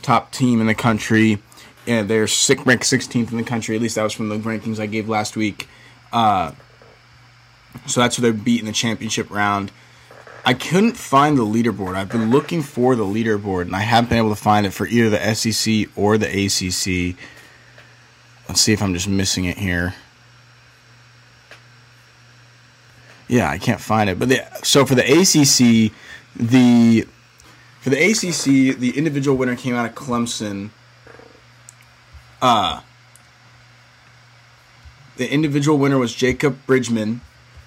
top 0.03 0.33
team 0.33 0.61
in 0.61 0.67
the 0.67 0.75
country. 0.75 1.39
And 1.87 2.09
they're 2.09 2.27
sick, 2.27 2.67
ranked 2.67 2.85
16th 2.85 3.31
in 3.31 3.39
the 3.39 3.45
country. 3.45 3.75
At 3.75 3.83
least 3.83 3.95
that 3.95 4.03
was 4.03 4.13
from 4.13 4.29
the 4.29 4.37
rankings 4.39 4.79
I 4.79 4.87
gave 4.87 5.09
last 5.09 5.37
week. 5.37 5.69
Uh, 6.13 6.53
so 7.87 8.01
that's 8.01 8.17
who 8.17 8.23
they 8.23 8.33
beat 8.33 8.61
in 8.61 8.67
the 8.67 8.73
championship 8.73 9.31
round. 9.31 9.73
I 10.45 10.55
couldn't 10.55 10.97
find 10.97 11.37
the 11.37 11.45
leaderboard. 11.45 11.97
I've 11.97 12.09
been 12.09 12.31
looking 12.31 12.63
for 12.63 12.97
the 12.97 13.05
leaderboard, 13.05 13.63
and 13.63 13.77
I 13.77 13.81
haven't 13.81 14.09
been 14.09 14.19
able 14.19 14.31
to 14.31 14.41
find 14.41 14.67
it 14.67 14.71
for 14.71 14.87
either 14.87 15.11
the 15.11 15.35
SEC 15.35 15.89
or 15.97 16.17
the 16.17 16.27
ACC. 16.27 17.17
Let's 18.49 18.61
see 18.61 18.73
if 18.73 18.83
I'm 18.83 18.95
just 18.95 19.09
missing 19.09 19.45
it 19.45 19.59
here. 19.59 19.95
Yeah, 23.29 23.49
I 23.49 23.59
can't 23.59 23.81
find 23.81 24.11
it. 24.11 24.19
But 24.19 24.29
the, 24.29 24.45
so 24.63 24.85
for 24.85 24.95
the 24.95 25.05
ACC, 25.05 25.93
the 26.35 27.07
for 27.81 27.91
the 27.91 28.11
ACC, 28.11 28.77
the 28.77 28.97
individual 28.97 29.37
winner 29.37 29.57
came 29.57 29.75
out 29.75 29.87
of 29.89 29.95
Clemson. 29.95 30.71
Uh 32.43 32.81
the 35.17 35.31
individual 35.31 35.77
winner 35.79 35.99
was 35.99 36.15
Jacob 36.15 36.65
Bridgman. 36.67 37.21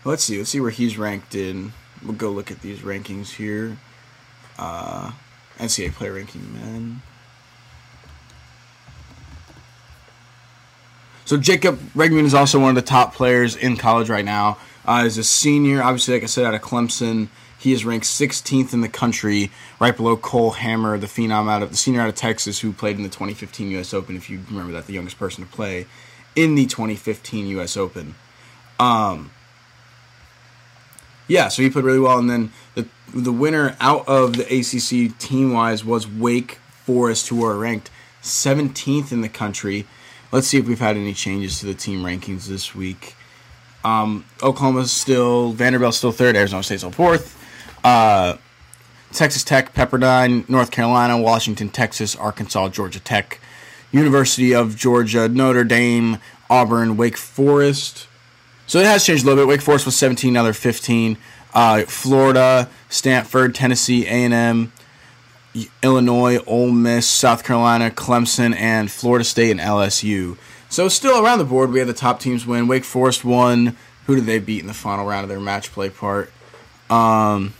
Let's 0.05 0.23
see. 0.23 0.37
Let's 0.37 0.49
see 0.49 0.59
where 0.59 0.71
he's 0.71 0.97
ranked 0.97 1.33
in. 1.33 1.73
We'll 2.03 2.13
go 2.13 2.29
look 2.29 2.51
at 2.51 2.61
these 2.61 2.79
rankings 2.79 3.35
here. 3.35 3.77
Uh, 4.59 5.11
NCAA 5.57 5.93
player 5.93 6.13
ranking 6.13 6.53
men. 6.53 7.01
So 11.25 11.37
Jacob 11.37 11.79
Bridgman 11.93 12.25
is 12.25 12.33
also 12.33 12.59
one 12.59 12.69
of 12.69 12.75
the 12.75 12.81
top 12.81 13.15
players 13.15 13.55
in 13.55 13.77
college 13.77 14.09
right 14.09 14.25
now. 14.25 14.57
Uh, 14.85 15.03
as 15.05 15.17
a 15.17 15.23
senior, 15.23 15.81
obviously, 15.81 16.15
like 16.15 16.23
I 16.23 16.25
said, 16.25 16.45
out 16.45 16.53
of 16.53 16.61
Clemson, 16.61 17.29
he 17.57 17.71
is 17.71 17.85
ranked 17.85 18.05
16th 18.05 18.73
in 18.73 18.81
the 18.81 18.89
country, 18.89 19.49
right 19.79 19.95
below 19.95 20.17
Cole 20.17 20.51
Hammer, 20.51 20.97
the 20.97 21.07
phenom 21.07 21.49
out 21.49 21.63
of 21.63 21.71
the 21.71 21.77
senior 21.77 22.01
out 22.01 22.09
of 22.09 22.15
Texas, 22.15 22.59
who 22.59 22.73
played 22.73 22.97
in 22.97 23.03
the 23.03 23.09
2015 23.09 23.71
U.S. 23.71 23.93
Open. 23.93 24.17
If 24.17 24.29
you 24.29 24.41
remember 24.49 24.73
that, 24.73 24.85
the 24.85 24.93
youngest 24.93 25.17
person 25.17 25.45
to 25.45 25.49
play 25.49 25.85
in 26.35 26.55
the 26.55 26.65
2015 26.65 27.47
U.S. 27.47 27.77
Open. 27.77 28.15
Um, 28.77 29.31
yeah, 31.27 31.47
so 31.47 31.61
he 31.61 31.69
played 31.69 31.85
really 31.85 31.99
well, 31.99 32.19
and 32.19 32.29
then 32.29 32.51
the 32.75 32.87
the 33.13 33.31
winner 33.31 33.75
out 33.79 34.07
of 34.07 34.37
the 34.37 34.43
ACC 34.43 35.17
team 35.19 35.53
wise 35.53 35.85
was 35.85 36.07
Wake 36.07 36.53
Forest, 36.85 37.27
who 37.27 37.45
are 37.45 37.57
ranked 37.57 37.91
17th 38.23 39.11
in 39.11 39.21
the 39.21 39.29
country. 39.29 39.85
Let's 40.31 40.47
see 40.47 40.57
if 40.57 40.67
we've 40.67 40.79
had 40.79 40.97
any 40.97 41.13
changes 41.13 41.59
to 41.59 41.67
the 41.67 41.75
team 41.75 42.03
rankings 42.03 42.47
this 42.47 42.73
week. 42.73 43.15
Um, 43.83 44.25
Oklahoma's 44.41 44.91
still, 44.91 45.51
Vanderbilt's 45.51 45.97
still 45.97 46.11
third, 46.11 46.35
Arizona 46.35 46.63
State's 46.63 46.81
still 46.81 46.91
fourth. 46.91 47.37
Uh, 47.83 48.37
Texas 49.11 49.43
Tech, 49.43 49.73
Pepperdine, 49.75 50.47
North 50.49 50.71
Carolina, 50.71 51.21
Washington, 51.21 51.69
Texas, 51.69 52.15
Arkansas, 52.15 52.69
Georgia 52.69 52.99
Tech, 52.99 53.39
University 53.91 54.55
of 54.55 54.75
Georgia, 54.75 55.27
Notre 55.29 55.63
Dame, 55.63 56.17
Auburn, 56.49 56.97
Wake 56.97 57.17
Forest. 57.17 58.07
So 58.73 58.79
it 58.79 58.87
has 58.87 59.05
changed 59.05 59.21
a 59.21 59.27
little 59.27 59.39
bit. 59.39 59.47
Wake 59.47 59.61
Forest 59.61 59.85
was 59.85 59.95
17, 59.97 60.33
now 60.33 60.41
they're 60.41 60.51
15. 60.51 61.15
Uh, 61.53 61.83
Florida, 61.83 62.67
Stanford, 62.89 63.53
Tennessee, 63.53 64.07
A&M, 64.07 64.73
Illinois, 65.83 66.39
Ole 66.47 66.71
Miss, 66.71 67.05
South 67.05 67.43
Carolina, 67.43 67.91
Clemson, 67.91 68.55
and 68.55 68.89
Florida 68.89 69.23
State 69.23 69.51
and 69.51 69.59
LSU. 69.59 70.39
So 70.69 70.87
still 70.87 71.23
around 71.23 71.37
the 71.37 71.45
board, 71.45 71.69
we 71.69 71.77
had 71.77 71.87
the 71.87 71.93
top 71.93 72.19
teams 72.19 72.47
win. 72.47 72.67
Wake 72.67 72.83
Forest 72.83 73.23
won. 73.23 73.77
Who 74.07 74.15
did 74.15 74.25
they 74.25 74.39
beat 74.39 74.61
in 74.61 74.67
the 74.67 74.73
final 74.73 75.05
round 75.05 75.21
of 75.21 75.29
their 75.29 75.39
match 75.39 75.71
play 75.71 75.91
part? 75.91 76.31
Um, 76.89 77.53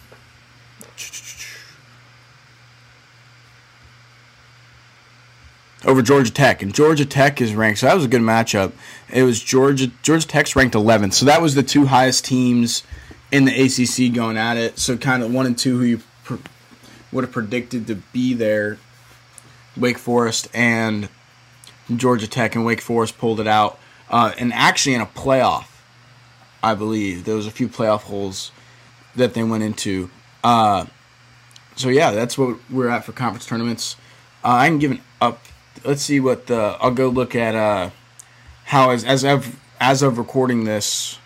over 5.85 6.01
Georgia 6.01 6.31
Tech, 6.31 6.61
and 6.61 6.73
Georgia 6.73 7.05
Tech 7.05 7.41
is 7.41 7.53
ranked. 7.53 7.79
So 7.79 7.87
that 7.87 7.95
was 7.95 8.05
a 8.05 8.07
good 8.07 8.21
matchup. 8.21 8.73
It 9.11 9.23
was 9.23 9.41
Georgia 9.41 9.87
Georgia 10.01 10.27
Tech's 10.27 10.55
ranked 10.55 10.75
11th, 10.75 11.13
so 11.13 11.25
that 11.25 11.41
was 11.41 11.55
the 11.55 11.63
two 11.63 11.85
highest 11.85 12.25
teams 12.25 12.83
in 13.31 13.45
the 13.45 13.51
ACC 13.51 14.13
going 14.13 14.37
at 14.37 14.57
it. 14.57 14.79
So 14.79 14.97
kind 14.97 15.23
of 15.23 15.33
one 15.33 15.45
and 15.45 15.57
two 15.57 15.77
who 15.77 15.83
you 15.83 15.99
pr- 16.23 16.35
would 17.11 17.23
have 17.23 17.33
predicted 17.33 17.87
to 17.87 17.95
be 17.95 18.33
there. 18.33 18.77
Wake 19.75 19.97
Forest 19.97 20.47
and 20.53 21.09
Georgia 21.95 22.27
Tech, 22.27 22.55
and 22.55 22.63
Wake 22.63 22.81
Forest 22.81 23.17
pulled 23.17 23.39
it 23.39 23.47
out, 23.47 23.79
uh, 24.09 24.31
and 24.37 24.53
actually 24.53 24.93
in 24.93 25.01
a 25.01 25.05
playoff, 25.05 25.65
I 26.61 26.75
believe 26.75 27.25
there 27.25 27.35
was 27.35 27.47
a 27.47 27.51
few 27.51 27.67
playoff 27.67 28.01
holes 28.01 28.51
that 29.15 29.33
they 29.33 29.43
went 29.43 29.63
into. 29.63 30.09
Uh, 30.43 30.85
so 31.75 31.89
yeah, 31.89 32.11
that's 32.11 32.37
what 32.37 32.57
we're 32.69 32.87
at 32.87 33.03
for 33.03 33.11
conference 33.11 33.45
tournaments. 33.45 33.95
Uh, 34.43 34.49
I 34.49 34.67
can 34.67 34.77
give 34.79 34.91
an 34.91 35.01
up 35.19 35.39
let's 35.83 36.01
see 36.01 36.19
what 36.19 36.47
the 36.47 36.77
I'll 36.79 36.91
go 36.91 37.09
look 37.09 37.35
at 37.35 37.55
uh 37.55 37.89
how 38.65 38.91
as 38.91 39.03
as 39.03 39.23
of 39.23 39.59
as 39.79 40.01
of 40.01 40.17
recording 40.17 40.63
this 40.63 41.19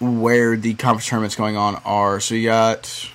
where 0.00 0.56
the 0.56 0.74
conference 0.74 1.06
tournaments 1.06 1.36
going 1.36 1.56
on 1.56 1.76
are. 1.84 2.18
So 2.20 2.34
you 2.34 2.48
got 2.48 3.10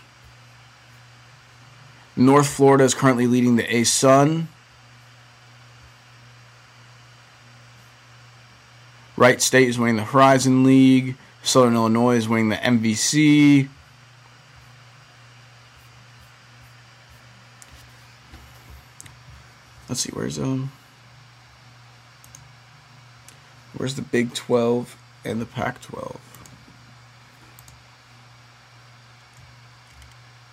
North 2.16 2.48
Florida 2.48 2.84
is 2.84 2.94
currently 2.94 3.28
leading 3.28 3.58
the 3.58 3.64
ASUN. 3.64 4.48
Wright 9.16 9.42
State 9.42 9.68
is 9.68 9.80
winning 9.80 9.98
the 9.98 10.04
Horizon 10.04 10.64
League. 10.64 11.18
Southern 11.44 11.76
Illinois 11.76 12.16
is 12.16 12.28
winning 12.28 12.50
the 12.50 12.56
MVC. 12.56 13.70
Let's 19.90 20.02
see, 20.02 20.12
where's 20.14 20.38
um 20.40 20.72
Where's 23.78 23.96
the 23.96 24.02
Big 24.02 24.34
12 24.34 24.98
and 25.24 25.40
the 25.40 25.46
Pac 25.46 25.82
12? 25.82 26.20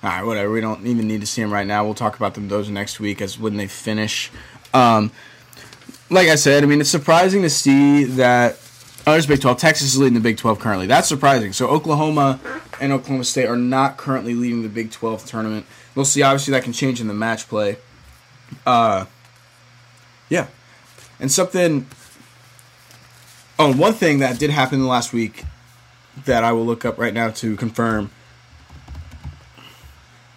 Alright, 0.03 0.27
whatever. 0.27 0.51
We 0.51 0.61
don't 0.61 0.87
even 0.87 1.09
need 1.09 1.23
to 1.23 1.27
see 1.27 1.41
them 1.41 1.51
right 1.51 1.67
now. 1.67 1.85
We'll 1.85 1.95
talk 1.95 2.17
about 2.17 2.35
them 2.35 2.49
those 2.49 2.69
next 2.69 3.01
week 3.01 3.23
as 3.23 3.39
when 3.39 3.57
they 3.57 3.67
finish. 3.67 4.31
Um, 4.75 5.11
like 6.11 6.29
I 6.29 6.35
said, 6.35 6.63
I 6.63 6.67
mean, 6.67 6.83
it's 6.83 6.91
surprising 6.91 7.41
to 7.43 7.51
see 7.51 8.05
that. 8.05 8.59
Oh, 9.07 9.13
there's 9.13 9.27
Big 9.27 9.41
12. 9.41 9.59
Texas 9.59 9.95
is 9.95 9.99
leading 9.99 10.15
the 10.15 10.21
Big 10.21 10.37
12 10.37 10.59
currently. 10.59 10.87
That's 10.87 11.09
surprising. 11.09 11.55
So 11.55 11.69
Oklahoma 11.69 12.41
and 12.81 12.93
Oklahoma 12.93 13.25
State 13.25 13.47
are 13.47 13.57
not 13.57 13.97
currently 13.97 14.35
leading 14.35 14.63
the 14.63 14.69
Big 14.69 14.91
12 14.91 15.25
tournament. 15.25 15.65
We'll 15.95 16.05
see. 16.05 16.23
Obviously, 16.23 16.53
that 16.53 16.65
can 16.65 16.75
change 16.75 17.01
in 17.01 17.09
the 17.09 17.15
match 17.15 17.49
play. 17.49 17.79
Uh, 18.67 19.07
yeah. 20.29 20.47
And 21.21 21.31
something. 21.31 21.87
Oh, 23.59 23.73
one 23.73 23.93
thing 23.93 24.19
that 24.19 24.39
did 24.39 24.51
happen 24.51 24.77
in 24.77 24.83
the 24.83 24.89
last 24.89 25.13
week 25.13 25.45
that 26.25 26.43
I 26.43 26.53
will 26.53 26.67
look 26.67 26.85
up 26.85 26.99
right 26.99 27.15
now 27.15 27.31
to 27.31 27.57
confirm 27.57 28.11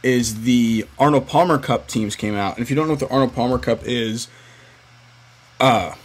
is 0.04 0.42
the 0.42 0.86
Arnold 1.00 1.28
Palmer 1.28 1.58
Cup 1.58 1.88
teams 1.88 2.16
came 2.16 2.36
out. 2.36 2.56
And 2.56 2.64
if 2.64 2.70
you 2.70 2.76
don't 2.76 2.88
know 2.88 2.94
what 2.94 3.00
the 3.00 3.10
Arnold 3.10 3.34
Palmer 3.34 3.58
Cup 3.58 3.82
is, 3.84 4.28
uh, 5.60 5.96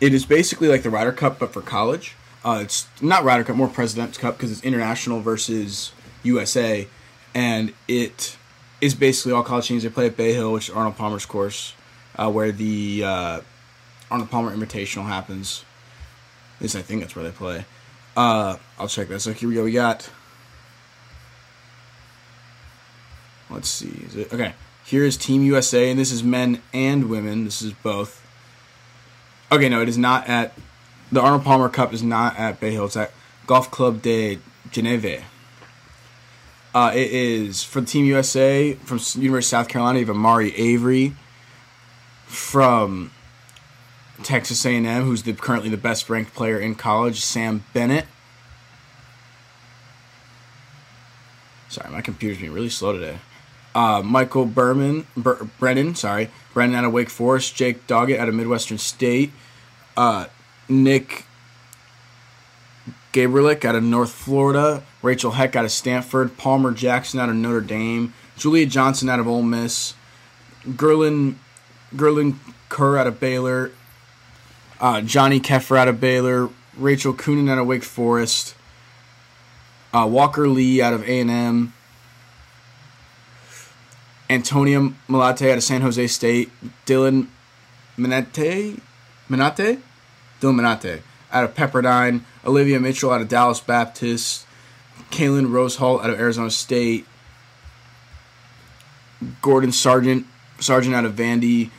it 0.00 0.12
is 0.12 0.26
basically 0.26 0.68
like 0.68 0.82
the 0.82 0.90
Ryder 0.90 1.12
Cup 1.12 1.38
but 1.38 1.52
for 1.52 1.62
college. 1.62 2.14
Uh, 2.44 2.60
it's 2.62 2.86
not 3.00 3.24
Ryder 3.24 3.44
Cup, 3.44 3.56
more 3.56 3.68
President's 3.68 4.18
Cup 4.18 4.36
because 4.36 4.52
it's 4.52 4.62
international 4.62 5.20
versus 5.20 5.92
USA, 6.22 6.86
and 7.34 7.72
it 7.88 8.36
is 8.82 8.94
basically 8.94 9.32
all 9.32 9.42
college 9.42 9.68
teams. 9.68 9.82
They 9.82 9.88
play 9.88 10.06
at 10.06 10.16
Bay 10.16 10.34
Hill, 10.34 10.52
which 10.52 10.68
is 10.68 10.74
Arnold 10.74 10.96
Palmer's 10.96 11.24
course 11.24 11.72
uh, 12.16 12.30
where 12.30 12.52
the 12.52 13.04
uh, 13.04 13.40
Arnold 14.10 14.30
Palmer 14.30 14.56
Invitational 14.56 15.06
happens. 15.06 15.64
At 16.56 16.62
least 16.62 16.76
I 16.76 16.82
think 16.82 17.00
that's 17.00 17.16
where 17.16 17.24
they 17.24 17.30
play. 17.30 17.64
Uh, 18.16 18.56
I'll 18.78 18.88
check 18.88 19.08
that. 19.08 19.20
So 19.20 19.32
here 19.32 19.48
we 19.48 19.56
go. 19.56 19.64
We 19.64 19.72
got. 19.72 20.08
Let's 23.50 23.68
see. 23.68 24.06
It 24.14 24.32
okay? 24.32 24.54
Here 24.84 25.04
is 25.04 25.16
Team 25.16 25.42
USA, 25.42 25.90
and 25.90 25.98
this 25.98 26.12
is 26.12 26.22
men 26.22 26.60
and 26.72 27.08
women. 27.08 27.44
This 27.44 27.62
is 27.62 27.72
both. 27.72 28.20
Okay, 29.50 29.68
no, 29.68 29.80
it 29.80 29.88
is 29.88 29.98
not 29.98 30.28
at 30.28 30.52
the 31.10 31.20
Arnold 31.20 31.44
Palmer 31.44 31.68
Cup. 31.68 31.92
Is 31.92 32.02
not 32.02 32.38
at 32.38 32.60
Bay 32.60 32.72
Hill. 32.72 32.86
It's 32.86 32.96
at 32.96 33.12
Golf 33.46 33.70
Club 33.70 34.02
de 34.02 34.38
Geneve. 34.70 35.24
Uh, 36.74 36.90
it 36.92 37.10
is 37.12 37.62
for 37.62 37.82
Team 37.82 38.04
USA 38.06 38.74
from 38.74 38.98
University 39.14 39.28
of 39.36 39.44
South 39.44 39.68
Carolina. 39.68 40.00
You 40.00 40.06
have 40.06 40.16
Amari 40.16 40.54
Avery, 40.56 41.14
from 42.34 43.10
Texas 44.22 44.64
A&M, 44.64 45.04
who's 45.04 45.22
the, 45.22 45.32
currently 45.32 45.68
the 45.68 45.76
best 45.76 46.08
ranked 46.08 46.34
player 46.34 46.58
in 46.58 46.74
college, 46.74 47.20
Sam 47.20 47.64
Bennett. 47.72 48.06
Sorry, 51.68 51.90
my 51.90 52.00
computer's 52.00 52.38
being 52.38 52.52
really 52.52 52.68
slow 52.68 52.92
today. 52.92 53.18
Uh, 53.74 54.02
Michael 54.04 54.46
Berman, 54.46 55.06
Ber- 55.16 55.48
Brennan, 55.58 55.96
sorry, 55.96 56.30
Brennan 56.52 56.76
out 56.76 56.84
of 56.84 56.92
Wake 56.92 57.10
Forest, 57.10 57.56
Jake 57.56 57.86
Doggett 57.88 58.18
out 58.18 58.28
of 58.28 58.34
Midwestern 58.34 58.78
State, 58.78 59.32
uh, 59.96 60.26
Nick 60.68 61.26
Gabrelcik 63.12 63.64
out 63.64 63.74
of 63.74 63.82
North 63.82 64.12
Florida, 64.12 64.84
Rachel 65.02 65.32
Heck 65.32 65.56
out 65.56 65.64
of 65.64 65.72
Stanford, 65.72 66.36
Palmer 66.36 66.70
Jackson 66.70 67.18
out 67.18 67.28
of 67.28 67.34
Notre 67.34 67.60
Dame, 67.60 68.14
Julia 68.36 68.66
Johnson 68.66 69.08
out 69.08 69.18
of 69.18 69.26
Ole 69.26 69.42
Miss, 69.42 69.94
Gerlin 70.68 71.34
Gerlin 71.96 72.36
Kerr 72.68 72.98
out 72.98 73.06
of 73.06 73.20
Baylor, 73.20 73.72
uh, 74.80 75.00
Johnny 75.00 75.40
Keefer 75.40 75.76
out 75.76 75.88
of 75.88 76.00
Baylor, 76.00 76.50
Rachel 76.76 77.14
Coonan 77.14 77.48
out 77.48 77.58
of 77.58 77.66
Wake 77.66 77.84
Forest, 77.84 78.54
uh, 79.92 80.06
Walker 80.10 80.48
Lee 80.48 80.82
out 80.82 80.92
of 80.92 81.02
A&M, 81.04 81.72
Antonia 84.28 84.92
Malate 85.08 85.50
out 85.50 85.58
of 85.58 85.62
San 85.62 85.82
Jose 85.82 86.06
State, 86.08 86.50
Dylan 86.86 87.28
Minate, 87.96 88.80
Minate, 89.28 89.80
Dylan 90.40 90.60
Minate 90.60 91.00
out 91.32 91.44
of 91.44 91.54
Pepperdine, 91.54 92.22
Olivia 92.44 92.80
Mitchell 92.80 93.10
out 93.10 93.20
of 93.20 93.28
Dallas 93.28 93.60
Baptist, 93.60 94.46
Kaylin 95.10 95.48
Rosehall 95.48 96.02
out 96.02 96.10
of 96.10 96.18
Arizona 96.18 96.50
State, 96.50 97.06
Gordon 99.42 99.72
Sargent, 99.72 100.26
Sargent 100.60 100.94
out 100.94 101.04
of 101.04 101.14
Vandy, 101.14 101.70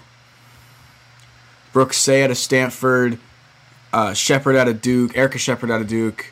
Brooke 1.75 1.91
Seay 1.91 2.23
out 2.23 2.31
of 2.31 2.37
Stanford, 2.37 3.19
uh, 3.91 4.13
Shepard 4.13 4.55
out 4.55 4.69
of 4.69 4.79
Duke, 4.79 5.17
Erica 5.17 5.37
Shepherd 5.37 5.69
out 5.69 5.81
of 5.81 5.89
Duke, 5.89 6.31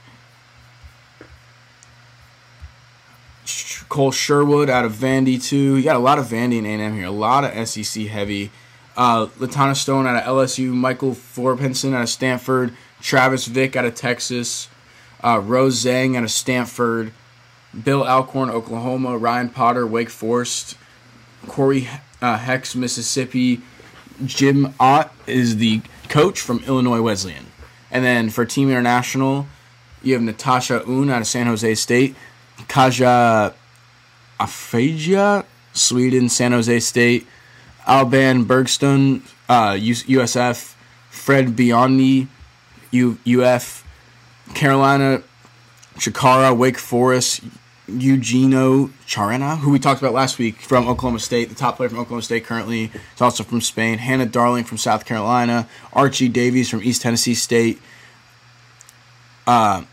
Cole 3.90 4.14
Sherwood 4.14 4.70
out 4.70 4.86
of 4.86 4.94
Vandy 4.94 5.44
too. 5.44 5.76
You 5.76 5.84
got 5.84 5.98
a 5.98 6.00
lot 6.00 6.18
of 6.18 6.28
Vandy 6.28 6.60
and 6.60 6.66
A&M 6.66 6.96
here, 6.96 7.08
a 7.08 7.12
lot 7.12 7.44
of 7.44 7.68
SEC 7.68 8.06
heavy. 8.06 8.52
Uh, 8.96 9.26
Latanna 9.38 9.76
Stone 9.76 10.08
out 10.08 10.16
of 10.16 10.24
LSU, 10.24 10.72
Michael 10.72 11.12
Forpenson 11.12 11.94
out 11.94 12.04
of 12.04 12.10
Stanford, 12.10 12.72
Travis 13.02 13.46
Vick 13.46 13.76
out 13.76 13.84
of 13.84 13.96
Texas, 13.96 14.70
uh, 15.26 15.42
Rose 15.44 15.84
Zhang 15.84 16.16
out 16.16 16.24
of 16.24 16.32
Stanford, 16.32 17.12
Bill 17.84 18.08
Alcorn, 18.08 18.50
Oklahoma, 18.50 19.18
Ryan 19.18 19.50
Potter, 19.50 19.86
Wake 19.86 20.10
Forest, 20.10 20.78
Corey 21.48 21.90
uh, 22.22 22.38
Hex, 22.38 22.76
Mississippi, 22.76 23.62
Jim 24.26 24.74
Ott 24.80 25.14
is 25.28 25.58
the 25.58 25.82
coach 26.10 26.40
from 26.40 26.64
Illinois 26.66 27.02
Wesleyan. 27.02 27.46
And 27.92 28.04
then 28.04 28.30
for 28.30 28.46
Team 28.46 28.70
International, 28.70 29.48
you 30.02 30.14
have 30.14 30.22
Natasha 30.24 30.84
Un 30.88 31.10
out 31.10 31.22
of 31.22 31.28
San 31.28 31.48
Jose 31.48 31.76
State, 31.76 32.16
Kaja 32.68 33.54
Afagia, 34.40 35.46
Sweden, 35.74 36.30
San 36.30 36.52
Jose 36.52 36.80
State, 36.80 37.28
Alban 37.86 38.46
Bergstone, 38.46 39.22
uh, 39.50 39.72
USF, 39.74 40.76
Fred 41.10 41.50
Biondi, 41.56 42.28
U- 42.92 43.18
UF, 43.26 43.86
Carolina, 44.54 45.22
Chikara, 45.96 46.56
Wake 46.56 46.78
Forest, 46.78 47.42
Eugenio 47.88 48.88
Chacarra, 49.06 49.58
who 49.58 49.72
we 49.72 49.80
talked 49.80 50.02
about 50.02 50.14
last 50.14 50.40
week 50.40 50.62
from 50.62 50.88
Oklahoma 50.88 51.20
State, 51.20 51.50
the 51.50 51.56
top 51.56 51.76
player 51.78 51.90
from 51.90 52.00
Oklahoma 52.00 52.22
State 52.22 52.46
currently. 52.46 52.88
He's 52.88 53.22
also 53.22 53.44
from 53.44 53.62
Spain. 53.62 53.98
Hannah 53.98 54.26
Darling 54.26 54.64
from 54.64 54.78
South 54.78 55.06
Carolina. 55.06 55.68
Archie 55.92 56.30
Davies 56.30 56.70
from 56.70 56.82
East 56.82 57.02
Tennessee 57.02 57.34
State. 57.34 57.82
Uh, 59.46 59.84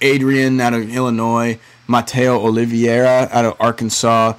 Adrian 0.00 0.60
out 0.60 0.72
of 0.74 0.88
Illinois. 0.88 1.58
Mateo 1.88 2.38
Oliveira 2.38 3.28
out 3.32 3.44
of 3.44 3.56
Arkansas. 3.58 4.34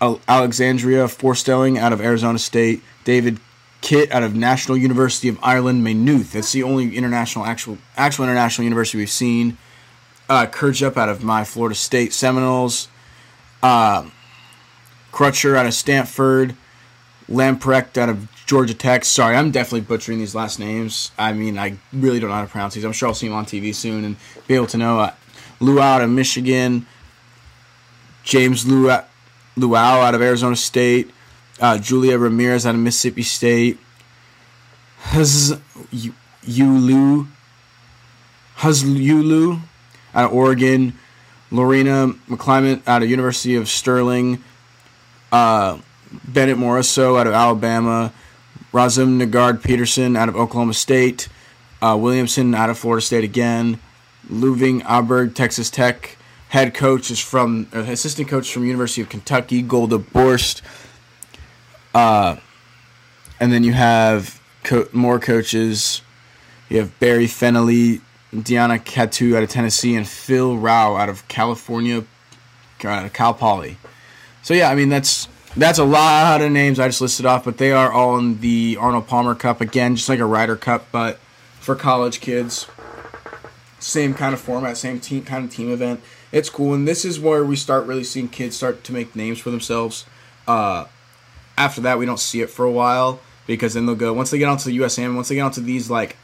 Alexandria 0.00 1.08
Forsterling 1.08 1.76
out 1.76 1.92
of 1.92 2.00
Arizona 2.00 2.38
State. 2.38 2.82
David 3.02 3.40
Kitt 3.80 4.12
out 4.12 4.22
of 4.22 4.34
National 4.34 4.76
University 4.76 5.28
of 5.28 5.38
Ireland, 5.42 5.82
Maynooth. 5.82 6.32
That's 6.32 6.52
the 6.52 6.62
only 6.62 6.96
international 6.96 7.44
actual 7.44 7.78
actual 7.96 8.24
international 8.24 8.64
university 8.64 8.98
we've 8.98 9.10
seen 9.10 9.56
uh, 10.28 10.46
Kirjup 10.46 10.96
out 10.96 11.08
of 11.08 11.24
my 11.24 11.44
Florida 11.44 11.74
State 11.74 12.12
Seminoles, 12.12 12.88
uh, 13.62 14.08
Crutcher 15.12 15.56
out 15.56 15.66
of 15.66 15.74
Stanford, 15.74 16.54
Lamprecht 17.30 17.96
out 17.96 18.08
of 18.08 18.28
Georgia 18.46 18.74
Tech. 18.74 19.04
Sorry, 19.04 19.36
I'm 19.36 19.50
definitely 19.50 19.82
butchering 19.82 20.18
these 20.18 20.34
last 20.34 20.58
names. 20.58 21.12
I 21.18 21.32
mean, 21.32 21.58
I 21.58 21.78
really 21.92 22.20
don't 22.20 22.30
know 22.30 22.36
how 22.36 22.42
to 22.42 22.48
pronounce 22.48 22.74
these. 22.74 22.84
I'm 22.84 22.92
sure 22.92 23.08
I'll 23.08 23.14
see 23.14 23.28
them 23.28 23.36
on 23.36 23.44
TV 23.44 23.74
soon 23.74 24.04
and 24.04 24.16
be 24.46 24.54
able 24.54 24.66
to 24.68 24.76
know. 24.76 25.00
Uh, 25.00 25.14
out 25.80 26.02
of 26.02 26.10
Michigan, 26.10 26.86
James 28.22 28.66
Luau, 28.66 29.04
Luau 29.56 30.00
out 30.00 30.14
of 30.14 30.22
Arizona 30.22 30.54
State, 30.54 31.10
uh, 31.60 31.78
Julia 31.78 32.16
Ramirez 32.16 32.64
out 32.64 32.76
of 32.76 32.80
Mississippi 32.80 33.24
State, 33.24 33.78
Huz 34.98 35.52
Yulu, 36.44 37.26
Huzulu 38.58 39.60
out 40.14 40.26
of 40.26 40.32
Oregon, 40.32 40.94
Lorena 41.50 42.08
McClimate 42.28 42.82
out 42.86 43.02
of 43.02 43.10
University 43.10 43.56
of 43.56 43.68
Stirling, 43.68 44.42
uh, 45.32 45.78
Bennett 46.24 46.58
Moroso 46.58 47.18
out 47.18 47.26
of 47.26 47.32
Alabama, 47.32 48.12
Razum 48.72 49.22
Nagard 49.22 49.62
Peterson 49.62 50.16
out 50.16 50.28
of 50.28 50.36
Oklahoma 50.36 50.74
State, 50.74 51.28
uh, 51.80 51.96
Williamson 51.98 52.54
out 52.54 52.70
of 52.70 52.78
Florida 52.78 53.04
State 53.04 53.24
again, 53.24 53.78
Ludvig 54.28 54.82
Åberg, 54.82 55.34
Texas 55.34 55.70
Tech. 55.70 56.16
Head 56.50 56.72
coach 56.72 57.10
is 57.10 57.20
from 57.20 57.68
uh, 57.74 57.80
assistant 57.80 58.28
coach 58.28 58.52
from 58.52 58.64
University 58.64 59.02
of 59.02 59.10
Kentucky, 59.10 59.60
Golda 59.60 59.98
Borst. 59.98 60.62
Uh, 61.94 62.36
and 63.38 63.52
then 63.52 63.64
you 63.64 63.72
have 63.74 64.40
co- 64.64 64.88
more 64.92 65.18
coaches. 65.18 66.02
You 66.68 66.78
have 66.78 66.98
Barry 66.98 67.26
Fennelly, 67.26 68.00
Deanna 68.34 68.82
Catu 68.82 69.36
out 69.36 69.42
of 69.42 69.48
Tennessee, 69.48 69.94
and 69.94 70.06
Phil 70.06 70.56
Rao 70.56 70.96
out 70.96 71.08
of 71.08 71.26
California, 71.28 72.04
out 72.84 73.04
of 73.04 73.12
Cal 73.12 73.34
Poly. 73.34 73.76
So 74.42 74.54
yeah, 74.54 74.70
I 74.70 74.74
mean 74.74 74.88
that's 74.88 75.28
that's 75.56 75.78
a 75.78 75.84
lot 75.84 76.40
of 76.40 76.52
names 76.52 76.78
I 76.78 76.88
just 76.88 77.00
listed 77.00 77.26
off, 77.26 77.44
but 77.44 77.58
they 77.58 77.72
are 77.72 77.90
all 77.90 78.18
in 78.18 78.40
the 78.40 78.76
Arnold 78.78 79.06
Palmer 79.08 79.34
Cup 79.34 79.60
again, 79.60 79.96
just 79.96 80.08
like 80.08 80.20
a 80.20 80.26
Ryder 80.26 80.56
Cup, 80.56 80.86
but 80.92 81.18
for 81.60 81.74
college 81.74 82.20
kids. 82.20 82.66
Same 83.80 84.12
kind 84.12 84.34
of 84.34 84.40
format, 84.40 84.76
same 84.76 84.98
team 84.98 85.24
kind 85.24 85.44
of 85.44 85.52
team 85.52 85.72
event. 85.72 86.00
It's 86.32 86.50
cool, 86.50 86.74
and 86.74 86.86
this 86.86 87.04
is 87.04 87.20
where 87.20 87.44
we 87.44 87.56
start 87.56 87.86
really 87.86 88.04
seeing 88.04 88.28
kids 88.28 88.56
start 88.56 88.84
to 88.84 88.92
make 88.92 89.14
names 89.14 89.38
for 89.38 89.50
themselves. 89.50 90.04
Uh, 90.46 90.86
after 91.56 91.80
that, 91.82 91.98
we 91.98 92.04
don't 92.04 92.18
see 92.18 92.40
it 92.40 92.50
for 92.50 92.64
a 92.64 92.70
while 92.70 93.20
because 93.46 93.74
then 93.74 93.86
they'll 93.86 93.94
go 93.94 94.12
once 94.12 94.30
they 94.30 94.38
get 94.38 94.48
onto 94.48 94.70
the 94.70 94.78
USM, 94.78 95.14
once 95.14 95.28
they 95.28 95.36
get 95.36 95.42
onto 95.42 95.60
these 95.60 95.90
like 95.90 96.16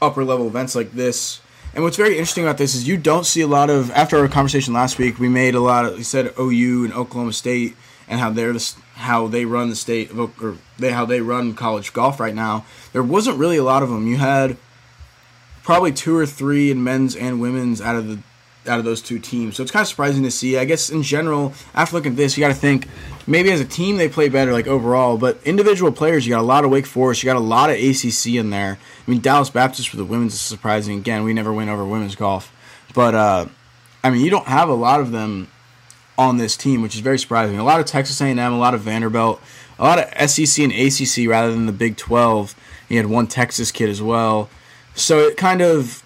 upper 0.00 0.24
level 0.24 0.46
events 0.46 0.74
like 0.74 0.92
this. 0.92 1.40
And 1.74 1.84
what's 1.84 1.96
very 1.96 2.12
interesting 2.12 2.44
about 2.44 2.58
this 2.58 2.74
is 2.74 2.88
you 2.88 2.96
don't 2.96 3.26
see 3.26 3.42
a 3.42 3.46
lot 3.46 3.68
of. 3.68 3.90
After 3.90 4.18
our 4.18 4.28
conversation 4.28 4.72
last 4.72 4.98
week, 4.98 5.18
we 5.18 5.28
made 5.28 5.54
a 5.54 5.60
lot 5.60 5.84
of. 5.84 5.96
We 5.96 6.02
said 6.02 6.32
OU 6.38 6.84
and 6.84 6.92
Oklahoma 6.94 7.32
State 7.32 7.76
and 8.08 8.20
how 8.20 8.30
they're 8.30 8.52
the, 8.52 8.74
how 8.94 9.26
they 9.26 9.44
run 9.44 9.68
the 9.68 9.76
state 9.76 10.10
or 10.16 10.56
they 10.78 10.92
how 10.92 11.04
they 11.04 11.20
run 11.20 11.54
college 11.54 11.92
golf 11.92 12.20
right 12.20 12.34
now. 12.34 12.64
There 12.92 13.02
wasn't 13.02 13.38
really 13.38 13.56
a 13.56 13.64
lot 13.64 13.82
of 13.82 13.90
them. 13.90 14.06
You 14.06 14.16
had 14.16 14.56
probably 15.62 15.92
two 15.92 16.16
or 16.16 16.26
three 16.26 16.70
in 16.70 16.82
men's 16.82 17.16
and 17.16 17.40
women's 17.40 17.80
out 17.80 17.96
of 17.96 18.08
the 18.08 18.18
out 18.70 18.78
of 18.78 18.84
those 18.84 19.02
two 19.02 19.18
teams. 19.18 19.56
So 19.56 19.62
it's 19.62 19.72
kind 19.72 19.82
of 19.82 19.88
surprising 19.88 20.22
to 20.22 20.30
see. 20.30 20.58
I 20.58 20.64
guess 20.64 20.90
in 20.90 21.02
general, 21.02 21.54
after 21.74 21.96
looking 21.96 22.12
at 22.12 22.16
this, 22.16 22.36
you 22.36 22.40
got 22.40 22.48
to 22.48 22.54
think 22.54 22.88
maybe 23.26 23.50
as 23.50 23.60
a 23.60 23.64
team 23.64 23.96
they 23.96 24.08
play 24.08 24.28
better, 24.28 24.52
like 24.52 24.66
overall, 24.66 25.18
but 25.18 25.38
individual 25.44 25.92
players, 25.92 26.26
you 26.26 26.30
got 26.30 26.40
a 26.40 26.42
lot 26.42 26.64
of 26.64 26.70
Wake 26.70 26.86
Forest, 26.86 27.22
you 27.22 27.26
got 27.26 27.36
a 27.36 27.40
lot 27.40 27.70
of 27.70 27.76
ACC 27.76 28.34
in 28.34 28.50
there. 28.50 28.78
I 29.06 29.10
mean, 29.10 29.20
Dallas 29.20 29.50
Baptist 29.50 29.88
for 29.88 29.96
the 29.96 30.04
women's 30.04 30.34
is 30.34 30.40
surprising. 30.40 30.98
Again, 30.98 31.24
we 31.24 31.32
never 31.32 31.52
went 31.52 31.70
over 31.70 31.84
women's 31.84 32.14
golf, 32.16 32.52
but 32.94 33.14
uh, 33.14 33.46
I 34.02 34.10
mean, 34.10 34.24
you 34.24 34.30
don't 34.30 34.46
have 34.46 34.68
a 34.68 34.74
lot 34.74 35.00
of 35.00 35.12
them 35.12 35.48
on 36.18 36.38
this 36.38 36.56
team, 36.56 36.82
which 36.82 36.94
is 36.94 37.00
very 37.00 37.18
surprising. 37.18 37.58
A 37.58 37.64
lot 37.64 37.80
of 37.80 37.86
Texas 37.86 38.20
A&M, 38.20 38.38
a 38.38 38.58
lot 38.58 38.74
of 38.74 38.80
Vanderbilt, 38.80 39.40
a 39.78 39.84
lot 39.84 39.98
of 39.98 40.30
SEC 40.30 40.62
and 40.64 40.72
ACC 40.72 41.28
rather 41.28 41.52
than 41.52 41.66
the 41.66 41.72
Big 41.72 41.96
12. 41.96 42.54
You 42.88 42.96
had 42.96 43.06
one 43.06 43.26
Texas 43.26 43.70
kid 43.70 43.90
as 43.90 44.00
well. 44.00 44.48
So 44.94 45.18
it 45.20 45.36
kind 45.36 45.60
of 45.60 46.02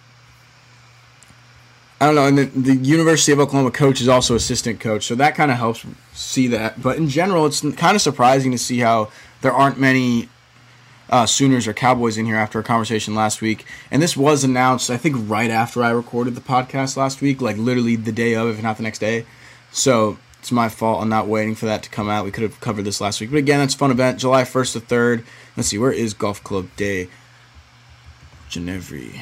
I 2.01 2.07
don't 2.07 2.15
know, 2.15 2.27
and 2.27 2.39
the, 2.39 2.45
the, 2.45 2.77
University 2.77 3.31
of 3.31 3.41
Oklahoma 3.41 3.71
coach 3.71 4.01
is 4.01 4.09
also 4.09 4.35
assistant 4.35 4.81
coach, 4.81 5.05
so 5.05 5.15
that 5.17 5.35
kind 5.35 5.51
of 5.51 5.59
helps 5.59 5.85
see 6.15 6.47
that. 6.47 6.83
But 6.83 6.97
in 6.97 7.11
general, 7.11 7.45
it's 7.45 7.61
kind 7.61 7.95
of 7.95 8.01
surprising 8.01 8.53
to 8.53 8.59
see 8.59 8.79
how 8.79 9.11
there 9.43 9.53
aren't 9.53 9.79
many 9.79 10.31
uh, 11.11 11.27
Sooners 11.27 11.67
or 11.67 11.75
Cowboys 11.75 12.17
in 12.17 12.25
here 12.25 12.37
after 12.37 12.59
a 12.59 12.63
conversation 12.63 13.15
last 13.15 13.43
week. 13.43 13.67
And 13.91 14.01
this 14.01 14.17
was 14.17 14.45
announced, 14.45 14.89
I 14.89 14.97
think, 14.97 15.17
right 15.29 15.51
after 15.51 15.83
I 15.83 15.91
recorded 15.91 16.35
the 16.37 16.41
podcast 16.41 16.97
last 16.97 17.21
week, 17.21 17.43
like 17.43 17.59
literally 17.59 17.97
the 17.97 18.13
day 18.13 18.35
of, 18.35 18.49
if 18.49 18.63
not 18.63 18.79
the 18.79 18.83
next 18.83 19.01
day. 19.01 19.27
So 19.71 20.19
it's 20.39 20.53
my 20.53 20.69
fault 20.69 21.03
on 21.03 21.09
not 21.09 21.27
waiting 21.27 21.55
for 21.55 21.67
that 21.67 21.83
to 21.83 21.91
come 21.91 22.09
out. 22.09 22.25
We 22.25 22.31
could 22.31 22.45
have 22.45 22.61
covered 22.61 22.85
this 22.85 23.01
last 23.01 23.21
week. 23.21 23.31
But 23.31 23.39
again, 23.39 23.61
a 23.61 23.69
fun 23.69 23.91
event, 23.91 24.21
July 24.21 24.45
1st 24.45 24.73
to 24.73 24.81
3rd. 24.81 25.25
Let's 25.57 25.69
see, 25.69 25.79
where 25.79 25.93
is 25.93 26.15
Golf 26.15 26.43
Club 26.43 26.69
Day? 26.77 27.09
Genevre. 28.49 29.21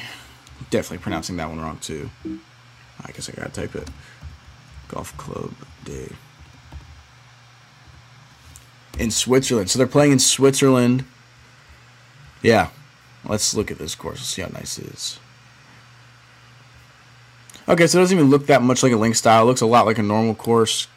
Definitely 0.69 0.99
pronouncing 0.99 1.37
that 1.37 1.49
one 1.49 1.59
wrong, 1.59 1.77
too. 1.79 2.09
I 3.05 3.11
guess 3.11 3.29
I 3.29 3.33
gotta 3.33 3.49
type 3.49 3.75
it. 3.75 3.89
Golf 4.87 5.15
Club 5.17 5.53
Day. 5.85 6.09
In 8.97 9.11
Switzerland. 9.11 9.69
So 9.69 9.77
they're 9.77 9.87
playing 9.87 10.11
in 10.11 10.19
Switzerland. 10.19 11.05
Yeah. 12.41 12.69
Let's 13.25 13.53
look 13.53 13.71
at 13.71 13.77
this 13.77 13.95
course. 13.95 14.17
Let's 14.17 14.29
see 14.29 14.41
how 14.41 14.49
nice 14.49 14.77
it 14.77 14.87
is. 14.87 15.19
Okay, 17.67 17.85
so 17.85 17.99
it 17.99 18.01
doesn't 18.01 18.17
even 18.17 18.29
look 18.29 18.47
that 18.47 18.63
much 18.63 18.81
like 18.81 18.91
a 18.91 18.97
link 18.97 19.15
style. 19.15 19.43
It 19.43 19.45
looks 19.45 19.61
a 19.61 19.65
lot 19.65 19.85
like 19.85 19.99
a 19.99 20.03
normal 20.03 20.33
course. 20.33 20.87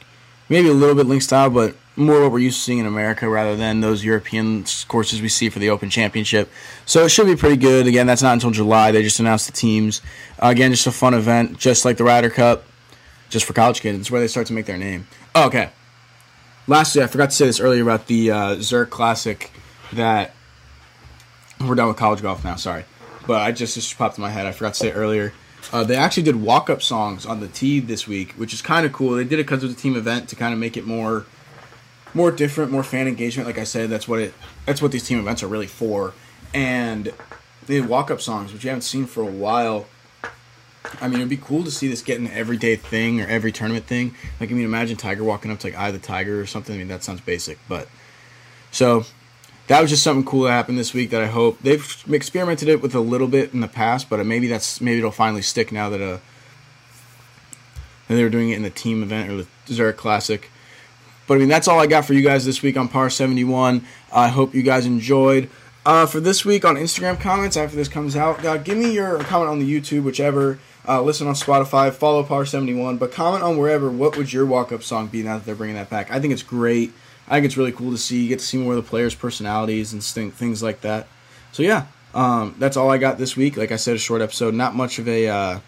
Maybe 0.48 0.68
a 0.68 0.72
little 0.72 0.94
bit 0.94 1.06
link 1.06 1.22
style, 1.22 1.50
but 1.50 1.76
more 1.96 2.22
what 2.22 2.32
we're 2.32 2.38
used 2.38 2.58
to 2.58 2.62
seeing 2.62 2.78
in 2.78 2.86
America 2.86 3.28
rather 3.28 3.54
than 3.56 3.80
those 3.80 4.04
European 4.04 4.64
courses 4.88 5.20
we 5.20 5.28
see 5.28 5.48
for 5.48 5.58
the 5.58 5.70
Open 5.70 5.90
Championship. 5.90 6.50
So 6.86 7.04
it 7.04 7.10
should 7.10 7.26
be 7.26 7.36
pretty 7.36 7.56
good. 7.56 7.86
Again, 7.86 8.06
that's 8.06 8.22
not 8.22 8.32
until 8.32 8.50
July. 8.50 8.92
They 8.92 9.02
just 9.02 9.20
announced 9.20 9.46
the 9.46 9.52
teams. 9.52 10.00
Uh, 10.42 10.48
again, 10.48 10.70
just 10.70 10.86
a 10.86 10.92
fun 10.92 11.14
event, 11.14 11.58
just 11.58 11.84
like 11.84 11.98
the 11.98 12.04
Ryder 12.04 12.30
Cup, 12.30 12.64
just 13.28 13.44
for 13.44 13.52
college 13.52 13.80
kids. 13.80 13.98
It's 13.98 14.10
where 14.10 14.20
they 14.20 14.28
start 14.28 14.46
to 14.46 14.52
make 14.52 14.66
their 14.66 14.78
name. 14.78 15.06
Oh, 15.34 15.46
okay. 15.46 15.70
Lastly, 16.66 17.02
I 17.02 17.08
forgot 17.08 17.30
to 17.30 17.36
say 17.36 17.46
this 17.46 17.60
earlier 17.60 17.82
about 17.82 18.06
the 18.06 18.30
uh, 18.30 18.54
Zurich 18.60 18.90
Classic 18.90 19.50
that 19.92 20.34
we're 21.60 21.74
done 21.74 21.88
with 21.88 21.96
college 21.96 22.22
golf 22.22 22.44
now. 22.44 22.56
Sorry, 22.56 22.84
but 23.26 23.40
I 23.40 23.52
just 23.52 23.74
just 23.74 23.98
popped 23.98 24.16
in 24.16 24.22
my 24.22 24.30
head. 24.30 24.46
I 24.46 24.52
forgot 24.52 24.74
to 24.74 24.80
say 24.80 24.92
earlier. 24.92 25.32
Uh, 25.72 25.84
they 25.84 25.96
actually 25.96 26.22
did 26.24 26.36
walk 26.36 26.70
up 26.70 26.82
songs 26.82 27.24
on 27.24 27.40
the 27.40 27.48
tee 27.48 27.80
this 27.80 28.06
week, 28.06 28.32
which 28.32 28.52
is 28.52 28.62
kind 28.62 28.84
of 28.86 28.92
cool. 28.92 29.12
They 29.12 29.24
did 29.24 29.34
it 29.38 29.44
because 29.44 29.62
it 29.62 29.66
was 29.66 29.76
a 29.76 29.78
team 29.78 29.96
event 29.96 30.28
to 30.30 30.36
kind 30.36 30.52
of 30.52 30.60
make 30.60 30.76
it 30.76 30.86
more 30.86 31.24
more 32.14 32.30
different, 32.30 32.70
more 32.70 32.82
fan 32.82 33.08
engagement. 33.08 33.46
Like 33.46 33.58
I 33.58 33.64
said, 33.64 33.90
that's 33.90 34.06
what 34.06 34.20
it. 34.20 34.34
That's 34.66 34.82
what 34.82 34.92
these 34.92 35.04
team 35.04 35.18
events 35.18 35.42
are 35.42 35.48
really 35.48 35.66
for. 35.66 36.14
And 36.54 37.12
the 37.66 37.80
walk 37.80 38.10
up 38.10 38.20
songs, 38.20 38.52
which 38.52 38.64
you 38.64 38.70
haven't 38.70 38.82
seen 38.82 39.06
for 39.06 39.22
a 39.22 39.30
while. 39.30 39.86
I 41.00 41.06
mean, 41.06 41.20
it'd 41.20 41.28
be 41.28 41.36
cool 41.36 41.62
to 41.64 41.70
see 41.70 41.88
this 41.88 42.02
get 42.02 42.18
an 42.18 42.26
everyday 42.26 42.76
thing 42.76 43.20
or 43.20 43.26
every 43.26 43.52
tournament 43.52 43.86
thing. 43.86 44.14
Like, 44.40 44.50
I 44.50 44.54
mean, 44.54 44.64
imagine 44.64 44.96
Tiger 44.96 45.22
walking 45.22 45.50
up 45.50 45.60
to 45.60 45.68
like 45.68 45.76
"I 45.76 45.90
the 45.90 45.98
Tiger" 45.98 46.40
or 46.40 46.46
something. 46.46 46.74
I 46.74 46.78
mean, 46.78 46.88
that 46.88 47.04
sounds 47.04 47.20
basic, 47.20 47.58
but 47.68 47.88
so 48.70 49.04
that 49.68 49.80
was 49.80 49.90
just 49.90 50.02
something 50.02 50.24
cool 50.24 50.42
that 50.42 50.50
happened 50.50 50.78
this 50.78 50.92
week 50.92 51.10
that 51.10 51.22
I 51.22 51.26
hope 51.26 51.60
they've 51.60 52.04
experimented 52.10 52.68
it 52.68 52.82
with 52.82 52.94
a 52.94 53.00
little 53.00 53.28
bit 53.28 53.54
in 53.54 53.60
the 53.60 53.68
past, 53.68 54.10
but 54.10 54.24
maybe 54.26 54.48
that's 54.48 54.80
maybe 54.80 54.98
it'll 54.98 55.12
finally 55.12 55.42
stick 55.42 55.70
now 55.70 55.88
that 55.88 56.00
uh 56.00 56.18
they 58.08 58.22
were 58.22 58.30
doing 58.30 58.50
it 58.50 58.56
in 58.56 58.62
the 58.62 58.70
team 58.70 59.02
event 59.02 59.30
or 59.30 59.36
the 59.36 59.46
Zurich 59.72 59.96
Classic. 59.96 60.50
But 61.26 61.34
I 61.34 61.38
mean, 61.38 61.48
that's 61.48 61.68
all 61.68 61.80
I 61.80 61.86
got 61.86 62.04
for 62.04 62.14
you 62.14 62.22
guys 62.22 62.44
this 62.44 62.62
week 62.62 62.76
on 62.76 62.88
Par 62.88 63.10
71. 63.10 63.84
I 64.12 64.28
hope 64.28 64.54
you 64.54 64.62
guys 64.62 64.86
enjoyed. 64.86 65.48
Uh, 65.84 66.06
for 66.06 66.20
this 66.20 66.44
week 66.44 66.64
on 66.64 66.76
Instagram 66.76 67.20
comments, 67.20 67.56
after 67.56 67.74
this 67.74 67.88
comes 67.88 68.14
out, 68.14 68.44
uh, 68.44 68.56
give 68.56 68.78
me 68.78 68.92
your 68.92 69.18
comment 69.24 69.50
on 69.50 69.58
the 69.58 69.80
YouTube, 69.80 70.04
whichever. 70.04 70.58
Uh, 70.86 71.00
listen 71.02 71.26
on 71.26 71.34
Spotify, 71.34 71.92
follow 71.92 72.22
Par 72.22 72.44
71, 72.44 72.98
but 72.98 73.12
comment 73.12 73.42
on 73.42 73.56
wherever. 73.56 73.90
What 73.90 74.16
would 74.16 74.32
your 74.32 74.46
walk 74.46 74.72
up 74.72 74.82
song 74.82 75.08
be 75.08 75.22
now 75.22 75.38
that 75.38 75.46
they're 75.46 75.54
bringing 75.54 75.76
that 75.76 75.90
back? 75.90 76.10
I 76.10 76.20
think 76.20 76.32
it's 76.32 76.42
great. 76.42 76.92
I 77.28 77.36
think 77.36 77.46
it's 77.46 77.56
really 77.56 77.72
cool 77.72 77.92
to 77.92 77.98
see. 77.98 78.22
You 78.22 78.28
get 78.28 78.40
to 78.40 78.44
see 78.44 78.58
more 78.58 78.74
of 78.74 78.84
the 78.84 78.88
players' 78.88 79.14
personalities 79.14 79.92
and 79.92 80.02
st- 80.02 80.34
things 80.34 80.62
like 80.62 80.80
that. 80.82 81.06
So 81.52 81.62
yeah, 81.62 81.86
um, 82.14 82.54
that's 82.58 82.76
all 82.76 82.90
I 82.90 82.98
got 82.98 83.18
this 83.18 83.36
week. 83.36 83.56
Like 83.56 83.72
I 83.72 83.76
said, 83.76 83.96
a 83.96 83.98
short 83.98 84.22
episode, 84.22 84.54
not 84.54 84.74
much 84.74 84.98
of 84.98 85.08
a, 85.08 85.28
uh, 85.28 85.60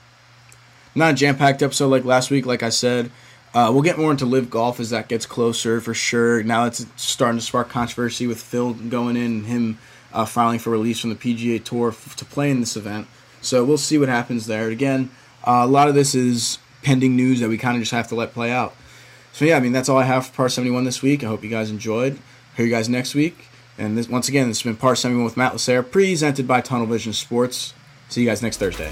not 0.95 1.13
a 1.13 1.15
jam 1.15 1.37
packed 1.37 1.63
episode 1.63 1.89
like 1.89 2.05
last 2.05 2.31
week. 2.31 2.45
Like 2.47 2.63
I 2.63 2.69
said, 2.71 3.11
uh, 3.55 3.71
we'll 3.73 3.83
get 3.83 3.97
more 3.97 4.11
into 4.11 4.27
LIV 4.27 4.51
Golf 4.51 4.81
as 4.81 4.91
that 4.91 5.09
gets 5.09 5.27
closer 5.27 5.81
for 5.81 5.95
sure. 5.95 6.43
Now 6.43 6.65
it's 6.65 6.85
starting 6.97 7.39
to 7.39 7.45
spark 7.45 7.69
controversy 7.69 8.27
with 8.27 8.43
Phil 8.43 8.75
going 8.75 9.17
in 9.17 9.23
and 9.23 9.47
him 9.47 9.79
uh, 10.13 10.25
filing 10.25 10.59
for 10.59 10.71
release 10.71 11.01
from 11.01 11.11
the 11.11 11.17
PGA 11.17 11.63
Tour 11.63 11.91
f- 11.91 12.17
to 12.17 12.25
play 12.25 12.51
in 12.51 12.61
this 12.61 12.77
event. 12.77 13.07
So 13.41 13.65
we'll 13.65 13.79
see 13.79 13.97
what 13.97 14.09
happens 14.09 14.47
there. 14.47 14.69
Again, 14.69 15.11
uh, 15.45 15.63
a 15.65 15.67
lot 15.67 15.89
of 15.89 15.95
this 15.95 16.15
is 16.15 16.59
pending 16.83 17.15
news 17.15 17.41
that 17.41 17.49
we 17.49 17.57
kind 17.57 17.77
of 17.77 17.83
just 17.83 17.93
have 17.93 18.09
to 18.09 18.15
let 18.15 18.33
play 18.33 18.51
out. 18.51 18.75
So 19.33 19.45
yeah, 19.45 19.57
I 19.57 19.61
mean 19.61 19.73
that's 19.73 19.89
all 19.89 19.99
I 19.99 20.05
have 20.05 20.27
for 20.27 20.33
Par 20.35 20.49
71 20.49 20.85
this 20.85 21.01
week. 21.03 21.23
I 21.23 21.29
hope 21.29 21.45
you 21.45 21.51
guys 21.51 21.71
enjoyed. 21.71 22.19
Hear 22.57 22.67
you 22.67 22.73
guys 22.73 22.89
next 22.89 23.15
week. 23.15 23.49
And 23.79 23.99
this, 23.99 24.09
once 24.09 24.29
again, 24.29 24.49
this 24.49 24.59
has 24.59 24.65
been 24.65 24.77
Par 24.77 24.97
71 24.97 25.25
with 25.25 25.37
Matt 25.37 25.53
Lacer, 25.53 25.89
presented 25.89 26.47
by 26.47 26.61
Tunnel 26.61 26.87
Vision 26.87 27.13
Sports. 27.13 27.75
See 28.09 28.23
you 28.23 28.29
guys 28.29 28.43
next 28.43 28.59
Thursday. 28.59 28.91